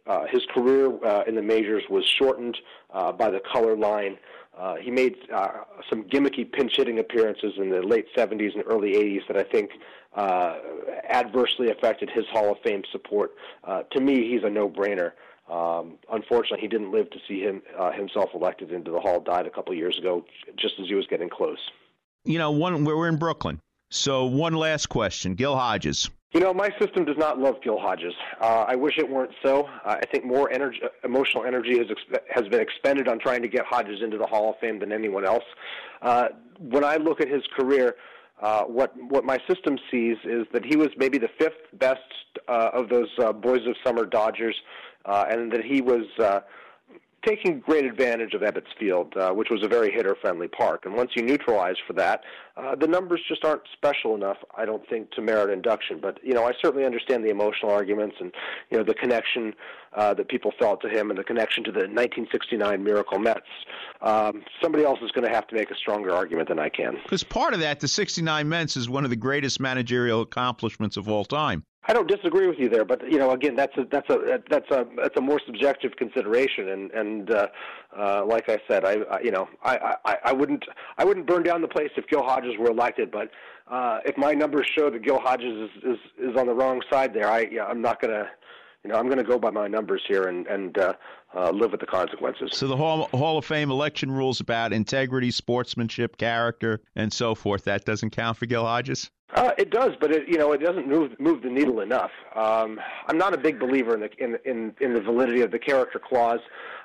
uh, 0.06 0.26
his 0.30 0.42
career 0.52 0.92
uh, 1.04 1.22
in 1.26 1.34
the 1.34 1.42
majors 1.42 1.84
was 1.88 2.04
shortened 2.18 2.56
uh, 2.92 3.12
by 3.12 3.30
the 3.30 3.40
color 3.52 3.76
line. 3.76 4.16
Uh, 4.58 4.76
he 4.76 4.90
made 4.90 5.16
uh, 5.34 5.48
some 5.88 6.02
gimmicky 6.04 6.50
pinch 6.50 6.72
hitting 6.76 6.98
appearances 6.98 7.52
in 7.56 7.70
the 7.70 7.80
late 7.80 8.06
70s 8.16 8.54
and 8.54 8.64
early 8.66 8.92
80s 8.92 9.20
that 9.28 9.36
I 9.36 9.44
think 9.44 9.70
uh, 10.16 10.58
adversely 11.08 11.70
affected 11.70 12.10
his 12.10 12.24
Hall 12.32 12.50
of 12.50 12.58
Fame 12.64 12.82
support. 12.90 13.32
Uh, 13.62 13.82
to 13.92 14.00
me, 14.00 14.28
he's 14.28 14.42
a 14.42 14.50
no 14.50 14.68
brainer. 14.68 15.12
Um, 15.48 15.94
unfortunately, 16.12 16.60
he 16.60 16.68
didn't 16.68 16.92
live 16.92 17.10
to 17.10 17.18
see 17.28 17.40
him 17.40 17.62
uh, 17.78 17.92
himself 17.92 18.30
elected 18.34 18.72
into 18.72 18.90
the 18.90 19.00
Hall. 19.00 19.20
Died 19.20 19.46
a 19.46 19.50
couple 19.50 19.74
years 19.74 19.96
ago, 19.98 20.24
just 20.56 20.74
as 20.80 20.88
he 20.88 20.94
was 20.94 21.06
getting 21.06 21.28
close 21.28 21.58
you 22.24 22.38
know, 22.38 22.50
one 22.50 22.84
we're 22.84 23.08
in 23.08 23.16
Brooklyn. 23.16 23.60
So 23.90 24.26
one 24.26 24.54
last 24.54 24.86
question, 24.86 25.34
Gil 25.34 25.56
Hodges. 25.56 26.10
You 26.32 26.38
know, 26.38 26.54
my 26.54 26.70
system 26.78 27.04
does 27.04 27.16
not 27.18 27.40
love 27.40 27.56
Gil 27.60 27.78
Hodges. 27.78 28.14
Uh, 28.40 28.64
I 28.68 28.76
wish 28.76 28.98
it 28.98 29.10
weren't 29.10 29.32
so. 29.44 29.64
Uh, 29.84 29.96
I 30.00 30.06
think 30.12 30.24
more 30.24 30.48
energy, 30.52 30.78
emotional 31.02 31.44
energy 31.44 31.76
has 31.78 31.88
exp- 31.88 32.20
has 32.32 32.46
been 32.46 32.60
expended 32.60 33.08
on 33.08 33.18
trying 33.18 33.42
to 33.42 33.48
get 33.48 33.64
Hodges 33.66 34.00
into 34.00 34.16
the 34.16 34.26
Hall 34.26 34.50
of 34.50 34.58
Fame 34.60 34.78
than 34.78 34.92
anyone 34.92 35.24
else. 35.24 35.42
Uh, 36.02 36.28
when 36.60 36.84
I 36.84 36.96
look 36.96 37.20
at 37.20 37.28
his 37.28 37.42
career, 37.56 37.96
uh, 38.40 38.62
what 38.62 38.94
what 39.08 39.24
my 39.24 39.38
system 39.48 39.76
sees 39.90 40.18
is 40.22 40.46
that 40.52 40.64
he 40.64 40.76
was 40.76 40.90
maybe 40.96 41.18
the 41.18 41.30
fifth 41.36 41.66
best 41.72 41.98
uh, 42.46 42.70
of 42.72 42.88
those 42.88 43.08
uh, 43.18 43.32
boys 43.32 43.66
of 43.66 43.74
summer 43.84 44.06
Dodgers, 44.06 44.56
uh, 45.06 45.26
and 45.28 45.50
that 45.52 45.64
he 45.64 45.80
was. 45.80 46.06
Uh, 46.18 46.40
taking 47.24 47.60
great 47.60 47.84
advantage 47.84 48.34
of 48.34 48.42
Ebbets 48.42 48.72
Field, 48.78 49.14
uh, 49.16 49.30
which 49.30 49.48
was 49.50 49.62
a 49.62 49.68
very 49.68 49.92
hitter-friendly 49.92 50.48
park. 50.48 50.86
And 50.86 50.94
once 50.94 51.10
you 51.14 51.22
neutralize 51.22 51.76
for 51.86 51.92
that, 51.94 52.22
uh, 52.56 52.74
the 52.74 52.86
numbers 52.86 53.20
just 53.28 53.44
aren't 53.44 53.62
special 53.72 54.14
enough, 54.14 54.38
I 54.56 54.64
don't 54.64 54.86
think, 54.88 55.10
to 55.12 55.22
merit 55.22 55.50
induction. 55.50 56.00
But 56.00 56.18
you 56.22 56.34
know, 56.34 56.44
I 56.44 56.52
certainly 56.62 56.84
understand 56.84 57.24
the 57.24 57.30
emotional 57.30 57.72
arguments 57.72 58.16
and 58.20 58.32
you 58.70 58.78
know 58.78 58.84
the 58.84 58.94
connection 58.94 59.54
uh, 59.94 60.14
that 60.14 60.28
people 60.28 60.52
felt 60.58 60.80
to 60.82 60.88
him 60.88 61.10
and 61.10 61.18
the 61.18 61.24
connection 61.24 61.64
to 61.64 61.72
the 61.72 61.80
1969 61.80 62.82
Miracle 62.82 63.18
Mets. 63.18 63.40
Um, 64.02 64.42
somebody 64.62 64.84
else 64.84 64.98
is 65.02 65.10
going 65.10 65.26
to 65.26 65.34
have 65.34 65.46
to 65.48 65.54
make 65.54 65.70
a 65.70 65.76
stronger 65.76 66.14
argument 66.14 66.48
than 66.48 66.58
I 66.58 66.68
can. 66.68 66.96
Because 67.02 67.24
part 67.24 67.54
of 67.54 67.60
that, 67.60 67.80
the 67.80 67.88
69 67.88 68.48
Mets 68.48 68.76
is 68.76 68.88
one 68.88 69.04
of 69.04 69.10
the 69.10 69.16
greatest 69.16 69.60
managerial 69.60 70.22
accomplishments 70.22 70.96
of 70.96 71.08
all 71.08 71.24
time. 71.24 71.64
I 71.88 71.94
don't 71.94 72.08
disagree 72.08 72.46
with 72.46 72.58
you 72.58 72.68
there, 72.68 72.84
but 72.84 73.10
you 73.10 73.18
know, 73.18 73.30
again, 73.30 73.56
that's 73.56 73.76
a 73.78 73.84
that's 73.90 74.08
a 74.10 74.40
that's 74.50 74.70
a 74.70 74.86
that's 74.96 75.16
a 75.16 75.20
more 75.20 75.40
subjective 75.46 75.96
consideration, 75.96 76.68
and 76.68 76.90
and 76.90 77.30
uh, 77.30 77.46
uh, 77.98 78.24
like 78.26 78.50
I 78.50 78.58
said, 78.68 78.84
I, 78.84 78.96
I 79.10 79.20
you 79.20 79.30
know, 79.30 79.48
I, 79.64 79.96
I 80.04 80.16
I 80.26 80.32
wouldn't 80.32 80.64
I 80.98 81.04
wouldn't 81.04 81.26
burn 81.26 81.42
down 81.42 81.62
the 81.62 81.68
place 81.68 81.90
if 81.96 82.06
Gil 82.06 82.22
Hodges 82.22 82.54
were 82.58 82.70
elected, 82.70 83.10
but 83.10 83.30
uh, 83.70 84.00
if 84.04 84.16
my 84.18 84.32
numbers 84.32 84.68
show 84.78 84.90
that 84.90 85.02
Gil 85.02 85.18
Hodges 85.20 85.70
is 85.70 85.82
is, 85.82 86.30
is 86.30 86.36
on 86.36 86.46
the 86.46 86.54
wrong 86.54 86.82
side 86.90 87.14
there, 87.14 87.30
I 87.30 87.48
yeah, 87.50 87.64
I'm 87.64 87.80
not 87.80 88.00
gonna. 88.00 88.28
You 88.84 88.90
know, 88.90 88.96
I'm 88.96 89.06
going 89.06 89.18
to 89.18 89.24
go 89.24 89.38
by 89.38 89.50
my 89.50 89.68
numbers 89.68 90.02
here 90.08 90.24
and 90.24 90.46
and 90.46 90.76
uh, 90.78 90.94
uh, 91.34 91.50
live 91.50 91.72
with 91.72 91.80
the 91.80 91.86
consequences. 91.86 92.50
So 92.52 92.66
the 92.66 92.76
Hall, 92.76 93.08
Hall 93.12 93.36
of 93.36 93.44
Fame 93.44 93.70
election 93.70 94.10
rules 94.10 94.40
about 94.40 94.72
integrity, 94.72 95.30
sportsmanship, 95.30 96.16
character, 96.16 96.80
and 96.96 97.12
so 97.12 97.34
forth. 97.34 97.64
That 97.64 97.84
doesn't 97.84 98.10
count 98.10 98.38
for 98.38 98.46
Gil 98.46 98.64
Hodges. 98.64 99.10
Uh, 99.34 99.52
it 99.58 99.70
does, 99.70 99.90
but 100.00 100.10
it 100.10 100.26
you 100.26 100.38
know 100.38 100.52
it 100.52 100.58
doesn't 100.58 100.88
move 100.88 101.12
move 101.20 101.42
the 101.42 101.48
needle 101.48 101.80
enough. 101.80 102.10
Um, 102.34 102.80
I'm 103.06 103.16
not 103.16 103.32
a 103.32 103.38
big 103.38 103.60
believer 103.60 103.94
in 103.94 104.00
the 104.00 104.10
in 104.18 104.38
in, 104.44 104.74
in 104.80 104.94
the 104.94 105.00
validity 105.00 105.42
of 105.42 105.52
the 105.52 105.58
character 105.58 106.00
clause, 106.00 106.40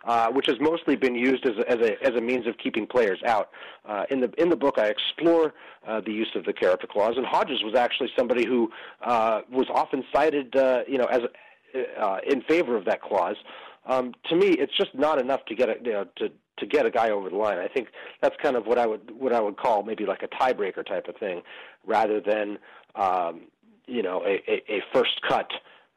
uh, 0.06 0.28
which 0.32 0.46
has 0.46 0.58
mostly 0.60 0.96
been 0.96 1.16
used 1.16 1.48
as 1.48 1.58
a, 1.58 1.72
as 1.72 1.80
a 1.80 2.04
as 2.04 2.16
a 2.16 2.22
means 2.22 2.46
of 2.46 2.58
keeping 2.60 2.86
players 2.86 3.20
out. 3.26 3.50
Uh, 3.84 4.04
in 4.12 4.20
the 4.20 4.32
in 4.38 4.50
the 4.50 4.56
book, 4.56 4.76
I 4.78 4.88
explore 4.88 5.56
uh, 5.88 6.02
the 6.02 6.12
use 6.12 6.30
of 6.36 6.46
the 6.46 6.54
character 6.54 6.86
clause, 6.86 7.16
and 7.18 7.26
Hodges 7.26 7.64
was 7.64 7.74
actually 7.74 8.10
somebody 8.16 8.46
who 8.46 8.72
uh, 9.02 9.42
was 9.52 9.66
often 9.74 10.04
cited, 10.14 10.56
uh, 10.56 10.84
you 10.88 11.00
know, 11.00 11.06
as 11.06 11.22
uh, 12.00 12.18
in 12.26 12.42
favor 12.42 12.76
of 12.76 12.86
that 12.86 13.02
clause. 13.02 13.38
Um, 13.86 14.14
to 14.30 14.36
me, 14.36 14.48
it's 14.48 14.76
just 14.76 14.96
not 14.96 15.22
enough 15.22 15.46
to 15.46 15.56
get 15.56 15.70
a, 15.70 15.76
you 15.84 15.92
know, 15.92 16.06
to 16.18 16.30
to 16.60 16.66
get 16.66 16.86
a 16.86 16.92
guy 16.92 17.10
over 17.10 17.30
the 17.30 17.36
line. 17.36 17.58
I 17.58 17.68
think 17.68 17.90
that's 18.22 18.36
kind 18.42 18.56
of 18.56 18.66
what 18.66 18.78
I 18.78 18.86
would 18.86 19.12
what 19.18 19.34
I 19.34 19.40
would 19.40 19.58
call 19.58 19.84
maybe 19.84 20.06
like 20.06 20.24
a 20.24 20.28
tiebreaker 20.28 20.86
type 20.86 21.08
of 21.08 21.18
thing, 21.18 21.42
rather 21.86 22.20
than 22.22 22.58
um, 22.96 23.42
you 23.86 24.02
know 24.02 24.24
a, 24.26 24.42
a, 24.50 24.78
a 24.78 24.84
first 24.94 25.22
cut. 25.28 25.50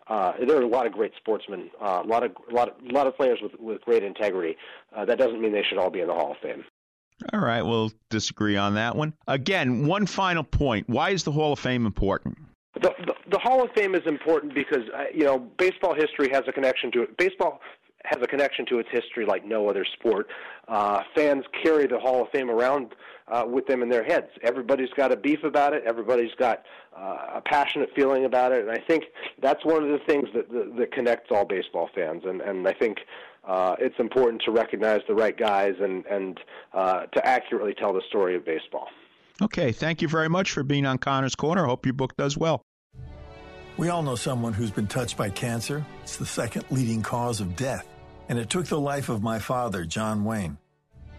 Uh, 0.09 0.33
there 0.47 0.57
are 0.57 0.63
a 0.63 0.69
lot 0.69 0.87
of 0.87 0.93
great 0.93 1.13
sportsmen, 1.19 1.69
uh, 1.83 2.01
a 2.03 2.07
lot 2.07 2.23
of 2.23 2.33
a 2.51 2.55
lot 2.55 2.69
of 2.69 2.75
a 2.89 2.93
lot 2.93 3.07
of 3.07 3.17
players 3.17 3.39
with 3.43 3.53
with 3.59 3.81
great 3.83 4.03
integrity. 4.03 4.57
Uh, 4.95 5.05
that 5.05 5.19
doesn't 5.19 5.41
mean 5.41 5.53
they 5.53 5.65
should 5.69 5.79
all 5.79 5.91
be 5.91 6.01
in 6.01 6.09
the 6.09 6.15
Hall 6.15 6.33
of 6.33 6.39
Fame. 6.39 6.65
All 7.33 7.41
right, 7.41 7.63
we'll 7.63 7.93
disagree 8.11 8.57
on 8.57 8.75
that 8.75 8.97
one. 8.97 9.13
Again, 9.27 9.87
one 9.87 10.07
final 10.07 10.45
point: 10.45 10.89
Why 10.89 11.11
is 11.11 11.25
the 11.25 11.33
Hall 11.33 11.53
of 11.53 11.59
Fame 11.59 11.85
important? 11.85 12.39
The, 12.81 12.95
the, 13.07 13.15
the 13.31 13.39
Hall 13.39 13.63
of 13.63 13.71
Fame 13.73 13.95
is 13.95 14.07
important 14.07 14.55
because 14.55 14.89
uh, 14.95 15.05
you 15.15 15.25
know 15.25 15.39
baseball 15.39 15.95
history 15.95 16.29
has 16.33 16.45
a 16.47 16.53
connection 16.53 16.91
to 16.93 17.03
it. 17.03 17.17
Baseball 17.17 17.61
has 18.05 18.23
a 18.23 18.27
connection 18.27 18.65
to 18.67 18.79
its 18.79 18.89
history 18.91 19.27
like 19.27 19.45
no 19.45 19.69
other 19.69 19.85
sport. 19.85 20.29
Uh, 20.67 21.03
fans 21.15 21.45
carry 21.63 21.87
the 21.87 21.99
Hall 21.99 22.23
of 22.23 22.29
Fame 22.31 22.51
around 22.51 22.95
uh, 23.29 23.45
with 23.47 23.67
them 23.67 23.83
in 23.83 23.89
their 23.89 24.05
heads. 24.05 24.29
Everybody's 24.43 24.91
got 24.97 25.13
a 25.13 25.17
beef 25.17 25.43
about 25.45 25.75
it. 25.75 25.83
Everybody's 25.87 26.35
got 26.39 26.63
uh, 26.97 27.37
a 27.37 27.43
passionate 27.45 27.91
feeling 27.95 28.25
about 28.25 28.53
it, 28.53 28.63
and 28.63 28.71
I 28.71 28.79
think 28.79 29.05
that's 29.43 29.65
one 29.65 29.83
of 29.83 29.91
the 29.91 30.05
things 30.07 30.29
that 30.35 30.51
that, 30.51 30.77
that 30.77 30.93
connects 30.93 31.31
all 31.31 31.45
baseball 31.45 31.91
fans. 31.95 32.23
And 32.25 32.41
and 32.41 32.67
I 32.67 32.73
think 32.73 32.99
uh, 33.47 33.77
it's 33.79 33.99
important 33.99 34.43
to 34.43 34.51
recognize 34.51 35.01
the 35.09 35.15
right 35.15 35.37
guys 35.37 35.75
and 35.81 36.05
and 36.07 36.41
uh, 36.73 37.07
to 37.07 37.27
accurately 37.27 37.75
tell 37.75 37.93
the 37.93 38.03
story 38.09 38.37
of 38.37 38.45
baseball. 38.45 38.89
Okay, 39.41 39.71
thank 39.71 40.03
you 40.03 40.09
very 40.09 40.29
much 40.29 40.51
for 40.51 40.65
being 40.65 40.85
on 40.85 40.99
Connor's 40.99 41.37
Corner. 41.37 41.67
Hope 41.67 41.87
your 41.87 41.93
book 41.93 42.17
does 42.17 42.37
well. 42.37 42.65
We 43.79 43.91
all 43.91 44.03
know 44.03 44.17
someone 44.17 44.55
who's 44.55 44.73
been 44.73 44.89
touched 44.89 45.17
by 45.17 45.31
cancer. 45.31 45.87
It's 46.03 46.17
the 46.17 46.27
second 46.27 46.65
leading 46.69 47.01
cause 47.01 47.41
of 47.41 47.55
death. 47.55 47.87
And 48.29 48.37
it 48.37 48.51
took 48.51 48.67
the 48.67 48.81
life 48.81 49.09
of 49.09 49.23
my 49.23 49.39
father, 49.39 49.85
John 49.85 50.25
Wayne. 50.25 50.59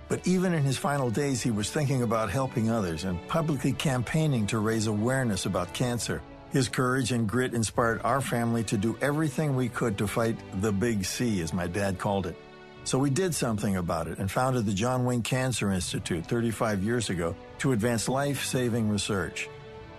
But 0.09 0.27
even 0.27 0.53
in 0.53 0.63
his 0.63 0.77
final 0.77 1.09
days, 1.09 1.41
he 1.41 1.51
was 1.51 1.71
thinking 1.71 2.01
about 2.01 2.29
helping 2.29 2.69
others 2.69 3.05
and 3.05 3.25
publicly 3.29 3.71
campaigning 3.71 4.45
to 4.47 4.59
raise 4.59 4.87
awareness 4.87 5.45
about 5.45 5.73
cancer. 5.73 6.21
His 6.51 6.67
courage 6.67 7.13
and 7.13 7.29
grit 7.29 7.53
inspired 7.53 8.01
our 8.03 8.19
family 8.19 8.65
to 8.65 8.77
do 8.77 8.97
everything 8.99 9.55
we 9.55 9.69
could 9.69 9.97
to 9.97 10.05
fight 10.05 10.35
the 10.59 10.73
big 10.73 11.05
C, 11.05 11.39
as 11.39 11.53
my 11.53 11.65
dad 11.65 11.97
called 11.97 12.27
it. 12.27 12.35
So 12.83 12.99
we 12.99 13.09
did 13.09 13.33
something 13.33 13.77
about 13.77 14.09
it 14.09 14.17
and 14.17 14.29
founded 14.29 14.65
the 14.65 14.73
John 14.73 15.05
Wayne 15.05 15.21
Cancer 15.21 15.71
Institute 15.71 16.25
35 16.25 16.83
years 16.83 17.09
ago 17.09 17.37
to 17.59 17.71
advance 17.71 18.09
life 18.09 18.43
saving 18.43 18.89
research. 18.89 19.47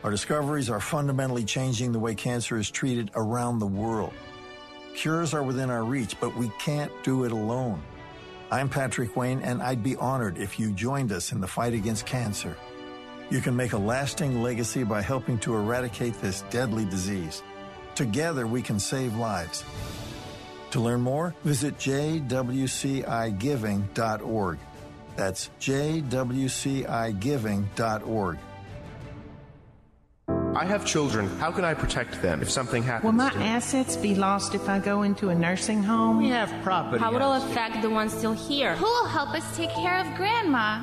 Our 0.02 0.10
discoveries 0.10 0.70
are 0.70 0.80
fundamentally 0.80 1.44
changing 1.44 1.92
the 1.92 1.98
way 1.98 2.14
cancer 2.14 2.56
is 2.56 2.70
treated 2.70 3.10
around 3.14 3.58
the 3.58 3.66
world. 3.66 4.14
Cures 4.94 5.34
are 5.34 5.42
within 5.42 5.68
our 5.68 5.84
reach, 5.84 6.18
but 6.20 6.34
we 6.36 6.48
can't 6.58 6.90
do 7.04 7.24
it 7.24 7.32
alone. 7.32 7.82
I'm 8.50 8.70
Patrick 8.70 9.14
Wayne, 9.14 9.42
and 9.42 9.62
I'd 9.62 9.82
be 9.82 9.96
honored 9.96 10.38
if 10.38 10.58
you 10.58 10.72
joined 10.72 11.12
us 11.12 11.32
in 11.32 11.40
the 11.40 11.46
fight 11.46 11.74
against 11.74 12.06
cancer. 12.06 12.56
You 13.28 13.42
can 13.42 13.54
make 13.54 13.74
a 13.74 13.78
lasting 13.78 14.42
legacy 14.42 14.84
by 14.84 15.02
helping 15.02 15.38
to 15.40 15.54
eradicate 15.54 16.18
this 16.20 16.44
deadly 16.50 16.86
disease. 16.86 17.42
Together, 17.94 18.46
we 18.46 18.62
can 18.62 18.80
save 18.80 19.14
lives. 19.16 19.64
To 20.70 20.80
learn 20.80 21.02
more, 21.02 21.34
visit 21.44 21.76
jwcigiving.org. 21.76 24.58
That's 25.16 25.50
jwcigiving.org. 25.60 28.38
I 30.54 30.64
have 30.64 30.84
children. 30.84 31.28
How 31.38 31.52
can 31.52 31.64
I 31.64 31.74
protect 31.74 32.20
them 32.22 32.42
if 32.42 32.50
something 32.50 32.82
happens? 32.82 33.04
Will 33.04 33.12
my 33.12 33.30
to 33.30 33.38
assets 33.38 33.96
be 33.96 34.14
lost 34.14 34.54
if 34.54 34.68
I 34.68 34.80
go 34.80 35.02
into 35.02 35.28
a 35.28 35.34
nursing 35.34 35.82
home? 35.82 36.18
We 36.18 36.28
have 36.30 36.52
property. 36.62 36.98
How 36.98 37.10
will 37.10 37.16
it'll 37.16 37.32
affect 37.34 37.82
the 37.82 37.90
ones 37.90 38.12
still 38.12 38.32
here? 38.32 38.74
Who 38.76 38.84
will 38.84 39.06
help 39.06 39.30
us 39.30 39.56
take 39.56 39.70
care 39.70 39.98
of 40.00 40.12
Grandma? 40.16 40.82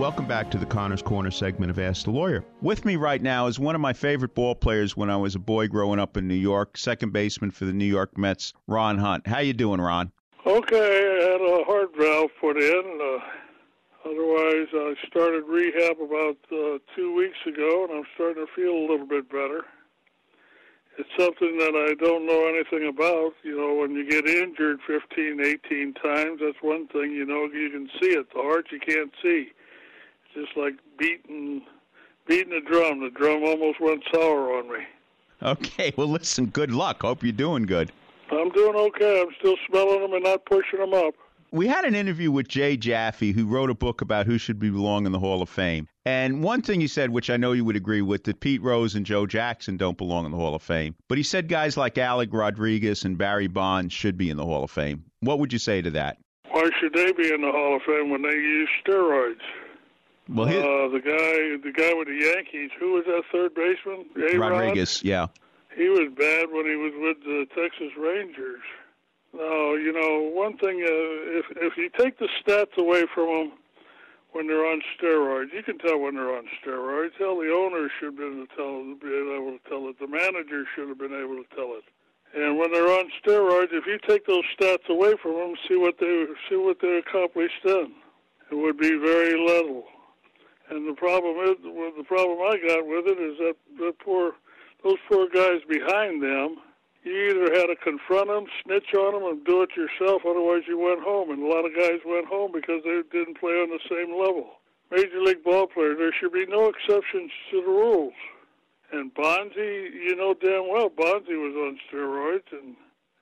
Welcome 0.00 0.26
back 0.26 0.50
to 0.52 0.56
the 0.56 0.64
Connors 0.64 1.02
Corner 1.02 1.30
segment 1.30 1.70
of 1.70 1.78
Ask 1.78 2.04
the 2.04 2.10
Lawyer. 2.10 2.42
With 2.62 2.86
me 2.86 2.96
right 2.96 3.20
now 3.20 3.48
is 3.48 3.60
one 3.60 3.74
of 3.74 3.82
my 3.82 3.92
favorite 3.92 4.34
ball 4.34 4.54
players 4.54 4.96
when 4.96 5.10
I 5.10 5.18
was 5.18 5.34
a 5.34 5.38
boy 5.38 5.68
growing 5.68 6.00
up 6.00 6.16
in 6.16 6.26
New 6.26 6.32
York, 6.32 6.78
second 6.78 7.12
baseman 7.12 7.50
for 7.50 7.66
the 7.66 7.74
New 7.74 7.84
York 7.84 8.16
Mets, 8.16 8.54
Ron 8.66 8.96
Hunt. 8.96 9.26
How 9.26 9.40
you 9.40 9.52
doing, 9.52 9.78
Ron? 9.78 10.10
Okay, 10.46 10.74
I 10.78 11.32
had 11.32 11.42
a 11.42 11.64
heart 11.64 11.90
valve 11.98 12.30
put 12.40 12.56
in. 12.56 12.98
Uh, 12.98 14.08
otherwise, 14.08 14.68
I 14.72 14.94
started 15.06 15.44
rehab 15.46 15.98
about 16.00 16.38
uh, 16.50 16.78
two 16.96 17.14
weeks 17.14 17.36
ago, 17.46 17.84
and 17.84 17.98
I'm 17.98 18.06
starting 18.14 18.46
to 18.46 18.52
feel 18.56 18.72
a 18.72 18.86
little 18.90 19.06
bit 19.06 19.28
better. 19.28 19.66
It's 20.96 21.10
something 21.18 21.58
that 21.58 21.74
I 21.76 21.92
don't 22.02 22.24
know 22.24 22.46
anything 22.46 22.88
about. 22.88 23.34
You 23.42 23.54
know, 23.54 23.74
when 23.74 23.94
you 23.94 24.08
get 24.08 24.26
injured 24.26 24.80
15, 24.86 25.42
18 25.44 25.92
times, 26.02 26.40
that's 26.42 26.62
one 26.62 26.88
thing. 26.88 27.12
You 27.12 27.26
know, 27.26 27.50
you 27.52 27.68
can 27.68 27.90
see 28.00 28.16
it. 28.16 28.32
The 28.32 28.40
heart 28.40 28.68
you 28.72 28.80
can't 28.80 29.12
see. 29.22 29.52
Just 30.34 30.56
like 30.56 30.74
beating 30.98 31.62
beating 32.26 32.52
a 32.52 32.60
drum. 32.60 33.00
The 33.00 33.10
drum 33.10 33.42
almost 33.44 33.80
went 33.80 34.04
sour 34.12 34.58
on 34.58 34.72
me. 34.72 34.84
Okay, 35.42 35.92
well, 35.96 36.08
listen, 36.08 36.46
good 36.46 36.70
luck. 36.70 37.02
Hope 37.02 37.22
you're 37.22 37.32
doing 37.32 37.64
good. 37.64 37.90
I'm 38.30 38.50
doing 38.50 38.76
okay. 38.76 39.22
I'm 39.22 39.34
still 39.38 39.56
smelling 39.68 40.02
them 40.02 40.12
and 40.12 40.24
not 40.24 40.44
pushing 40.44 40.78
them 40.78 40.94
up. 40.94 41.14
We 41.52 41.66
had 41.66 41.84
an 41.84 41.96
interview 41.96 42.30
with 42.30 42.46
Jay 42.46 42.76
Jaffe, 42.76 43.32
who 43.32 43.46
wrote 43.46 43.70
a 43.70 43.74
book 43.74 44.02
about 44.02 44.26
who 44.26 44.38
should 44.38 44.60
belong 44.60 45.04
in 45.04 45.10
the 45.10 45.18
Hall 45.18 45.42
of 45.42 45.48
Fame. 45.48 45.88
And 46.06 46.44
one 46.44 46.62
thing 46.62 46.80
he 46.80 46.86
said, 46.86 47.10
which 47.10 47.28
I 47.28 47.36
know 47.36 47.50
you 47.52 47.64
would 47.64 47.74
agree 47.74 48.02
with, 48.02 48.22
that 48.24 48.38
Pete 48.38 48.62
Rose 48.62 48.94
and 48.94 49.04
Joe 49.04 49.26
Jackson 49.26 49.76
don't 49.76 49.98
belong 49.98 50.26
in 50.26 50.30
the 50.30 50.36
Hall 50.36 50.54
of 50.54 50.62
Fame. 50.62 50.94
But 51.08 51.18
he 51.18 51.24
said 51.24 51.48
guys 51.48 51.76
like 51.76 51.98
Alex 51.98 52.32
Rodriguez 52.32 53.04
and 53.04 53.18
Barry 53.18 53.48
Bonds 53.48 53.92
should 53.92 54.16
be 54.16 54.30
in 54.30 54.36
the 54.36 54.46
Hall 54.46 54.62
of 54.62 54.70
Fame. 54.70 55.04
What 55.20 55.40
would 55.40 55.52
you 55.52 55.58
say 55.58 55.82
to 55.82 55.90
that? 55.90 56.18
Why 56.50 56.68
should 56.78 56.92
they 56.94 57.10
be 57.12 57.32
in 57.32 57.40
the 57.40 57.50
Hall 57.50 57.76
of 57.76 57.82
Fame 57.82 58.10
when 58.10 58.22
they 58.22 58.36
use 58.36 58.68
steroids? 58.86 59.40
Well, 60.32 60.46
his, 60.46 60.62
uh, 60.62 60.88
the 60.92 61.00
guy, 61.02 61.58
the 61.58 61.72
guy 61.72 61.92
with 61.94 62.06
the 62.06 62.14
Yankees, 62.14 62.70
who 62.78 62.92
was 62.92 63.04
that 63.06 63.22
third 63.32 63.54
baseman? 63.54 64.06
A-Rod? 64.16 64.52
Rodriguez, 64.52 65.02
yeah. 65.02 65.26
He 65.74 65.88
was 65.88 66.08
bad 66.16 66.50
when 66.52 66.66
he 66.66 66.76
was 66.76 66.92
with 66.96 67.24
the 67.24 67.46
Texas 67.54 67.90
Rangers. 67.98 68.62
No, 69.32 69.74
you 69.74 69.92
know, 69.92 70.30
one 70.32 70.56
thing, 70.56 70.82
uh, 70.82 71.38
if 71.38 71.46
if 71.56 71.76
you 71.76 71.88
take 71.98 72.18
the 72.18 72.28
stats 72.42 72.76
away 72.76 73.06
from 73.14 73.26
them 73.26 73.52
when 74.32 74.46
they're 74.46 74.66
on 74.66 74.82
steroids, 74.94 75.52
you 75.52 75.62
can 75.62 75.78
tell 75.78 75.98
when 75.98 76.14
they're 76.14 76.36
on 76.36 76.46
steroids. 76.62 77.12
Hell, 77.18 77.38
the 77.38 77.50
owner 77.52 77.90
should 77.98 78.14
have 78.14 78.16
been, 78.16 78.46
tell, 78.56 78.82
be 79.02 79.06
able 79.06 79.58
to 79.58 79.68
tell 79.68 79.88
it. 79.88 79.98
The 79.98 80.06
manager 80.06 80.64
should 80.74 80.88
have 80.88 80.98
been 80.98 81.14
able 81.14 81.42
to 81.42 81.46
tell 81.54 81.74
it. 81.74 81.84
And 82.34 82.58
when 82.58 82.72
they're 82.72 82.90
on 82.98 83.10
steroids, 83.22 83.72
if 83.72 83.86
you 83.86 83.98
take 84.06 84.26
those 84.26 84.44
stats 84.58 84.88
away 84.88 85.14
from 85.20 85.34
them, 85.34 85.54
see 85.68 85.76
what 85.76 85.98
they 85.98 86.26
see 86.48 86.56
what 86.56 86.78
they 86.80 86.98
accomplished 86.98 87.62
then. 87.64 87.92
It 88.50 88.54
would 88.54 88.78
be 88.78 88.96
very 88.96 89.38
little. 89.38 89.84
And 90.70 90.86
the 90.88 90.94
problem 90.94 91.36
is, 91.50 91.56
well, 91.64 91.92
the 91.96 92.04
problem 92.04 92.38
I 92.40 92.56
got 92.62 92.86
with 92.86 93.06
it 93.06 93.18
is 93.18 93.38
that 93.38 93.56
the 93.76 93.92
poor, 94.04 94.32
those 94.84 94.98
poor 95.08 95.28
guys 95.28 95.60
behind 95.68 96.22
them. 96.22 96.56
You 97.02 97.16
either 97.30 97.58
had 97.58 97.66
to 97.66 97.76
confront 97.76 98.28
them, 98.28 98.44
snitch 98.62 98.92
on 98.94 99.14
them, 99.14 99.24
and 99.24 99.44
do 99.44 99.62
it 99.62 99.70
yourself. 99.74 100.22
Otherwise, 100.28 100.68
you 100.68 100.78
went 100.78 101.00
home. 101.00 101.30
And 101.30 101.42
a 101.42 101.48
lot 101.48 101.64
of 101.64 101.74
guys 101.74 101.98
went 102.04 102.26
home 102.26 102.52
because 102.52 102.84
they 102.84 103.00
didn't 103.10 103.40
play 103.40 103.56
on 103.56 103.70
the 103.70 103.80
same 103.88 104.12
level. 104.14 104.60
Major 104.92 105.20
league 105.20 105.42
ball 105.42 105.66
players, 105.66 105.96
there 105.98 106.12
should 106.12 106.32
be 106.32 106.46
no 106.46 106.68
exceptions 106.68 107.32
to 107.50 107.62
the 107.62 107.68
rules. 107.68 108.12
And 108.92 109.14
Bonzi, 109.14 109.90
you 109.94 110.14
know 110.16 110.34
damn 110.34 110.68
well, 110.68 110.90
Bonzi 110.90 111.38
was 111.38 111.54
on 111.54 111.78
steroids, 111.88 112.50
and 112.52 112.76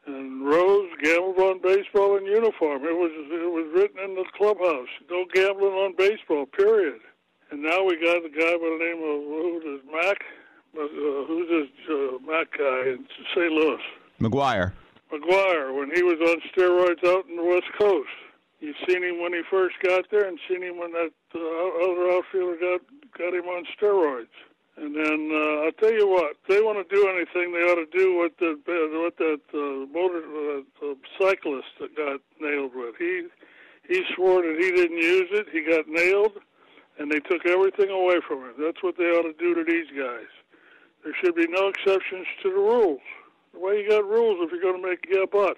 and 0.06 0.46
Rose 0.46 0.88
gambled 1.02 1.38
on 1.38 1.60
baseball 1.60 2.16
in 2.16 2.24
uniform. 2.24 2.84
It 2.84 2.96
was 2.96 3.12
it 3.12 3.52
was 3.52 3.70
written 3.74 3.98
in 4.02 4.14
the 4.14 4.24
clubhouse. 4.34 4.88
No 5.10 5.26
gambling 5.34 5.74
on 5.74 5.94
baseball. 5.96 6.46
Period. 6.46 7.00
And 7.50 7.62
now 7.62 7.82
we 7.82 7.96
got 7.96 8.24
a 8.24 8.28
guy 8.28 8.52
by 8.56 8.68
the 8.68 8.78
name 8.80 8.98
of 8.98 9.18
who 9.24 9.74
is 9.74 9.80
Mac? 9.90 10.18
Uh, 10.76 11.24
who's 11.26 11.48
this 11.48 11.68
uh, 11.88 12.18
Mac 12.30 12.52
guy 12.56 12.92
in 12.92 13.06
St. 13.34 13.50
Louis? 13.50 13.80
McGwire. 14.20 14.72
McGwire, 15.10 15.74
when 15.74 15.90
he 15.94 16.02
was 16.02 16.20
on 16.20 16.40
steroids 16.52 17.02
out 17.08 17.26
in 17.26 17.36
the 17.36 17.44
West 17.44 17.72
Coast. 17.78 18.10
You've 18.60 18.76
seen 18.86 19.02
him 19.02 19.22
when 19.22 19.32
he 19.32 19.42
first 19.48 19.76
got 19.82 20.04
there, 20.10 20.26
and 20.26 20.38
seen 20.48 20.62
him 20.62 20.78
when 20.78 20.92
that 20.92 21.12
uh, 21.34 21.38
other 21.38 22.10
outfielder 22.10 22.56
got 22.60 22.80
got 23.16 23.32
him 23.32 23.46
on 23.46 23.64
steroids. 23.78 24.34
And 24.76 24.94
then 24.94 25.30
uh, 25.32 25.64
I'll 25.64 25.78
tell 25.78 25.92
you 25.92 26.08
what, 26.08 26.36
if 26.42 26.48
they 26.48 26.60
want 26.60 26.78
to 26.78 26.94
do 26.94 27.08
anything, 27.08 27.52
they 27.52 27.62
ought 27.66 27.78
to 27.78 27.86
do 27.96 28.16
what 28.16 28.36
the 28.38 28.58
what 28.98 29.16
that 29.16 29.40
uh, 29.54 29.86
motor 29.92 30.22
uh, 30.82 30.94
cyclist 31.18 31.68
that 31.80 31.96
got 31.96 32.20
nailed 32.40 32.74
with. 32.74 32.96
He 32.98 33.28
he 33.88 34.02
swore 34.14 34.42
that 34.42 34.56
he 34.58 34.70
didn't 34.72 34.98
use 34.98 35.28
it. 35.30 35.46
He 35.52 35.62
got 35.62 35.88
nailed, 35.88 36.32
and 36.98 37.10
they 37.10 37.20
took 37.20 37.46
everything 37.46 37.90
away 37.90 38.20
from 38.26 38.38
him. 38.38 38.54
That's 38.58 38.82
what 38.82 38.96
they 38.96 39.04
ought 39.04 39.22
to 39.22 39.34
do 39.38 39.54
to 39.54 39.64
these 39.64 39.86
guys. 39.96 40.26
There 41.04 41.14
should 41.22 41.34
be 41.34 41.46
no 41.48 41.68
exceptions 41.68 42.26
to 42.42 42.50
the 42.50 42.56
rules. 42.56 43.00
Why 43.52 43.74
you 43.74 43.88
got 43.88 44.04
rules 44.04 44.38
if 44.40 44.50
you're 44.52 44.60
going 44.60 44.82
to 44.82 44.88
make 44.88 45.06
yeah, 45.10 45.24
but. 45.30 45.56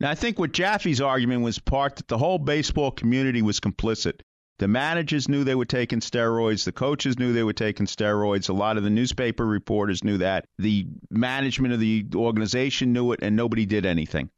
Now, 0.00 0.10
I 0.10 0.14
think 0.14 0.38
what 0.38 0.52
Jaffe's 0.52 1.00
argument 1.00 1.42
was 1.42 1.58
part 1.58 1.96
that 1.96 2.08
the 2.08 2.18
whole 2.18 2.38
baseball 2.38 2.90
community 2.90 3.42
was 3.42 3.60
complicit. 3.60 4.20
The 4.58 4.68
managers 4.68 5.28
knew 5.28 5.44
they 5.44 5.54
were 5.54 5.64
taking 5.64 6.00
steroids. 6.00 6.64
The 6.64 6.72
coaches 6.72 7.18
knew 7.18 7.32
they 7.32 7.42
were 7.42 7.52
taking 7.52 7.86
steroids. 7.86 8.48
A 8.48 8.52
lot 8.52 8.76
of 8.76 8.84
the 8.84 8.90
newspaper 8.90 9.46
reporters 9.46 10.04
knew 10.04 10.18
that. 10.18 10.44
The 10.58 10.86
management 11.10 11.74
of 11.74 11.80
the 11.80 12.06
organization 12.14 12.92
knew 12.92 13.12
it, 13.12 13.20
and 13.22 13.34
nobody 13.34 13.66
did 13.66 13.86
anything. 13.86 14.30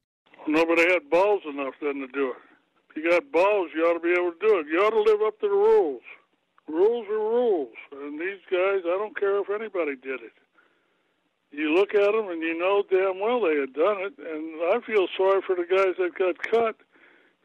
Nobody 0.46 0.82
had 0.82 1.11
balls 1.11 1.42
enough 1.48 1.74
then 1.80 1.94
to 1.96 2.07
do 2.07 2.30
it. 2.30 2.36
If 2.90 2.96
you 2.96 3.11
got 3.11 3.30
balls, 3.32 3.70
you 3.74 3.82
ought 3.84 3.94
to 3.94 4.00
be 4.00 4.12
able 4.12 4.32
to 4.32 4.38
do 4.40 4.59
it. 4.59 4.66
You 4.70 4.78
ought 4.80 4.90
to 4.90 5.02
live 5.02 5.20
up 5.26 5.40
to 5.40 5.48
the 5.48 5.55
rules. 5.55 6.02
Rules 6.68 7.06
are 7.08 7.18
rules. 7.18 7.74
And 7.92 8.20
these 8.20 8.40
guys, 8.50 8.82
I 8.84 8.96
don't 8.98 9.18
care 9.18 9.40
if 9.40 9.50
anybody 9.50 9.96
did 9.96 10.20
it. 10.20 10.32
You 11.50 11.72
look 11.72 11.94
at 11.94 12.12
them 12.12 12.28
and 12.30 12.42
you 12.42 12.58
know 12.58 12.82
damn 12.90 13.20
well 13.20 13.40
they 13.40 13.60
had 13.60 13.72
done 13.74 13.98
it. 14.00 14.14
And 14.18 14.74
I 14.74 14.80
feel 14.84 15.06
sorry 15.16 15.40
for 15.46 15.54
the 15.54 15.66
guys 15.68 15.94
that 15.98 16.18
got 16.18 16.42
cut 16.42 16.76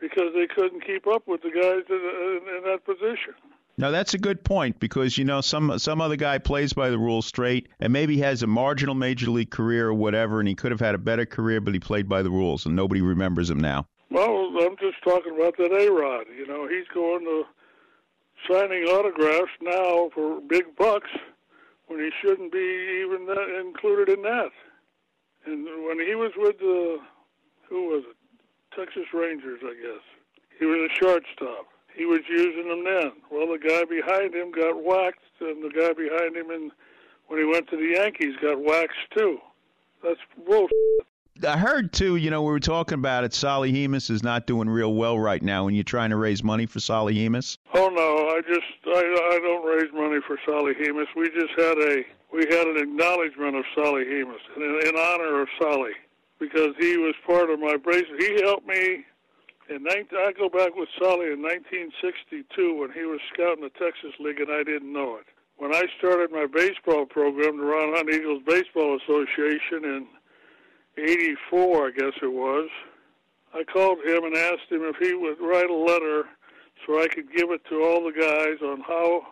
because 0.01 0.33
they 0.33 0.47
couldn't 0.47 0.85
keep 0.85 1.05
up 1.05 1.27
with 1.27 1.41
the 1.41 1.51
guys 1.51 1.83
in, 1.89 2.55
in, 2.57 2.63
that 2.63 2.85
position. 2.85 3.35
Now 3.77 3.91
that's 3.91 4.13
a 4.13 4.17
good 4.17 4.43
point 4.43 4.79
because 4.79 5.17
you 5.17 5.25
know 5.25 5.41
some 5.41 5.77
some 5.77 6.01
other 6.01 6.15
guy 6.15 6.37
plays 6.37 6.73
by 6.73 6.89
the 6.89 6.97
rules 6.97 7.25
straight 7.25 7.69
and 7.79 7.93
maybe 7.93 8.17
has 8.19 8.43
a 8.43 8.47
marginal 8.47 8.95
major 8.95 9.29
league 9.29 9.51
career 9.51 9.87
or 9.87 9.93
whatever, 9.93 10.39
and 10.39 10.49
he 10.49 10.55
could 10.55 10.71
have 10.71 10.81
had 10.81 10.95
a 10.95 10.97
better 10.97 11.25
career, 11.25 11.61
but 11.61 11.73
he 11.73 11.79
played 11.79 12.09
by 12.09 12.21
the 12.21 12.29
rules, 12.29 12.65
and 12.65 12.75
nobody 12.75 13.01
remembers 13.01 13.49
him 13.49 13.59
now. 13.59 13.85
Well, 14.09 14.51
I'm 14.59 14.75
just 14.77 15.01
talking 15.03 15.35
about 15.35 15.55
that 15.57 15.71
A 15.71 15.91
Rod. 15.91 16.25
You 16.35 16.47
know, 16.47 16.67
he's 16.67 16.87
going 16.93 17.23
to 17.25 17.43
signing 18.47 18.83
autographs 18.83 19.51
now 19.61 20.09
for 20.13 20.41
big 20.41 20.75
bucks 20.77 21.09
when 21.87 21.99
he 21.99 22.11
shouldn't 22.21 22.51
be 22.51 23.01
even 23.03 23.25
that 23.25 23.59
included 23.59 24.09
in 24.09 24.21
that. 24.23 24.51
And 25.45 25.65
when 25.85 25.99
he 25.99 26.15
was 26.15 26.31
with 26.37 26.59
the 26.59 26.99
who 27.67 27.87
was 27.89 28.03
it? 28.09 28.15
Texas 28.75 29.05
Rangers, 29.13 29.59
I 29.63 29.73
guess. 29.73 30.03
He 30.59 30.65
was 30.65 30.89
a 30.89 30.93
shortstop. 30.93 31.67
he 31.95 32.05
was 32.05 32.21
using 32.29 32.69
them 32.69 32.83
then. 32.83 33.11
Well, 33.31 33.47
the 33.47 33.57
guy 33.57 33.83
behind 33.83 34.33
him 34.35 34.51
got 34.51 34.83
whacked, 34.83 35.19
and 35.41 35.63
the 35.63 35.69
guy 35.69 35.93
behind 35.93 36.35
him, 36.35 36.49
and 36.51 36.71
when 37.27 37.39
he 37.39 37.45
went 37.45 37.67
to 37.69 37.77
the 37.77 37.95
Yankees, 37.95 38.35
got 38.41 38.59
waxed 38.59 39.09
too. 39.15 39.39
That's 40.03 40.19
bullshit. 40.45 41.08
I 41.45 41.57
heard 41.57 41.93
too. 41.93 42.15
You 42.15 42.29
know, 42.29 42.41
we 42.41 42.51
were 42.51 42.59
talking 42.59 42.95
about 42.95 43.23
it. 43.23 43.33
Solly 43.33 43.71
Hemus 43.71 44.09
is 44.09 44.23
not 44.23 44.45
doing 44.47 44.69
real 44.69 44.93
well 44.93 45.17
right 45.17 45.41
now, 45.41 45.67
and 45.67 45.75
you're 45.75 45.83
trying 45.83 46.09
to 46.09 46.17
raise 46.17 46.43
money 46.43 46.65
for 46.65 46.79
Solly 46.79 47.15
Hemus. 47.15 47.57
Oh 47.73 47.89
no, 47.89 48.29
I 48.29 48.41
just 48.47 48.67
I 48.85 49.35
I 49.35 49.39
don't 49.41 49.65
raise 49.65 49.91
money 49.93 50.19
for 50.25 50.37
Solly 50.45 50.73
Hemus. 50.73 51.07
We 51.15 51.29
just 51.29 51.53
had 51.57 51.77
a 51.77 52.03
we 52.33 52.45
had 52.49 52.67
an 52.67 52.77
acknowledgement 52.77 53.55
of 53.55 53.65
Solly 53.75 54.05
Hemus 54.05 54.41
in, 54.55 54.87
in 54.87 54.95
honor 54.97 55.41
of 55.41 55.47
Solly 55.61 55.93
because 56.39 56.73
he 56.79 56.97
was 56.97 57.13
part 57.25 57.49
of 57.49 57.59
my 57.59 57.77
brace. 57.77 58.05
He 58.17 58.41
helped 58.43 58.67
me. 58.67 59.05
In 59.69 59.83
19, 59.83 60.17
I 60.17 60.31
go 60.31 60.49
back 60.49 60.75
with 60.75 60.89
Solly 60.97 61.29
in 61.29 61.43
1962 61.43 62.73
when 62.73 62.91
he 62.91 63.03
was 63.05 63.19
scouting 63.31 63.61
the 63.61 63.69
Texas 63.69 64.17
League, 64.19 64.41
and 64.41 64.49
I 64.51 64.63
didn't 64.63 64.91
know 64.91 65.17
it. 65.17 65.27
When 65.57 65.75
I 65.75 65.83
started 65.99 66.31
my 66.31 66.47
baseball 66.47 67.05
program, 67.05 67.57
the 67.57 67.65
Ron 67.65 67.93
Hunt 67.93 68.09
Eagles 68.09 68.41
Baseball 68.47 68.97
Association 68.97 69.85
in 69.85 70.07
84, 70.99 71.87
I 71.87 71.91
guess 71.91 72.13
it 72.21 72.31
was, 72.31 72.69
I 73.53 73.63
called 73.63 73.99
him 74.05 74.25
and 74.25 74.35
asked 74.35 74.71
him 74.71 74.83
if 74.83 74.97
he 74.97 75.13
would 75.13 75.39
write 75.39 75.69
a 75.69 75.73
letter 75.73 76.25
so 76.85 77.01
I 77.01 77.07
could 77.07 77.31
give 77.33 77.51
it 77.51 77.61
to 77.69 77.83
all 77.83 78.03
the 78.03 78.11
guys 78.11 78.61
on 78.61 78.81
how 78.81 79.25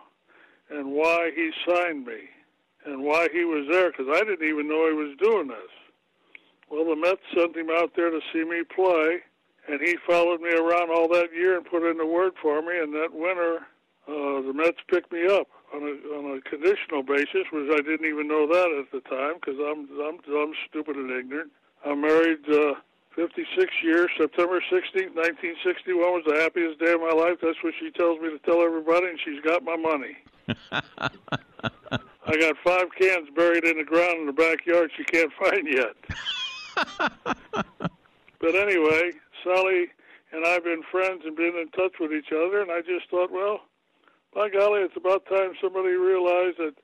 and 0.70 0.91
why 0.91 1.32
he 1.36 1.51
signed 1.68 2.05
me 2.05 2.30
and 2.86 3.03
why 3.03 3.28
he 3.32 3.45
was 3.45 3.68
there 3.70 3.91
because 3.91 4.07
I 4.09 4.20
didn't 4.24 4.47
even 4.47 4.68
know 4.68 4.88
he 4.88 4.93
was 4.93 5.18
doing 5.22 5.47
this. 5.47 5.72
Well, 6.70 6.86
the 6.86 6.95
Mets 6.95 7.22
sent 7.34 7.55
him 7.55 7.70
out 7.70 7.91
there 7.95 8.09
to 8.09 8.20
see 8.34 8.43
me 8.43 8.63
play, 8.63 9.20
and 9.70 9.80
he 9.80 9.95
followed 10.05 10.41
me 10.41 10.49
around 10.49 10.89
all 10.91 11.07
that 11.09 11.30
year 11.34 11.55
and 11.55 11.65
put 11.65 11.89
in 11.89 11.97
the 11.97 12.05
word 12.05 12.34
for 12.41 12.61
me. 12.61 12.78
And 12.78 12.93
that 12.93 13.13
winter, 13.13 13.59
uh, 14.07 14.41
the 14.41 14.51
Mets 14.53 14.80
picked 14.89 15.11
me 15.11 15.28
up 15.28 15.47
on 15.74 15.84
a 15.84 15.93
on 16.15 16.38
a 16.38 16.41
conditional 16.49 17.03
basis, 17.03 17.45
which 17.51 17.70
I 17.72 17.82
didn't 17.82 18.07
even 18.07 18.28
know 18.28 18.47
that 18.47 18.72
at 18.80 18.91
the 18.91 19.01
time 19.09 19.36
because 19.36 19.59
I'm 19.59 19.88
I'm 19.99 20.20
I'm 20.36 20.53
stupid 20.70 20.95
and 20.95 21.11
ignorant. 21.11 21.51
I'm 21.86 22.01
married 22.01 22.39
uh, 22.49 22.74
56 23.15 23.72
years. 23.84 24.09
September 24.18 24.59
16th, 24.72 25.15
1961 25.15 25.99
was 25.99 26.24
the 26.28 26.36
happiest 26.36 26.80
day 26.80 26.93
of 26.93 27.01
my 27.01 27.13
life. 27.13 27.38
That's 27.41 27.61
what 27.63 27.74
she 27.80 27.91
tells 27.91 28.20
me 28.20 28.30
to 28.30 28.39
tell 28.39 28.61
everybody, 28.61 29.07
and 29.07 29.20
she's 29.24 29.41
got 29.41 29.63
my 29.63 29.76
money. 29.76 30.18
I 32.28 32.36
got 32.38 32.55
five 32.63 32.88
cans 32.99 33.30
buried 33.36 33.63
in 33.63 33.78
the 33.78 33.84
ground 33.84 34.20
in 34.20 34.26
the 34.28 34.34
backyard 34.34 34.91
she 34.95 35.03
can't 35.03 35.32
find 35.39 35.68
yet. 35.68 35.95
but 38.39 38.55
anyway, 38.55 39.11
Solly 39.43 39.88
and 40.32 40.45
I've 40.45 40.63
been 40.63 40.84
friends 40.91 41.24
and 41.26 41.36
been 41.36 41.55
in 41.55 41.70
touch 41.70 41.93
with 41.99 42.11
each 42.11 42.32
other, 42.32 42.61
and 42.61 42.72
I 42.72 42.82
just 42.82 43.09
thought, 43.09 43.32
well, 43.32 43.61
by 44.34 44.49
golly, 44.49 44.82
it's 44.82 44.97
about 44.97 45.25
time 45.25 45.53
somebody 45.61 45.89
realized 45.89 46.57
that. 46.59 46.75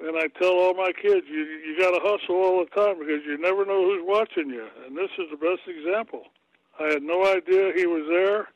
And 0.00 0.16
I 0.16 0.26
tell 0.40 0.52
all 0.52 0.74
my 0.74 0.90
kids, 0.90 1.26
you 1.28 1.44
you 1.44 1.78
got 1.78 1.90
to 1.90 2.00
hustle 2.02 2.36
all 2.36 2.64
the 2.64 2.70
time 2.70 2.98
because 2.98 3.20
you 3.26 3.36
never 3.38 3.66
know 3.66 3.84
who's 3.84 4.02
watching 4.02 4.48
you, 4.48 4.66
and 4.86 4.96
this 4.96 5.10
is 5.18 5.26
the 5.30 5.36
best 5.36 5.68
example. 5.68 6.24
I 6.80 6.84
had 6.84 7.02
no 7.02 7.26
idea 7.26 7.72
he 7.76 7.86
was 7.86 8.06
there. 8.08 8.48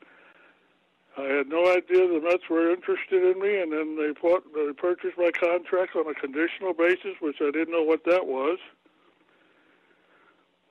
I 1.17 1.37
had 1.37 1.47
no 1.47 1.71
idea 1.71 2.07
the 2.07 2.21
Mets 2.21 2.49
were 2.49 2.71
interested 2.71 3.23
in 3.23 3.41
me, 3.41 3.59
and 3.59 3.71
then 3.71 3.97
they, 3.97 4.13
bought, 4.21 4.43
they 4.53 4.71
purchased 4.73 5.17
my 5.17 5.31
contract 5.31 5.95
on 5.95 6.07
a 6.07 6.13
conditional 6.13 6.73
basis, 6.73 7.15
which 7.19 7.37
I 7.41 7.49
didn't 7.49 7.71
know 7.71 7.83
what 7.83 8.03
that 8.05 8.27
was. 8.27 8.59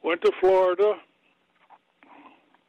Went 0.04 0.22
to 0.22 0.32
Florida, 0.38 0.94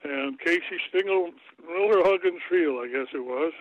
and 0.04 0.40
Casey 0.40 0.80
Stengel, 0.90 1.32
Miller 1.68 2.02
Huggins 2.04 2.42
Field, 2.50 2.84
I 2.84 2.88
guess 2.88 3.08
it 3.14 3.24
was. 3.24 3.54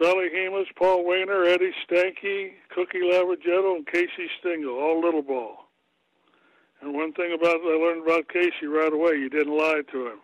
Solly 0.00 0.28
Hemus, 0.30 0.66
Paul 0.76 1.04
Waner, 1.04 1.44
Eddie 1.44 1.72
Stanky, 1.86 2.52
Cookie 2.74 3.00
Lavagetto, 3.00 3.76
and 3.76 3.86
Casey 3.86 4.28
Stengel, 4.40 4.78
all 4.78 5.00
little 5.00 5.22
ball. 5.22 5.68
And 6.80 6.94
one 6.94 7.12
thing 7.12 7.32
about 7.32 7.60
I 7.62 7.76
learned 7.76 8.04
about 8.04 8.28
Casey 8.28 8.66
right 8.66 8.92
away, 8.92 9.12
you 9.12 9.28
didn't 9.28 9.56
lie 9.56 9.82
to 9.92 10.06
him. 10.08 10.18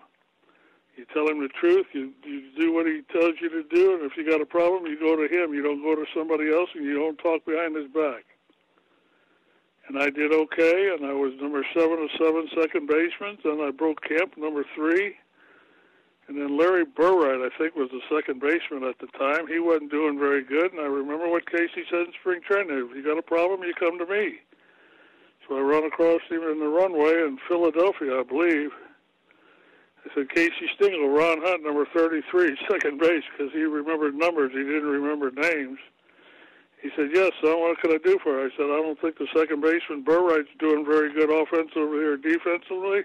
You 0.96 1.06
tell 1.14 1.28
him 1.28 1.40
the 1.40 1.48
truth. 1.48 1.86
You 1.92 2.12
you 2.24 2.50
do 2.58 2.72
what 2.72 2.86
he 2.86 3.02
tells 3.12 3.34
you 3.40 3.48
to 3.50 3.62
do, 3.62 3.94
and 3.94 4.02
if 4.02 4.16
you 4.16 4.28
got 4.28 4.40
a 4.40 4.46
problem, 4.46 4.86
you 4.86 4.98
go 4.98 5.14
to 5.14 5.32
him. 5.32 5.54
You 5.54 5.62
don't 5.62 5.80
go 5.80 5.94
to 5.94 6.04
somebody 6.12 6.50
else, 6.52 6.70
and 6.74 6.84
you 6.84 6.94
don't 6.94 7.16
talk 7.18 7.44
behind 7.46 7.76
his 7.76 7.86
back. 7.86 8.24
And 9.86 9.96
I 9.96 10.10
did 10.10 10.34
okay, 10.34 10.92
and 10.92 11.06
I 11.06 11.12
was 11.12 11.32
number 11.40 11.64
seven 11.72 12.02
of 12.02 12.10
seven 12.18 12.48
second 12.60 12.88
baseman. 12.88 13.38
Then 13.44 13.60
I 13.60 13.70
broke 13.70 14.02
camp 14.02 14.36
number 14.36 14.64
three, 14.74 15.14
and 16.28 16.36
then 16.36 16.58
Larry 16.58 16.84
Burright, 16.84 17.40
I 17.40 17.56
think, 17.56 17.74
was 17.74 17.88
the 17.90 18.04
second 18.14 18.40
baseman 18.40 18.84
at 18.84 18.98
the 19.00 19.08
time. 19.18 19.48
He 19.48 19.58
wasn't 19.58 19.90
doing 19.90 20.18
very 20.18 20.44
good, 20.44 20.72
and 20.72 20.80
I 20.80 20.84
remember 20.84 21.28
what 21.28 21.50
Casey 21.50 21.84
said 21.90 22.06
in 22.06 22.12
spring 22.20 22.42
training: 22.42 22.88
"If 22.90 22.94
you 22.94 23.02
got 23.02 23.18
a 23.18 23.22
problem, 23.22 23.62
you 23.62 23.72
come 23.74 23.98
to 23.98 24.06
me." 24.06 24.40
So 25.48 25.56
I 25.56 25.60
run 25.60 25.84
across 25.84 26.20
him 26.28 26.42
in 26.42 26.60
the 26.60 26.68
runway 26.68 27.24
in 27.24 27.38
Philadelphia, 27.48 28.20
I 28.20 28.22
believe. 28.22 28.70
I 30.04 30.14
said, 30.14 30.30
Casey 30.30 30.68
Stengel, 30.76 31.08
Ron 31.08 31.40
Hunt, 31.42 31.64
number 31.64 31.86
33, 31.94 32.56
second 32.70 33.00
base, 33.00 33.24
because 33.32 33.52
he 33.52 33.62
remembered 33.64 34.14
numbers. 34.14 34.52
He 34.52 34.62
didn't 34.62 34.88
remember 34.88 35.30
names. 35.30 35.78
He 36.82 36.90
said, 36.94 37.08
yes, 37.12 37.32
son, 37.42 37.58
what 37.58 37.80
can 37.80 37.90
I 37.92 37.98
do 37.98 38.18
for 38.22 38.38
you? 38.38 38.46
I 38.46 38.56
said, 38.56 38.66
I 38.66 38.80
don't 38.80 39.00
think 39.00 39.18
the 39.18 39.26
second 39.34 39.60
baseman, 39.60 40.02
Burright's 40.02 40.48
doing 40.60 40.84
very 40.84 41.12
good 41.12 41.30
offensively 41.30 42.04
or 42.04 42.16
defensively. 42.16 43.02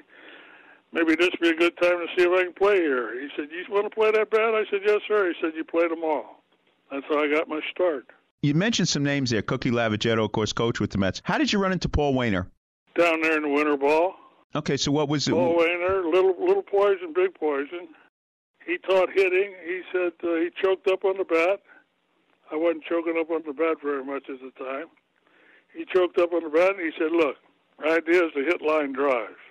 Maybe 0.93 1.15
this 1.15 1.29
would 1.31 1.41
be 1.41 1.49
a 1.49 1.55
good 1.55 1.75
time 1.81 1.97
to 1.97 2.05
see 2.15 2.23
if 2.23 2.31
I 2.31 2.43
can 2.43 2.53
play 2.53 2.77
here. 2.77 3.19
He 3.19 3.27
said, 3.35 3.49
you 3.51 3.65
want 3.73 3.85
to 3.85 3.89
play 3.89 4.11
that 4.11 4.29
bad? 4.29 4.53
I 4.53 4.63
said, 4.69 4.81
yes, 4.85 4.99
sir. 5.07 5.27
He 5.27 5.33
said, 5.41 5.53
you 5.55 5.63
played 5.63 5.89
them 5.89 6.03
all. 6.03 6.43
That's 6.91 7.05
how 7.09 7.23
I 7.23 7.27
got 7.27 7.49
my 7.49 7.59
start. 7.71 8.05
You 8.43 8.53
mentioned 8.53 8.87
some 8.87 9.03
names 9.03 9.31
there. 9.31 9.41
Cookie 9.41 9.71
Lavagetto, 9.71 10.23
of 10.23 10.31
course, 10.31 10.53
coach 10.53 10.79
with 10.79 10.91
the 10.91 10.99
Mets. 10.99 11.21
How 11.23 11.39
did 11.39 11.51
you 11.51 11.59
run 11.59 11.71
into 11.71 11.89
Paul 11.89 12.13
Waner? 12.13 12.47
Down 12.95 13.21
there 13.21 13.37
in 13.37 13.43
the 13.43 13.49
winter 13.49 13.75
ball. 13.75 14.13
Okay, 14.55 14.77
so 14.77 14.91
what 14.91 15.09
was 15.09 15.27
it? 15.27 15.31
Paul 15.31 15.57
Waner, 15.57 16.03
little 16.05 16.35
little 16.39 16.61
poison, 16.61 17.11
big 17.15 17.33
poison. 17.33 17.87
He 18.67 18.77
taught 18.77 19.09
hitting. 19.11 19.55
He 19.65 19.81
said 19.91 20.11
uh, 20.23 20.35
he 20.35 20.49
choked 20.61 20.87
up 20.87 21.03
on 21.05 21.17
the 21.17 21.23
bat. 21.23 21.61
I 22.51 22.55
wasn't 22.55 22.83
choking 22.83 23.17
up 23.19 23.31
on 23.31 23.41
the 23.47 23.53
bat 23.53 23.77
very 23.81 24.03
much 24.05 24.25
at 24.29 24.37
the 24.39 24.51
time. 24.63 24.87
He 25.73 25.85
choked 25.91 26.19
up 26.19 26.33
on 26.33 26.43
the 26.43 26.49
bat, 26.49 26.75
and 26.77 26.81
he 26.81 26.91
said, 26.99 27.11
"Look, 27.11 27.37
my 27.79 27.95
idea 27.95 28.25
is 28.25 28.33
to 28.35 28.43
hit 28.43 28.61
line 28.61 28.93
drives. 28.93 29.41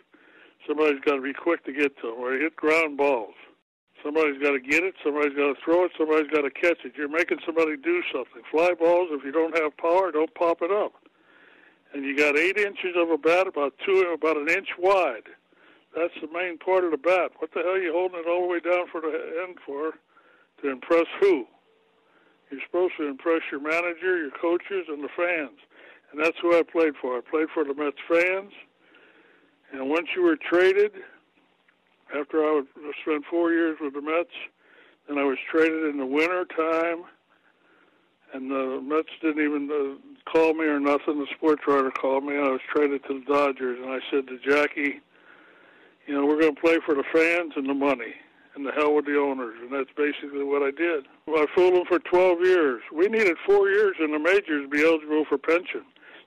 Somebody's 0.67 1.01
got 1.05 1.17
to 1.17 1.23
be 1.23 1.33
quick 1.33 1.65
to 1.65 1.73
get 1.73 1.97
to 2.01 2.09
them, 2.09 2.19
or 2.19 2.39
hit 2.39 2.57
ground 2.57 2.97
balls. 2.97 3.35
Somebody's 4.03 4.41
got 4.43 4.53
to 4.53 4.61
get 4.61 4.83
it. 4.83 4.95
Somebody's 5.05 5.37
got 5.37 5.55
to 5.55 5.57
throw 5.65 5.85
it. 5.85 5.93
Somebody's 5.97 6.31
got 6.31 6.43
to 6.43 6.51
catch 6.51 6.85
it. 6.85 6.93
You're 6.97 7.09
making 7.09 7.39
somebody 7.47 7.77
do 7.77 8.03
something. 8.13 8.43
Fly 8.51 8.75
balls, 8.75 9.09
if 9.13 9.25
you 9.25 9.33
don't 9.33 9.57
have 9.59 9.77
power, 9.77 10.11
don't 10.11 10.35
pop 10.35 10.63
it 10.63 10.71
up." 10.71 10.93
and 11.93 12.05
you 12.05 12.17
got 12.17 12.39
eight 12.39 12.57
inches 12.57 12.97
of 12.97 13.11
a 13.11 13.19
bat, 13.19 13.47
about 13.47 13.75
two, 13.85 14.15
about 14.15 14.37
an 14.37 14.49
inch 14.49 14.69
wide. 14.79 15.29
That's 15.95 16.15
the 16.21 16.29
main 16.33 16.59
part 16.59 16.85
of 16.85 16.91
the 16.91 16.97
bat. 16.97 17.33
What 17.39 17.53
the 17.53 17.61
hell 17.61 17.73
are 17.73 17.79
you 17.79 17.93
holding 17.93 18.21
it 18.21 18.29
all 18.29 18.43
the 18.43 18.49
way 18.49 18.61
down 18.61 18.87
for 18.91 19.01
the 19.01 19.45
end 19.47 19.59
for? 19.65 19.93
To 20.63 20.71
impress 20.71 21.07
who? 21.21 21.47
You're 22.51 22.61
supposed 22.65 22.95
to 22.99 23.09
impress 23.09 23.43
your 23.51 23.61
manager, 23.61 24.17
your 24.19 24.31
coaches, 24.31 24.87
and 24.89 25.05
the 25.05 25.09
fans. 25.17 25.59
And 26.11 26.23
that's 26.23 26.37
who 26.41 26.57
I 26.57 26.63
played 26.63 26.95
for. 27.01 27.19
I 27.19 27.21
played 27.21 27.49
for 27.53 27.65
the 27.65 27.75
Mets 27.75 27.97
fans. 28.09 28.53
And 29.73 29.89
once 29.89 30.09
you 30.15 30.23
were 30.23 30.37
traded, 30.37 30.93
after 32.15 32.45
I 32.45 32.63
spend 33.03 33.25
four 33.31 33.53
years 33.53 33.79
with 33.81 33.95
the 33.95 34.03
Mets, 34.03 34.31
then 35.09 35.19
I 35.19 35.25
was 35.25 35.39
traded 35.51 35.85
in 35.87 35.99
the 35.99 36.07
winter 36.07 36.45
time 36.57 37.05
and 38.33 38.51
the 38.51 38.81
Mets 38.83 39.09
didn't 39.21 39.45
even 39.45 39.71
uh, 39.71 40.31
call 40.31 40.55
me 40.55 40.65
or 40.65 40.81
nothing. 40.81 41.19
The 41.19 41.27
sports 41.37 41.63
writer 41.67 41.91
called 41.91 42.25
me, 42.25 42.35
and 42.35 42.45
I 42.45 42.51
was 42.51 42.61
traded 42.73 43.05
to 43.05 43.21
the 43.21 43.33
Dodgers. 43.33 43.79
And 43.83 43.91
I 43.91 44.01
said 44.11 44.27
to 44.29 44.39
Jackie, 44.39 45.01
you 46.07 46.15
know, 46.15 46.27
we're 46.27 46.41
going 46.41 46.55
to 46.55 46.61
play 46.61 46.79
for 46.85 46.95
the 46.95 47.05
fans 47.13 47.53
and 47.57 47.69
the 47.69 47.75
money, 47.75 48.15
and 48.55 48.67
the 48.67 48.73
hell 48.73 48.95
with 48.95 49.07
the 49.07 49.19
owners. 49.19 49.57
And 49.61 49.73
that's 49.73 49.91
basically 49.97 50.45
what 50.45 50.63
I 50.63 50.71
did. 50.71 51.05
Well, 51.27 51.43
I 51.43 51.47
fooled 51.55 51.75
them 51.75 51.85
for 51.87 51.99
12 51.99 52.41
years. 52.41 52.83
We 52.93 53.09
needed 53.09 53.37
four 53.47 53.69
years 53.69 53.97
in 54.01 54.13
the 54.13 54.19
majors 54.19 54.65
to 54.65 54.69
be 54.69 54.83
eligible 54.83 55.25
for 55.29 55.39
pension. 55.39 55.83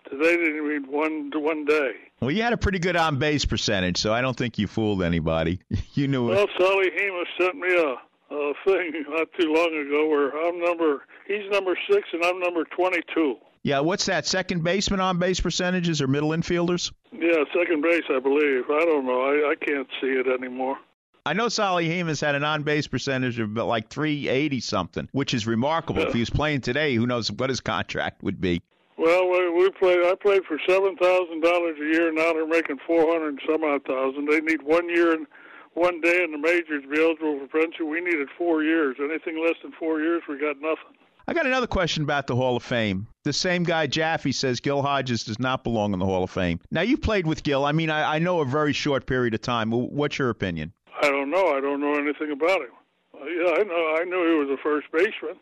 Today, 0.10 0.36
they 0.36 0.52
need 0.52 0.88
one 0.88 1.32
to 1.32 1.40
one 1.40 1.66
day. 1.66 1.92
Well, 2.22 2.32
you 2.32 2.44
had 2.44 2.54
a 2.54 2.58
pretty 2.58 2.80
good 2.80 2.96
on 2.96 3.18
base 3.18 3.46
percentage, 3.46 3.98
so 3.98 4.14
I 4.14 4.22
don't 4.22 4.38
think 4.38 4.58
you 4.58 4.68
fooled 4.68 5.04
anybody. 5.04 5.60
you 5.94 6.08
knew 6.08 6.28
well, 6.28 6.44
it. 6.44 6.50
Well, 6.60 6.70
Solly 6.70 6.92
Hemus 6.92 7.26
sent 7.40 7.56
me 7.58 7.76
a 7.76 7.96
a 8.32 8.54
thing 8.66 9.06
not 9.10 9.28
too 9.40 9.54
long 9.54 9.88
ago 9.88 10.08
where 10.08 10.32
I'm 10.32 10.60
number 10.60 11.04
he's 11.28 11.50
number 11.52 11.78
six 11.90 12.08
and 12.12 12.24
I'm 12.24 12.40
number 12.40 12.64
twenty 12.66 13.02
two. 13.14 13.36
Yeah, 13.64 13.80
what's 13.80 14.06
that? 14.06 14.28
Second 14.28 14.64
baseman 14.64 15.00
on 15.00 15.18
base 15.18 15.40
percentages 15.40 16.02
or 16.02 16.08
middle 16.08 16.30
infielders? 16.30 16.92
Yeah, 17.12 17.44
second 17.58 17.82
base, 17.82 18.04
I 18.12 18.20
believe. 18.20 18.66
I 18.70 18.86
don't 18.86 19.06
know. 19.08 19.22
I, 19.22 19.52
I 19.52 19.56
can't 19.56 19.88
see 20.00 20.08
it 20.08 20.28
anymore. 20.28 20.78
I 21.26 21.34
know 21.34 21.50
Solly 21.50 21.90
Hemus 21.90 22.22
had 22.22 22.36
an 22.36 22.44
on 22.44 22.62
base 22.62 22.86
percentage 22.86 23.40
of 23.40 23.54
like 23.54 23.90
380 23.90 24.60
something, 24.60 25.10
which 25.14 25.34
is 25.34 25.48
remarkable. 25.48 26.02
Yeah. 26.02 26.10
If 26.10 26.14
he 26.14 26.20
was 26.20 26.30
playing 26.30 26.62
today, 26.62 26.94
who 26.94 27.08
knows 27.08 27.32
what 27.32 27.50
his 27.50 27.62
contract 27.62 28.22
would 28.22 28.40
be. 28.40 28.62
Well, 29.06 29.30
we, 29.30 29.50
we 29.52 29.70
played. 29.70 30.00
I 30.04 30.16
played 30.16 30.46
for 30.46 30.58
seven 30.68 30.98
thousand 30.98 31.42
dollars 31.42 31.78
a 31.80 31.86
year. 31.86 32.12
Now 32.12 32.34
they're 32.34 32.48
making 32.48 32.80
four 32.88 33.06
hundred 33.06 33.28
and 33.28 33.42
some 33.48 33.64
odd 33.64 33.86
thousand. 33.86 34.28
They 34.28 34.42
need 34.42 34.64
one 34.64 34.90
year, 34.90 35.14
and 35.14 35.28
one 35.76 36.02
day 36.02 36.24
in 36.24 36.32
the 36.32 36.40
majors 36.40 36.82
to 36.82 36.88
be 36.88 37.00
eligible 37.00 37.40
for 37.40 37.60
pension. 37.60 37.88
We 37.88 38.02
needed 38.02 38.30
four 38.36 38.64
years. 38.64 38.96
Anything 39.00 39.46
less 39.46 39.58
than 39.62 39.74
four 39.74 40.02
years, 40.02 40.24
we 40.28 40.40
got 40.40 40.56
nothing. 40.60 40.98
I 41.28 41.34
got 41.34 41.46
another 41.46 41.68
question 41.68 42.02
about 42.02 42.26
the 42.26 42.36
Hall 42.36 42.56
of 42.58 42.64
Fame. 42.64 43.06
The 43.26 43.34
same 43.34 43.64
guy, 43.64 43.86
Jaffe, 43.86 44.32
says 44.32 44.60
Gil 44.60 44.82
Hodges 44.82 45.24
does 45.24 45.40
not 45.40 45.64
belong 45.64 45.94
in 45.94 46.00
the 46.00 46.06
Hall 46.06 46.24
of 46.24 46.32
Fame. 46.32 46.60
Now, 46.72 46.82
you 46.82 46.98
played 46.98 47.28
with 47.28 47.44
Gil. 47.44 47.64
I 47.64 47.74
mean, 47.74 47.92
I, 47.92 48.16
I 48.16 48.20
know 48.20 48.42
a 48.42 48.46
very 48.46 48.74
short 48.74 49.06
period 49.06 49.36
of 49.36 49.42
time. 49.42 49.70
What's 49.70 50.18
your 50.18 50.32
opinion? 50.32 50.74
I 51.02 51.10
don't 51.10 51.30
know. 51.30 51.50
I 51.50 51.62
don't 51.62 51.80
know 51.80 51.94
anything 51.94 52.32
about 52.32 52.62
him. 52.62 52.72
Uh, 53.14 53.26
yeah, 53.26 53.54
I 53.60 53.64
know. 53.64 53.98
I 54.00 54.04
knew 54.04 54.32
he 54.32 54.50
was 54.50 54.50
a 54.50 54.62
first 54.64 54.88
baseman 54.92 55.40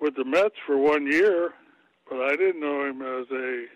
with 0.00 0.14
the 0.14 0.24
Mets 0.24 0.54
for 0.64 0.76
one 0.78 1.10
year, 1.10 1.54
but 2.08 2.20
I 2.20 2.36
didn't 2.36 2.60
know 2.60 2.84
him 2.84 3.02
as 3.02 3.26
a 3.30 3.66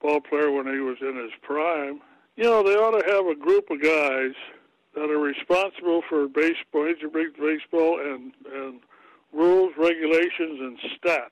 ball 0.00 0.20
player 0.20 0.50
when 0.50 0.66
he 0.66 0.80
was 0.80 0.98
in 1.00 1.16
his 1.16 1.32
prime. 1.42 2.00
You 2.36 2.44
know, 2.44 2.62
they 2.62 2.74
ought 2.74 2.98
to 2.98 3.12
have 3.12 3.26
a 3.26 3.34
group 3.34 3.70
of 3.70 3.82
guys 3.82 4.34
that 4.94 5.10
are 5.10 5.18
responsible 5.18 6.02
for 6.08 6.28
baseball, 6.28 6.84
Major 6.84 7.08
League 7.08 7.36
Baseball, 7.38 8.00
and 8.00 8.32
and 8.52 8.80
rules, 9.32 9.72
regulations, 9.78 10.60
and 10.60 10.78
stats. 10.78 11.30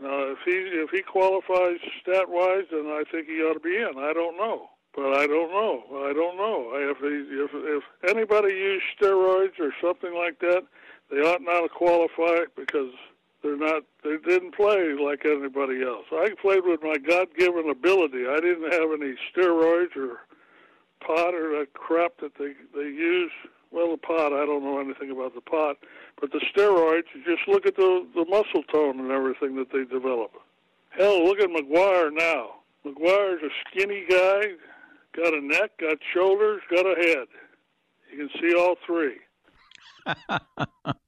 Now, 0.00 0.32
if 0.32 0.38
he 0.44 0.52
if 0.52 0.90
he 0.90 1.02
qualifies 1.02 1.78
stat 2.00 2.28
wise, 2.28 2.64
then 2.70 2.86
I 2.86 3.04
think 3.10 3.26
he 3.26 3.42
ought 3.42 3.54
to 3.54 3.60
be 3.60 3.76
in. 3.76 3.98
I 3.98 4.12
don't 4.12 4.36
know, 4.36 4.70
but 4.94 5.14
I 5.14 5.26
don't 5.26 5.50
know. 5.50 5.84
I 6.06 6.12
don't 6.12 6.36
know 6.36 6.70
if 6.74 6.98
he, 6.98 7.42
if 7.42 7.50
if 7.54 7.82
anybody 8.08 8.52
used 8.54 8.84
steroids 9.00 9.58
or 9.58 9.72
something 9.80 10.14
like 10.14 10.38
that, 10.40 10.64
they 11.10 11.18
ought 11.18 11.42
not 11.42 11.62
to 11.62 11.68
qualify 11.68 12.44
because 12.56 12.92
they're 13.46 13.56
not. 13.56 13.82
They 14.02 14.16
didn't 14.28 14.54
play 14.54 14.94
like 14.94 15.24
anybody 15.24 15.82
else. 15.82 16.06
I 16.10 16.30
played 16.40 16.64
with 16.64 16.82
my 16.82 16.96
God-given 16.96 17.70
ability. 17.70 18.26
I 18.26 18.40
didn't 18.40 18.72
have 18.72 18.90
any 18.92 19.14
steroids 19.30 19.96
or 19.96 20.20
pot 21.00 21.34
or 21.34 21.58
that 21.58 21.72
crap 21.74 22.18
that 22.20 22.32
they 22.38 22.54
they 22.74 22.88
use. 22.88 23.30
Well, 23.70 23.92
the 23.92 23.98
pot, 23.98 24.32
I 24.32 24.46
don't 24.46 24.64
know 24.64 24.80
anything 24.80 25.10
about 25.10 25.34
the 25.34 25.40
pot, 25.40 25.76
but 26.20 26.32
the 26.32 26.40
steroids, 26.40 27.04
just 27.24 27.46
look 27.46 27.66
at 27.66 27.76
the 27.76 28.06
the 28.14 28.24
muscle 28.24 28.64
tone 28.64 28.98
and 28.98 29.10
everything 29.12 29.54
that 29.56 29.70
they 29.72 29.84
develop. 29.84 30.32
Hell, 30.90 31.24
look 31.24 31.38
at 31.38 31.50
McGwire 31.50 32.12
now. 32.12 32.54
McGwire's 32.84 33.42
a 33.42 33.50
skinny 33.68 34.06
guy, 34.08 34.42
got 35.14 35.34
a 35.34 35.40
neck, 35.40 35.78
got 35.78 35.98
shoulders, 36.12 36.62
got 36.70 36.86
a 36.86 36.94
head. 36.94 37.26
You 38.10 38.28
can 38.28 38.40
see 38.40 38.56
all 38.56 38.76
three. 38.86 39.18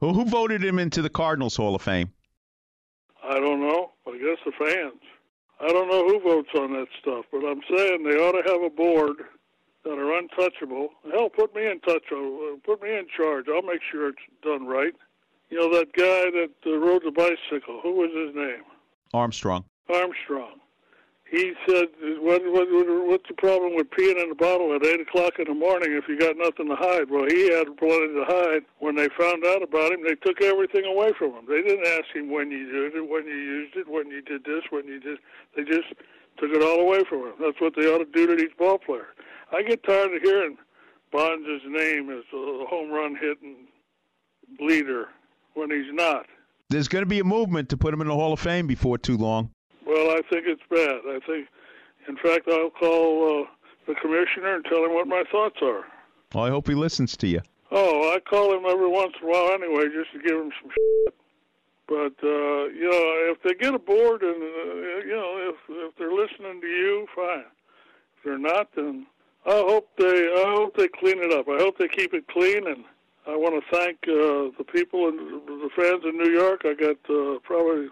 well, 0.00 0.14
who 0.14 0.24
voted 0.24 0.64
him 0.64 0.78
into 0.78 1.02
the 1.02 1.10
Cardinals 1.10 1.56
Hall 1.56 1.74
of 1.74 1.82
Fame? 1.82 2.12
I 3.24 3.40
don't 3.40 3.60
know. 3.60 3.92
I 4.06 4.18
guess 4.18 4.38
the 4.44 4.52
fans. 4.52 5.00
I 5.60 5.68
don't 5.68 5.88
know 5.88 6.06
who 6.06 6.20
votes 6.20 6.50
on 6.54 6.72
that 6.74 6.88
stuff, 7.00 7.24
but 7.32 7.38
I'm 7.38 7.60
saying 7.74 8.04
they 8.04 8.16
ought 8.16 8.40
to 8.40 8.52
have 8.52 8.62
a 8.62 8.70
board 8.70 9.16
that 9.84 9.98
are 9.98 10.18
untouchable. 10.18 10.90
Hell, 11.10 11.30
put 11.30 11.54
me 11.54 11.66
in 11.66 11.80
touch. 11.80 12.02
Uh, 12.12 12.56
put 12.64 12.82
me 12.82 12.90
in 12.90 13.06
charge. 13.16 13.46
I'll 13.48 13.62
make 13.62 13.80
sure 13.90 14.08
it's 14.08 14.18
done 14.42 14.66
right. 14.66 14.94
You 15.48 15.58
know 15.58 15.78
that 15.78 15.92
guy 15.92 16.30
that 16.30 16.50
uh, 16.66 16.76
rode 16.78 17.02
the 17.04 17.12
bicycle. 17.12 17.80
Who 17.82 17.92
was 17.92 18.10
his 18.14 18.34
name? 18.34 18.64
Armstrong. 19.14 19.64
Armstrong. 19.88 20.60
He 21.28 21.54
said, 21.66 21.86
what, 22.20 22.40
what, 22.46 22.68
"What's 22.70 23.26
the 23.28 23.34
problem 23.34 23.74
with 23.74 23.90
peeing 23.90 24.22
in 24.22 24.30
a 24.30 24.34
bottle 24.34 24.74
at 24.76 24.86
eight 24.86 25.00
o'clock 25.00 25.40
in 25.40 25.46
the 25.46 25.54
morning 25.54 25.92
if 25.92 26.06
you 26.08 26.16
got 26.16 26.36
nothing 26.36 26.68
to 26.68 26.76
hide?" 26.76 27.10
Well, 27.10 27.26
he 27.28 27.50
had 27.50 27.66
plenty 27.76 28.14
to 28.14 28.24
hide. 28.24 28.62
When 28.78 28.94
they 28.94 29.08
found 29.18 29.44
out 29.44 29.60
about 29.62 29.92
him, 29.92 30.04
they 30.04 30.14
took 30.14 30.40
everything 30.40 30.84
away 30.84 31.12
from 31.18 31.32
him. 31.32 31.44
They 31.48 31.62
didn't 31.62 31.86
ask 31.86 32.14
him 32.14 32.30
when 32.30 32.52
you 32.52 32.70
did 32.70 32.94
it, 32.94 33.08
when 33.08 33.26
you 33.26 33.34
used 33.34 33.76
it, 33.76 33.88
when 33.88 34.08
you 34.08 34.22
did 34.22 34.44
this, 34.44 34.62
when 34.70 34.86
you 34.86 35.00
did. 35.00 35.18
They 35.56 35.64
just 35.64 35.88
took 36.38 36.52
it 36.52 36.62
all 36.62 36.80
away 36.80 37.02
from 37.08 37.22
him. 37.22 37.34
That's 37.40 37.60
what 37.60 37.74
they 37.74 37.86
ought 37.86 37.98
to 37.98 38.04
do 38.04 38.28
to 38.28 38.36
these 38.36 38.54
ball 38.56 38.78
players. 38.78 39.06
I 39.50 39.62
get 39.62 39.82
tired 39.82 40.14
of 40.14 40.22
hearing 40.22 40.56
Bonds' 41.10 41.62
name 41.66 42.08
as 42.10 42.24
a 42.32 42.66
home 42.66 42.90
run 42.90 43.16
hitting 43.20 43.66
leader 44.60 45.08
when 45.54 45.70
he's 45.70 45.92
not. 45.92 46.26
There's 46.68 46.88
going 46.88 47.02
to 47.02 47.08
be 47.08 47.18
a 47.18 47.24
movement 47.24 47.68
to 47.70 47.76
put 47.76 47.92
him 47.94 48.00
in 48.00 48.06
the 48.06 48.14
Hall 48.14 48.32
of 48.32 48.40
Fame 48.40 48.66
before 48.66 48.98
too 48.98 49.16
long. 49.16 49.50
I 50.16 50.22
think 50.30 50.46
it's 50.46 50.62
bad. 50.70 51.00
I 51.06 51.20
think, 51.26 51.48
in 52.08 52.16
fact, 52.16 52.48
I'll 52.48 52.70
call 52.70 53.42
uh, 53.42 53.46
the 53.86 53.94
commissioner 53.94 54.54
and 54.56 54.64
tell 54.64 54.82
him 54.82 54.94
what 54.94 55.06
my 55.06 55.24
thoughts 55.30 55.58
are. 55.60 55.84
Well, 56.32 56.44
I 56.44 56.48
hope 56.48 56.68
he 56.68 56.74
listens 56.74 57.16
to 57.18 57.26
you. 57.26 57.40
Oh, 57.70 58.14
I 58.14 58.20
call 58.20 58.56
him 58.56 58.64
every 58.66 58.88
once 58.88 59.12
in 59.20 59.28
a 59.28 59.30
while 59.30 59.52
anyway, 59.52 59.84
just 59.92 60.12
to 60.12 60.18
give 60.26 60.40
him 60.40 60.50
some 60.62 60.70
shit. 60.70 61.14
But 61.86 62.16
uh, 62.26 62.64
you 62.72 62.88
know, 62.90 63.32
if 63.32 63.42
they 63.42 63.54
get 63.54 63.74
aboard 63.74 64.22
and 64.22 64.42
uh, 64.42 65.04
you 65.06 65.14
know, 65.14 65.52
if 65.52 65.56
if 65.68 65.96
they're 65.96 66.12
listening 66.12 66.60
to 66.60 66.66
you, 66.66 67.06
fine. 67.14 67.44
If 68.16 68.24
they're 68.24 68.38
not, 68.38 68.68
then 68.74 69.06
I 69.44 69.52
hope 69.52 69.88
they 69.98 70.04
I 70.04 70.54
hope 70.56 70.76
they 70.76 70.88
clean 70.88 71.22
it 71.22 71.32
up. 71.32 71.46
I 71.48 71.58
hope 71.58 71.78
they 71.78 71.88
keep 71.88 72.14
it 72.14 72.26
clean, 72.28 72.66
and 72.66 72.84
I 73.26 73.36
want 73.36 73.62
to 73.62 73.76
thank 73.76 73.98
uh, 74.04 74.56
the 74.58 74.64
people 74.64 75.08
and 75.08 75.18
the 75.46 75.70
fans 75.76 76.02
in 76.04 76.16
New 76.16 76.30
York. 76.30 76.62
I 76.64 76.74
got 76.74 76.96
uh, 77.08 77.38
probably 77.44 77.88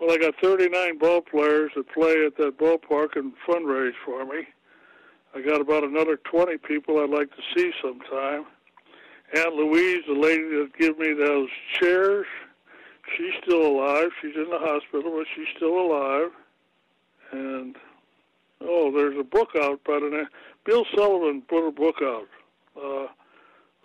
well, 0.00 0.12
I 0.12 0.18
got 0.18 0.34
39 0.40 0.98
ball 0.98 1.20
players 1.20 1.72
that 1.74 1.92
play 1.92 2.24
at 2.24 2.36
that 2.36 2.58
ballpark 2.58 3.16
and 3.16 3.32
fundraise 3.46 3.94
for 4.04 4.24
me. 4.24 4.46
I 5.34 5.40
got 5.42 5.60
about 5.60 5.84
another 5.84 6.16
20 6.16 6.58
people 6.58 7.00
I'd 7.00 7.10
like 7.10 7.30
to 7.30 7.42
see 7.54 7.72
sometime. 7.82 8.46
Aunt 9.34 9.54
Louise, 9.54 10.02
the 10.06 10.14
lady 10.14 10.44
that 10.44 10.70
gave 10.78 10.98
me 10.98 11.12
those 11.12 11.48
chairs, 11.78 12.26
she's 13.16 13.34
still 13.42 13.66
alive. 13.66 14.08
She's 14.22 14.36
in 14.36 14.48
the 14.50 14.58
hospital, 14.58 15.12
but 15.16 15.26
she's 15.34 15.48
still 15.56 15.78
alive. 15.78 16.30
And 17.32 17.76
oh, 18.62 18.90
there's 18.90 19.18
a 19.18 19.24
book 19.24 19.50
out 19.60 19.84
by 19.84 19.98
the 20.00 20.08
name. 20.08 20.28
Bill 20.64 20.86
Sullivan 20.94 21.42
put 21.42 21.66
a 21.66 21.72
book 21.72 21.96
out. 22.02 22.28
Uh, 22.76 23.06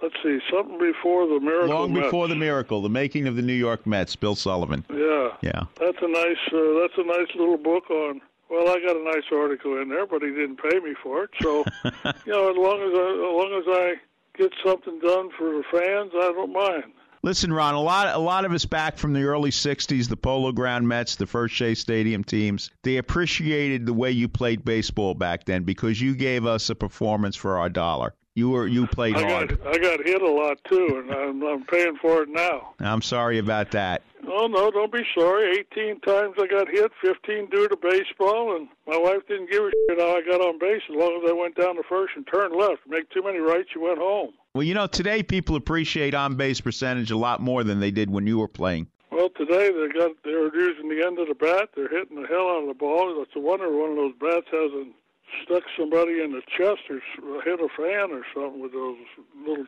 let's 0.04 0.16
see, 0.22 0.40
something 0.52 0.78
before 0.78 1.28
the 1.28 1.40
miracle. 1.40 1.70
Long 1.70 1.94
Mets. 1.94 2.06
before 2.08 2.28
the 2.28 2.36
miracle, 2.36 2.82
the 2.82 2.90
making 2.90 3.28
of 3.28 3.36
the 3.36 3.42
New 3.42 3.54
York 3.54 3.88
Mets. 3.88 4.16
Bill 4.16 4.36
Sullivan. 4.36 4.86
Yeah. 4.92 5.30
Yeah. 5.42 5.64
That's 5.80 5.98
a 6.02 6.08
nice. 6.08 6.38
Uh, 6.52 6.80
that's 6.82 6.98
a 6.98 7.06
nice 7.06 7.34
little 7.36 7.58
book 7.58 7.90
on. 7.90 8.22
Well, 8.50 8.70
I 8.70 8.80
got 8.86 8.96
a 8.96 9.04
nice 9.04 9.24
article 9.32 9.82
in 9.82 9.90
there, 9.90 10.06
but 10.06 10.22
he 10.22 10.30
didn't 10.30 10.58
pay 10.58 10.80
me 10.80 10.94
for 11.02 11.24
it. 11.24 11.32
So, 11.42 11.64
you 11.84 12.32
know, 12.32 12.52
as 12.52 12.58
long 12.58 12.82
as 12.82 12.94
I, 12.94 13.08
as 13.10 13.34
long 13.34 13.54
as 13.58 13.66
I 13.68 13.94
get 14.38 14.52
something 14.64 15.00
done 15.00 15.30
for 15.38 15.50
the 15.50 15.64
fans, 15.72 16.12
I 16.14 16.32
don't 16.34 16.54
mind. 16.54 16.94
Listen, 17.24 17.54
Ron, 17.54 17.74
a 17.74 17.80
lot 17.80 18.14
a 18.14 18.20
lot 18.20 18.44
of 18.44 18.52
us 18.52 18.66
back 18.66 18.98
from 18.98 19.14
the 19.14 19.24
early 19.24 19.50
'60s, 19.50 20.10
the 20.10 20.18
Polo 20.18 20.52
Ground 20.52 20.88
Mets, 20.90 21.16
the 21.16 21.26
first 21.26 21.56
Shea 21.56 21.74
Stadium 21.74 22.22
teams, 22.24 22.70
they 22.84 22.98
appreciated 22.98 23.86
the 23.86 23.94
way 23.94 24.12
you 24.12 24.28
played 24.28 24.66
baseball 24.66 25.14
back 25.14 25.46
then 25.46 25.64
because 25.64 26.02
you 26.02 26.16
gave 26.16 26.46
us 26.46 26.70
a 26.70 26.76
performance 26.76 27.38
for 27.38 27.58
our 27.58 27.70
dollar. 27.70 28.14
You 28.36 28.50
were 28.50 28.66
you 28.66 28.88
played 28.88 29.16
I 29.16 29.30
hard. 29.30 29.60
got 29.64 29.76
I 29.76 29.78
got 29.78 30.06
hit 30.06 30.22
a 30.22 30.32
lot 30.32 30.58
too, 30.68 31.04
and 31.04 31.12
I'm, 31.12 31.44
I'm 31.44 31.64
paying 31.66 31.96
for 32.02 32.24
it 32.24 32.30
now. 32.30 32.74
I'm 32.80 33.02
sorry 33.04 33.38
about 33.38 33.70
that. 33.72 34.02
Oh 34.28 34.48
no, 34.48 34.72
don't 34.72 34.92
be 34.92 35.04
sorry. 35.16 35.60
18 35.72 36.00
times 36.00 36.34
I 36.40 36.48
got 36.48 36.68
hit, 36.68 36.92
15 37.04 37.50
due 37.52 37.68
to 37.68 37.78
baseball, 37.78 38.56
and 38.56 38.68
my 38.88 38.98
wife 38.98 39.22
didn't 39.28 39.52
give 39.52 39.62
a 39.64 39.70
shit 39.88 40.00
how 40.00 40.16
I 40.16 40.22
got 40.24 40.42
on 40.42 40.58
base 40.58 40.82
as 40.90 40.96
long 40.96 41.22
as 41.24 41.30
I 41.30 41.34
went 41.34 41.56
down 41.56 41.76
to 41.76 41.84
first 41.88 42.14
and 42.16 42.26
turned 42.26 42.56
left. 42.56 42.82
Make 42.88 43.10
too 43.12 43.22
many 43.22 43.38
rights, 43.38 43.70
you 43.76 43.82
went 43.82 44.00
home. 44.00 44.32
Well, 44.56 44.64
you 44.64 44.74
know, 44.74 44.88
today 44.88 45.22
people 45.22 45.56
appreciate 45.56 46.16
on 46.16 46.36
base 46.36 46.60
percentage 46.60 47.12
a 47.12 47.18
lot 47.18 47.40
more 47.40 47.64
than 47.64 47.80
they 47.80 47.92
did 47.92 48.10
when 48.10 48.26
you 48.26 48.40
were 48.40 48.48
playing. 48.48 48.88
Well, 49.12 49.30
today 49.38 49.70
they 49.70 49.90
got 49.94 50.12
they're 50.24 50.56
using 50.56 50.90
the 50.90 51.06
end 51.06 51.20
of 51.20 51.28
the 51.28 51.36
bat. 51.36 51.70
They're 51.76 51.88
hitting 51.88 52.20
the 52.20 52.28
hell 52.28 52.50
out 52.50 52.64
of 52.64 52.68
the 52.68 52.74
ball. 52.74 53.22
It's 53.22 53.36
a 53.36 53.40
wonder 53.40 53.70
one 53.72 53.92
of 53.92 53.96
those 53.98 54.14
bats 54.20 54.48
hasn't 54.50 54.96
stuck 55.44 55.64
somebody 55.78 56.22
in 56.22 56.32
the 56.32 56.42
chest 56.58 56.82
or 56.90 57.02
hit 57.44 57.60
a 57.60 57.70
fan 57.76 58.12
or 58.12 58.24
something 58.34 58.62
with 58.62 58.74
those 58.74 58.98
little. 59.46 59.66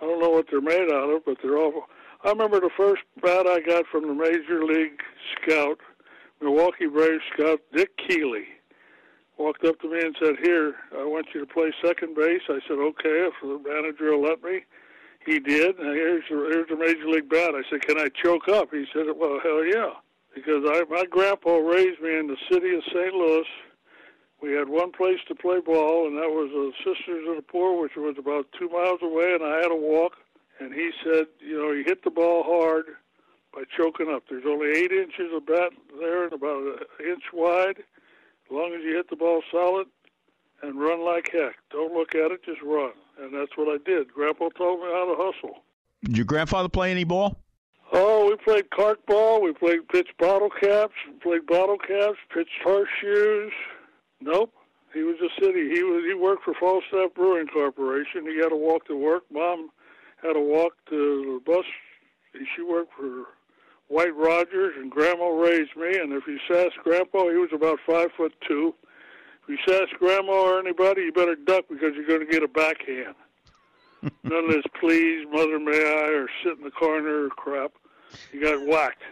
I 0.00 0.06
don't 0.06 0.20
know 0.20 0.30
what 0.30 0.46
they're 0.50 0.60
made 0.60 0.90
out 0.92 1.10
of, 1.10 1.24
but 1.24 1.38
they're 1.42 1.56
awful. 1.56 1.84
I 2.24 2.30
remember 2.30 2.60
the 2.60 2.70
first 2.76 3.02
bat 3.22 3.46
I 3.46 3.60
got 3.60 3.86
from 3.86 4.08
the 4.08 4.14
Major 4.14 4.64
League 4.64 5.00
scout, 5.36 5.78
Milwaukee 6.40 6.86
Braves 6.86 7.22
scout 7.32 7.60
Dick 7.74 7.90
Keeley, 7.96 8.46
walked 9.36 9.64
up 9.64 9.80
to 9.80 9.90
me 9.90 10.00
and 10.00 10.16
said, 10.18 10.36
"Here, 10.42 10.74
I 10.96 11.04
want 11.04 11.26
you 11.34 11.40
to 11.40 11.46
play 11.46 11.72
second 11.84 12.14
base." 12.16 12.42
I 12.48 12.60
said, 12.66 12.78
"Okay, 12.78 13.28
if 13.28 13.34
the 13.42 13.58
manager 13.68 14.12
will 14.12 14.22
let 14.22 14.42
me." 14.42 14.64
He 15.26 15.38
did. 15.38 15.78
And 15.78 15.94
here's 15.94 16.24
the, 16.28 16.36
here's 16.50 16.68
the 16.68 16.76
Major 16.76 17.08
League 17.08 17.28
bat. 17.28 17.54
I 17.54 17.62
said, 17.70 17.82
"Can 17.82 17.98
I 17.98 18.08
choke 18.08 18.48
up?" 18.48 18.70
He 18.70 18.86
said, 18.92 19.06
"Well, 19.16 19.40
hell 19.42 19.64
yeah." 19.64 19.92
Because 20.34 20.64
I, 20.66 20.82
my 20.90 21.04
grandpa 21.04 21.58
raised 21.58 22.00
me 22.00 22.18
in 22.18 22.26
the 22.26 22.36
city 22.50 22.74
of 22.74 22.82
St. 22.84 23.14
Louis. 23.14 23.46
We 24.44 24.52
had 24.52 24.68
one 24.68 24.92
place 24.92 25.20
to 25.28 25.34
play 25.34 25.60
ball, 25.60 26.06
and 26.06 26.18
that 26.18 26.28
was 26.28 26.50
the 26.52 26.72
Sisters 26.84 27.26
of 27.30 27.36
the 27.36 27.42
Poor, 27.42 27.80
which 27.80 27.96
was 27.96 28.16
about 28.18 28.44
two 28.52 28.68
miles 28.68 29.00
away, 29.00 29.32
and 29.32 29.42
I 29.42 29.56
had 29.56 29.68
to 29.68 29.74
walk. 29.74 30.18
And 30.60 30.74
he 30.74 30.90
said, 31.02 31.28
you 31.40 31.56
know, 31.56 31.72
you 31.72 31.82
hit 31.82 32.04
the 32.04 32.10
ball 32.10 32.42
hard 32.44 32.84
by 33.54 33.62
choking 33.74 34.12
up. 34.12 34.24
There's 34.28 34.44
only 34.46 34.68
eight 34.68 34.92
inches 34.92 35.32
of 35.32 35.46
bat 35.46 35.72
there 35.98 36.24
and 36.24 36.34
about 36.34 36.60
an 36.60 36.76
inch 37.08 37.22
wide. 37.32 37.78
As 37.78 38.50
long 38.50 38.74
as 38.74 38.82
you 38.84 38.94
hit 38.94 39.08
the 39.08 39.16
ball 39.16 39.42
solid 39.50 39.86
and 40.62 40.78
run 40.78 41.02
like 41.02 41.30
heck. 41.32 41.54
Don't 41.70 41.94
look 41.94 42.14
at 42.14 42.30
it, 42.30 42.44
just 42.44 42.60
run. 42.60 42.92
And 43.18 43.32
that's 43.32 43.56
what 43.56 43.68
I 43.68 43.78
did. 43.82 44.12
Grandpa 44.12 44.50
told 44.50 44.80
me 44.80 44.86
how 44.92 45.06
to 45.06 45.16
hustle. 45.16 45.62
Did 46.04 46.18
your 46.18 46.26
grandfather 46.26 46.68
play 46.68 46.90
any 46.90 47.04
ball? 47.04 47.40
Oh, 47.94 48.28
we 48.28 48.36
played 48.36 48.70
cart 48.70 49.06
ball. 49.06 49.40
We 49.40 49.54
played 49.54 49.88
pitched 49.88 50.18
bottle 50.18 50.50
caps. 50.50 50.92
We 51.06 51.14
played 51.14 51.46
bottle 51.46 51.78
caps. 51.78 52.18
Pitched 52.28 52.60
horseshoes. 52.62 53.52
Nope. 54.20 54.52
He 54.92 55.02
was 55.02 55.16
a 55.20 55.28
city. 55.40 55.74
He 55.74 55.82
was. 55.82 56.04
He 56.06 56.14
worked 56.14 56.44
for 56.44 56.54
Falstaff 56.54 57.14
Brewing 57.14 57.48
Corporation. 57.48 58.26
He 58.26 58.36
had 58.36 58.50
to 58.50 58.56
walk 58.56 58.86
to 58.86 58.96
work. 58.96 59.24
Mom 59.30 59.70
had 60.22 60.34
to 60.34 60.40
walk 60.40 60.72
to 60.90 61.40
the 61.44 61.52
bus. 61.52 61.64
She 62.54 62.62
worked 62.62 62.92
for 62.96 63.24
White 63.88 64.14
Rodgers, 64.16 64.74
and 64.76 64.90
Grandma 64.90 65.28
raised 65.28 65.76
me. 65.76 65.98
And 65.98 66.12
if 66.12 66.24
you 66.26 66.38
asked 66.56 66.78
Grandpa, 66.84 67.28
he 67.28 67.36
was 67.36 67.50
about 67.52 67.80
five 67.86 68.10
foot 68.16 68.34
two. 68.46 68.74
If 69.48 69.58
you 69.66 69.74
ask 69.74 69.90
Grandma 69.98 70.32
or 70.32 70.58
anybody, 70.60 71.02
you 71.02 71.12
better 71.12 71.36
duck 71.36 71.64
because 71.68 71.94
you're 71.94 72.06
going 72.06 72.20
to 72.20 72.32
get 72.32 72.42
a 72.42 72.48
backhand. 72.48 73.14
None 74.22 74.44
of 74.44 74.50
this 74.50 74.64
please, 74.80 75.26
mother 75.30 75.58
may 75.58 75.76
I, 75.76 76.08
or 76.12 76.28
sit 76.42 76.56
in 76.56 76.64
the 76.64 76.70
corner 76.70 77.26
or 77.26 77.28
crap. 77.30 77.72
You 78.32 78.40
got 78.40 78.64
whacked. 78.66 79.02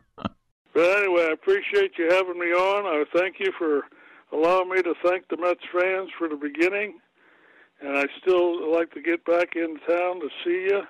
but 0.76 0.98
anyway, 0.98 1.28
I 1.30 1.32
appreciate 1.32 1.92
you 1.96 2.10
having 2.10 2.38
me 2.38 2.48
on. 2.48 2.84
I 2.84 3.04
thank 3.18 3.40
you 3.40 3.50
for 3.56 3.84
allowing 4.30 4.68
me 4.68 4.82
to 4.82 4.92
thank 5.02 5.26
the 5.28 5.38
Mets 5.38 5.64
fans 5.72 6.10
for 6.18 6.28
the 6.28 6.36
beginning. 6.36 7.00
And 7.80 7.96
I 7.96 8.04
still 8.20 8.70
like 8.70 8.92
to 8.92 9.00
get 9.00 9.24
back 9.24 9.56
in 9.56 9.78
town 9.88 10.20
to 10.20 10.28
see 10.44 10.68
you. 10.68 10.82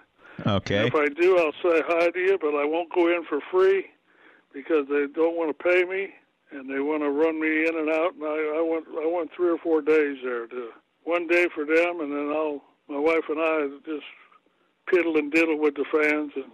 Okay. 0.45 0.89
If 0.89 0.95
I 0.97 1.07
do, 1.07 1.39
I'll 1.39 1.53
say 1.63 1.83
hi 1.87 2.11
to 2.11 2.19
you, 2.19 2.37
but 2.41 2.57
I 2.57 2.65
won't 2.65 2.93
go 2.93 3.07
in 3.07 3.25
for 3.29 3.39
free 3.49 3.87
because 4.53 4.89
they 4.91 5.07
don't 5.07 5.37
want 5.37 5.57
to 5.57 5.65
pay 5.65 5.85
me 5.85 6.09
and 6.51 6.69
they 6.69 6.81
want 6.81 7.05
to 7.05 7.11
run 7.11 7.41
me 7.41 7.69
in 7.69 7.79
and 7.79 7.89
out. 7.89 8.15
And 8.15 8.25
I, 8.25 8.59
I 8.59 8.63
went, 8.69 8.87
I 8.89 9.07
went 9.07 9.31
three 9.37 9.51
or 9.51 9.59
four 9.59 9.83
days 9.83 10.19
there 10.25 10.49
to 10.49 10.71
one 11.05 11.29
day 11.29 11.47
for 11.55 11.65
them, 11.65 12.01
and 12.01 12.11
then 12.11 12.35
I'll, 12.35 12.61
my 12.89 12.99
wife 12.99 13.29
and 13.29 13.39
I 13.39 13.69
just 13.85 14.07
piddle 14.93 15.17
and 15.17 15.31
diddle 15.31 15.61
with 15.61 15.77
the 15.77 15.85
fans 15.93 16.33
and 16.35 16.51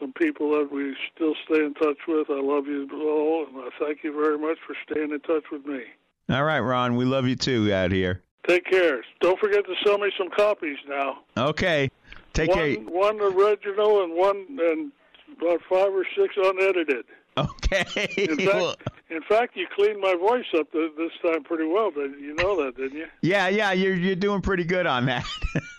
some 0.00 0.12
people 0.12 0.50
that 0.52 0.70
we 0.72 0.94
still 1.14 1.34
stay 1.44 1.64
in 1.64 1.74
touch 1.74 1.98
with. 2.06 2.28
I 2.30 2.40
love 2.40 2.66
you 2.66 2.88
all, 2.92 3.46
and 3.46 3.56
I 3.58 3.68
thank 3.84 4.04
you 4.04 4.12
very 4.12 4.38
much 4.38 4.58
for 4.66 4.74
staying 4.90 5.10
in 5.12 5.20
touch 5.20 5.44
with 5.50 5.64
me. 5.66 5.82
All 6.28 6.44
right, 6.44 6.60
Ron. 6.60 6.96
We 6.96 7.04
love 7.04 7.26
you 7.26 7.36
too 7.36 7.72
out 7.72 7.92
here. 7.92 8.22
Take 8.48 8.64
care. 8.66 9.02
Don't 9.20 9.38
forget 9.38 9.64
to 9.66 9.74
sell 9.84 9.98
me 9.98 10.10
some 10.16 10.28
copies 10.30 10.78
now. 10.88 11.18
Okay. 11.36 11.90
Take 12.32 12.50
one, 12.50 12.58
care. 12.58 12.74
One 12.76 13.20
original 13.20 14.04
and 14.04 14.14
one 14.14 14.46
and 14.60 14.92
about 15.40 15.60
five 15.68 15.92
or 15.92 16.06
six 16.16 16.34
unedited. 16.36 17.04
Okay. 17.36 17.84
In 18.16 18.36
fact, 18.46 18.88
in 19.10 19.22
fact, 19.22 19.56
you 19.56 19.66
cleaned 19.74 20.00
my 20.00 20.14
voice 20.14 20.46
up 20.56 20.70
this 20.72 21.12
time 21.22 21.42
pretty 21.44 21.66
well. 21.66 21.90
You 21.94 22.34
know 22.34 22.64
that, 22.64 22.76
didn't 22.76 22.98
you? 22.98 23.06
Yeah, 23.22 23.48
yeah. 23.48 23.72
You're 23.72 23.94
you're 23.94 24.16
doing 24.16 24.40
pretty 24.40 24.64
good 24.64 24.86
on 24.86 25.06
that. 25.06 25.24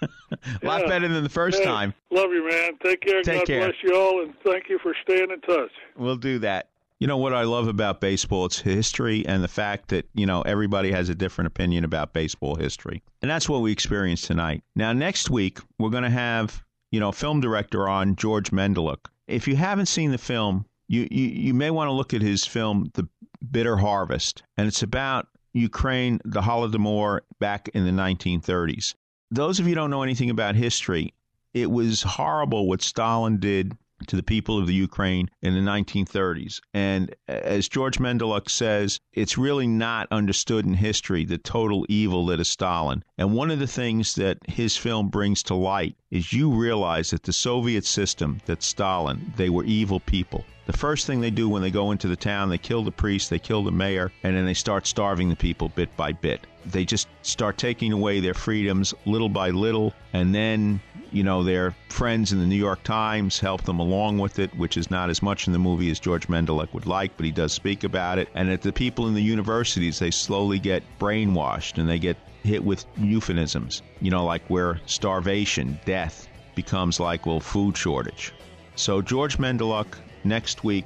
A 0.61 0.65
lot 0.65 0.81
Yeah. 0.81 0.87
better 0.87 1.07
than 1.07 1.23
the 1.23 1.29
first 1.29 1.59
Hey, 1.59 1.65
time. 1.65 1.93
Love 2.11 2.31
you, 2.31 2.47
man. 2.49 2.71
Take 2.83 3.01
care. 3.01 3.21
Take 3.21 3.39
God 3.39 3.47
care. 3.47 3.59
bless 3.65 3.75
you 3.83 3.95
all, 3.95 4.21
and 4.23 4.33
thank 4.45 4.69
you 4.69 4.79
for 4.79 4.93
staying 5.03 5.31
in 5.31 5.41
touch. 5.41 5.71
We'll 5.95 6.17
do 6.17 6.39
that. 6.39 6.69
You 6.99 7.05
know 7.05 7.17
what 7.17 7.33
I 7.33 7.43
love 7.43 7.67
about 7.67 8.01
baseball? 8.01 8.45
It's 8.47 8.59
history 8.59 9.23
and 9.27 9.43
the 9.43 9.47
fact 9.47 9.89
that, 9.89 10.07
you 10.15 10.25
know, 10.25 10.41
everybody 10.41 10.91
has 10.91 11.09
a 11.09 11.15
different 11.15 11.47
opinion 11.47 11.83
about 11.83 12.11
baseball 12.11 12.55
history. 12.55 13.03
And 13.21 13.29
that's 13.29 13.47
what 13.47 13.61
we 13.61 13.71
experienced 13.71 14.25
tonight. 14.25 14.63
Now, 14.75 14.93
next 14.93 15.29
week, 15.29 15.59
we're 15.77 15.91
going 15.91 16.03
to 16.05 16.09
have, 16.09 16.63
you 16.91 16.99
know, 16.99 17.11
film 17.11 17.39
director 17.39 17.87
on, 17.87 18.15
George 18.15 18.49
Mendeluk. 18.49 18.97
If 19.27 19.47
you 19.47 19.55
haven't 19.55 19.85
seen 19.85 20.11
the 20.11 20.17
film, 20.17 20.65
you, 20.87 21.07
you, 21.11 21.27
you 21.27 21.53
may 21.53 21.69
want 21.69 21.87
to 21.87 21.91
look 21.91 22.15
at 22.15 22.23
his 22.23 22.45
film, 22.45 22.89
The 22.95 23.07
Bitter 23.51 23.77
Harvest. 23.77 24.41
And 24.57 24.67
it's 24.67 24.81
about 24.81 25.27
Ukraine, 25.53 26.19
the 26.25 26.41
Holodomor 26.41 27.19
back 27.39 27.69
in 27.75 27.85
the 27.85 27.91
1930s. 27.91 28.95
Those 29.29 29.59
of 29.59 29.67
you 29.67 29.75
don't 29.75 29.89
know 29.89 30.03
anything 30.03 30.29
about 30.29 30.55
history, 30.55 31.13
it 31.53 31.69
was 31.69 32.01
horrible 32.01 32.65
what 32.67 32.81
Stalin 32.81 33.39
did 33.39 33.75
to 34.07 34.15
the 34.15 34.23
people 34.23 34.57
of 34.57 34.67
the 34.67 34.73
Ukraine 34.73 35.27
in 35.41 35.53
the 35.53 35.59
1930s. 35.59 36.61
And 36.73 37.13
as 37.27 37.67
George 37.67 37.97
Mendeluk 37.97 38.49
says, 38.49 39.01
it's 39.11 39.37
really 39.37 39.67
not 39.67 40.07
understood 40.11 40.65
in 40.65 40.75
history 40.75 41.25
the 41.25 41.37
total 41.37 41.85
evil 41.89 42.27
that 42.27 42.39
is 42.39 42.47
Stalin. 42.47 43.03
And 43.17 43.33
one 43.33 43.51
of 43.51 43.59
the 43.59 43.67
things 43.67 44.15
that 44.15 44.37
his 44.47 44.77
film 44.77 45.09
brings 45.09 45.43
to 45.43 45.55
light 45.55 45.97
is 46.09 46.31
you 46.31 46.49
realize 46.49 47.09
that 47.09 47.23
the 47.23 47.33
Soviet 47.33 47.85
system, 47.85 48.39
that 48.45 48.63
Stalin, 48.63 49.33
they 49.35 49.49
were 49.49 49.65
evil 49.65 49.99
people. 49.99 50.45
The 50.67 50.77
first 50.77 51.07
thing 51.07 51.21
they 51.21 51.31
do 51.31 51.47
when 51.47 51.61
they 51.61 51.71
go 51.71 51.91
into 51.91 52.09
the 52.09 52.17
town, 52.17 52.49
they 52.49 52.57
kill 52.57 52.83
the 52.83 52.91
priest, 52.91 53.29
they 53.29 53.39
kill 53.39 53.63
the 53.63 53.71
mayor, 53.71 54.11
and 54.23 54.35
then 54.35 54.45
they 54.45 54.53
start 54.53 54.85
starving 54.85 55.29
the 55.29 55.35
people 55.37 55.69
bit 55.69 55.95
by 55.95 56.11
bit. 56.11 56.45
They 56.65 56.83
just 56.83 57.07
start 57.21 57.57
taking 57.57 57.93
away 57.93 58.19
their 58.19 58.33
freedoms 58.33 58.93
little 59.05 59.29
by 59.29 59.51
little, 59.51 59.93
and 60.11 60.35
then, 60.35 60.81
you 61.13 61.23
know, 61.23 61.41
their 61.41 61.73
friends 61.87 62.33
in 62.33 62.39
the 62.39 62.45
New 62.45 62.57
York 62.57 62.83
Times 62.83 63.39
help 63.39 63.63
them 63.63 63.79
along 63.79 64.17
with 64.17 64.39
it, 64.39 64.53
which 64.57 64.75
is 64.75 64.91
not 64.91 65.09
as 65.09 65.21
much 65.23 65.47
in 65.47 65.53
the 65.53 65.59
movie 65.59 65.89
as 65.89 66.01
George 66.01 66.27
Mendeluk 66.27 66.73
would 66.73 66.85
like, 66.85 67.15
but 67.15 67.25
he 67.25 67.31
does 67.31 67.53
speak 67.53 67.85
about 67.85 68.19
it. 68.19 68.27
And 68.35 68.49
at 68.49 68.61
the 68.61 68.73
people 68.73 69.07
in 69.07 69.13
the 69.13 69.23
universities, 69.23 69.99
they 69.99 70.11
slowly 70.11 70.59
get 70.59 70.83
brainwashed 70.99 71.77
and 71.77 71.87
they 71.87 71.97
get 71.97 72.17
hit 72.43 72.61
with 72.61 72.85
euphemisms, 72.97 73.83
you 74.01 74.11
know, 74.11 74.25
like 74.25 74.43
where 74.49 74.81
starvation, 74.85 75.79
death 75.85 76.27
becomes 76.55 76.99
like, 76.99 77.25
well, 77.25 77.39
food 77.39 77.77
shortage. 77.77 78.33
So 78.75 79.01
George 79.01 79.37
Mendeluk 79.37 79.87
next 80.27 80.63
week, 80.63 80.85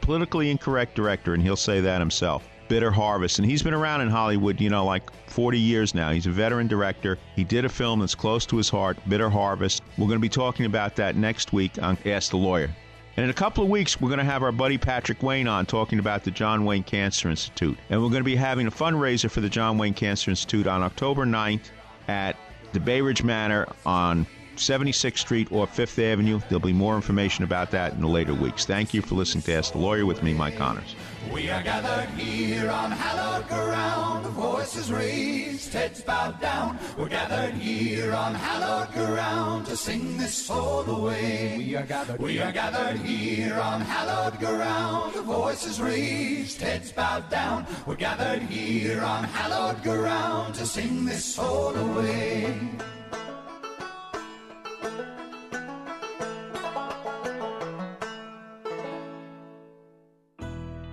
politically 0.00 0.50
incorrect 0.50 0.94
director, 0.94 1.34
and 1.34 1.42
he'll 1.42 1.56
say 1.56 1.80
that 1.80 2.00
himself. 2.00 2.48
Bitter 2.68 2.90
Harvest, 2.90 3.38
and 3.38 3.48
he's 3.48 3.62
been 3.62 3.74
around 3.74 4.00
in 4.00 4.08
Hollywood, 4.08 4.60
you 4.60 4.70
know, 4.70 4.84
like 4.84 5.10
40 5.28 5.58
years 5.58 5.94
now. 5.94 6.10
He's 6.10 6.26
a 6.26 6.30
veteran 6.30 6.68
director. 6.68 7.18
He 7.36 7.44
did 7.44 7.64
a 7.64 7.68
film 7.68 8.00
that's 8.00 8.14
close 8.14 8.46
to 8.46 8.56
his 8.56 8.70
heart, 8.70 8.96
Bitter 9.08 9.28
Harvest. 9.28 9.82
We're 9.98 10.06
going 10.06 10.18
to 10.18 10.20
be 10.20 10.28
talking 10.28 10.64
about 10.64 10.96
that 10.96 11.16
next 11.16 11.52
week 11.52 11.82
on 11.82 11.98
Ask 12.06 12.30
the 12.30 12.38
Lawyer. 12.38 12.70
And 13.16 13.24
in 13.24 13.30
a 13.30 13.34
couple 13.34 13.62
of 13.62 13.68
weeks, 13.68 14.00
we're 14.00 14.08
going 14.08 14.18
to 14.18 14.24
have 14.24 14.42
our 14.42 14.52
buddy 14.52 14.78
Patrick 14.78 15.22
Wayne 15.22 15.46
on 15.46 15.66
talking 15.66 15.98
about 15.98 16.24
the 16.24 16.30
John 16.30 16.64
Wayne 16.64 16.82
Cancer 16.82 17.28
Institute. 17.28 17.76
And 17.90 18.00
we're 18.02 18.08
going 18.08 18.22
to 18.22 18.24
be 18.24 18.36
having 18.36 18.66
a 18.66 18.70
fundraiser 18.70 19.30
for 19.30 19.42
the 19.42 19.50
John 19.50 19.76
Wayne 19.76 19.92
Cancer 19.92 20.30
Institute 20.30 20.66
on 20.66 20.82
October 20.82 21.26
9th 21.26 21.70
at 22.08 22.36
the 22.72 22.80
Bay 22.80 23.02
Ridge 23.02 23.22
Manor 23.22 23.68
on 23.84 24.26
76th 24.56 25.18
Street 25.18 25.50
or 25.50 25.66
Fifth 25.66 25.98
Avenue. 25.98 26.40
There'll 26.48 26.60
be 26.60 26.72
more 26.72 26.96
information 26.96 27.44
about 27.44 27.70
that 27.72 27.92
in 27.94 28.00
the 28.00 28.08
later 28.08 28.34
weeks. 28.34 28.64
Thank 28.64 28.94
you 28.94 29.02
for 29.02 29.14
listening 29.14 29.42
to 29.42 29.54
Ask 29.54 29.72
the 29.72 29.78
Lawyer 29.78 30.06
with 30.06 30.22
me, 30.22 30.34
Mike 30.34 30.56
Connors. 30.56 30.94
We 31.32 31.50
are 31.50 31.62
gathered 31.62 32.10
here 32.18 32.70
on 32.70 32.90
hallowed 32.90 33.48
ground, 33.48 34.24
the 34.24 34.30
voices 34.30 34.92
raised, 34.92 35.72
heads 35.72 36.02
bowed 36.02 36.40
down. 36.40 36.78
We're 36.98 37.08
gathered 37.08 37.54
here 37.54 38.12
on 38.12 38.34
hallowed 38.34 38.92
ground 38.92 39.66
to 39.66 39.76
sing 39.76 40.18
this 40.18 40.34
soul 40.34 40.82
away. 40.82 41.54
We 41.58 41.76
are 41.76 41.86
gathered. 41.86 42.20
We 42.20 42.40
are 42.40 42.52
gathered 42.52 42.98
here 42.98 43.54
on 43.54 43.80
hallowed 43.80 44.38
ground, 44.40 45.14
the 45.14 45.22
voices 45.22 45.80
raised, 45.80 46.60
heads 46.60 46.92
bowed 46.92 47.30
down. 47.30 47.66
We're 47.86 47.96
gathered 47.96 48.42
here 48.42 49.00
on 49.02 49.24
hallowed 49.24 49.82
ground 49.82 50.54
to 50.56 50.66
sing 50.66 51.04
this 51.04 51.24
soul 51.24 51.74
away. 51.74 52.58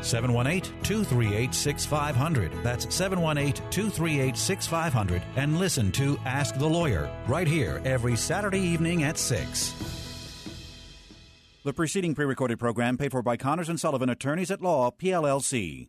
718 0.00 0.62
238 0.82 1.54
6500. 1.54 2.52
That's 2.62 2.94
718 2.94 3.70
238 3.70 4.36
6500. 4.36 5.22
And 5.36 5.58
listen 5.58 5.92
to 5.92 6.18
Ask 6.24 6.56
the 6.56 6.68
Lawyer 6.68 7.10
right 7.26 7.46
here 7.46 7.80
every 7.84 8.16
Saturday 8.16 8.60
evening 8.60 9.04
at 9.04 9.18
6. 9.18 9.98
The 11.64 11.72
preceding 11.72 12.14
pre 12.14 12.24
recorded 12.24 12.58
program 12.58 12.96
paid 12.96 13.10
for 13.10 13.22
by 13.22 13.36
Connors 13.36 13.68
and 13.68 13.78
Sullivan 13.78 14.08
Attorneys 14.08 14.50
at 14.50 14.62
Law, 14.62 14.90
PLLC. 14.90 15.88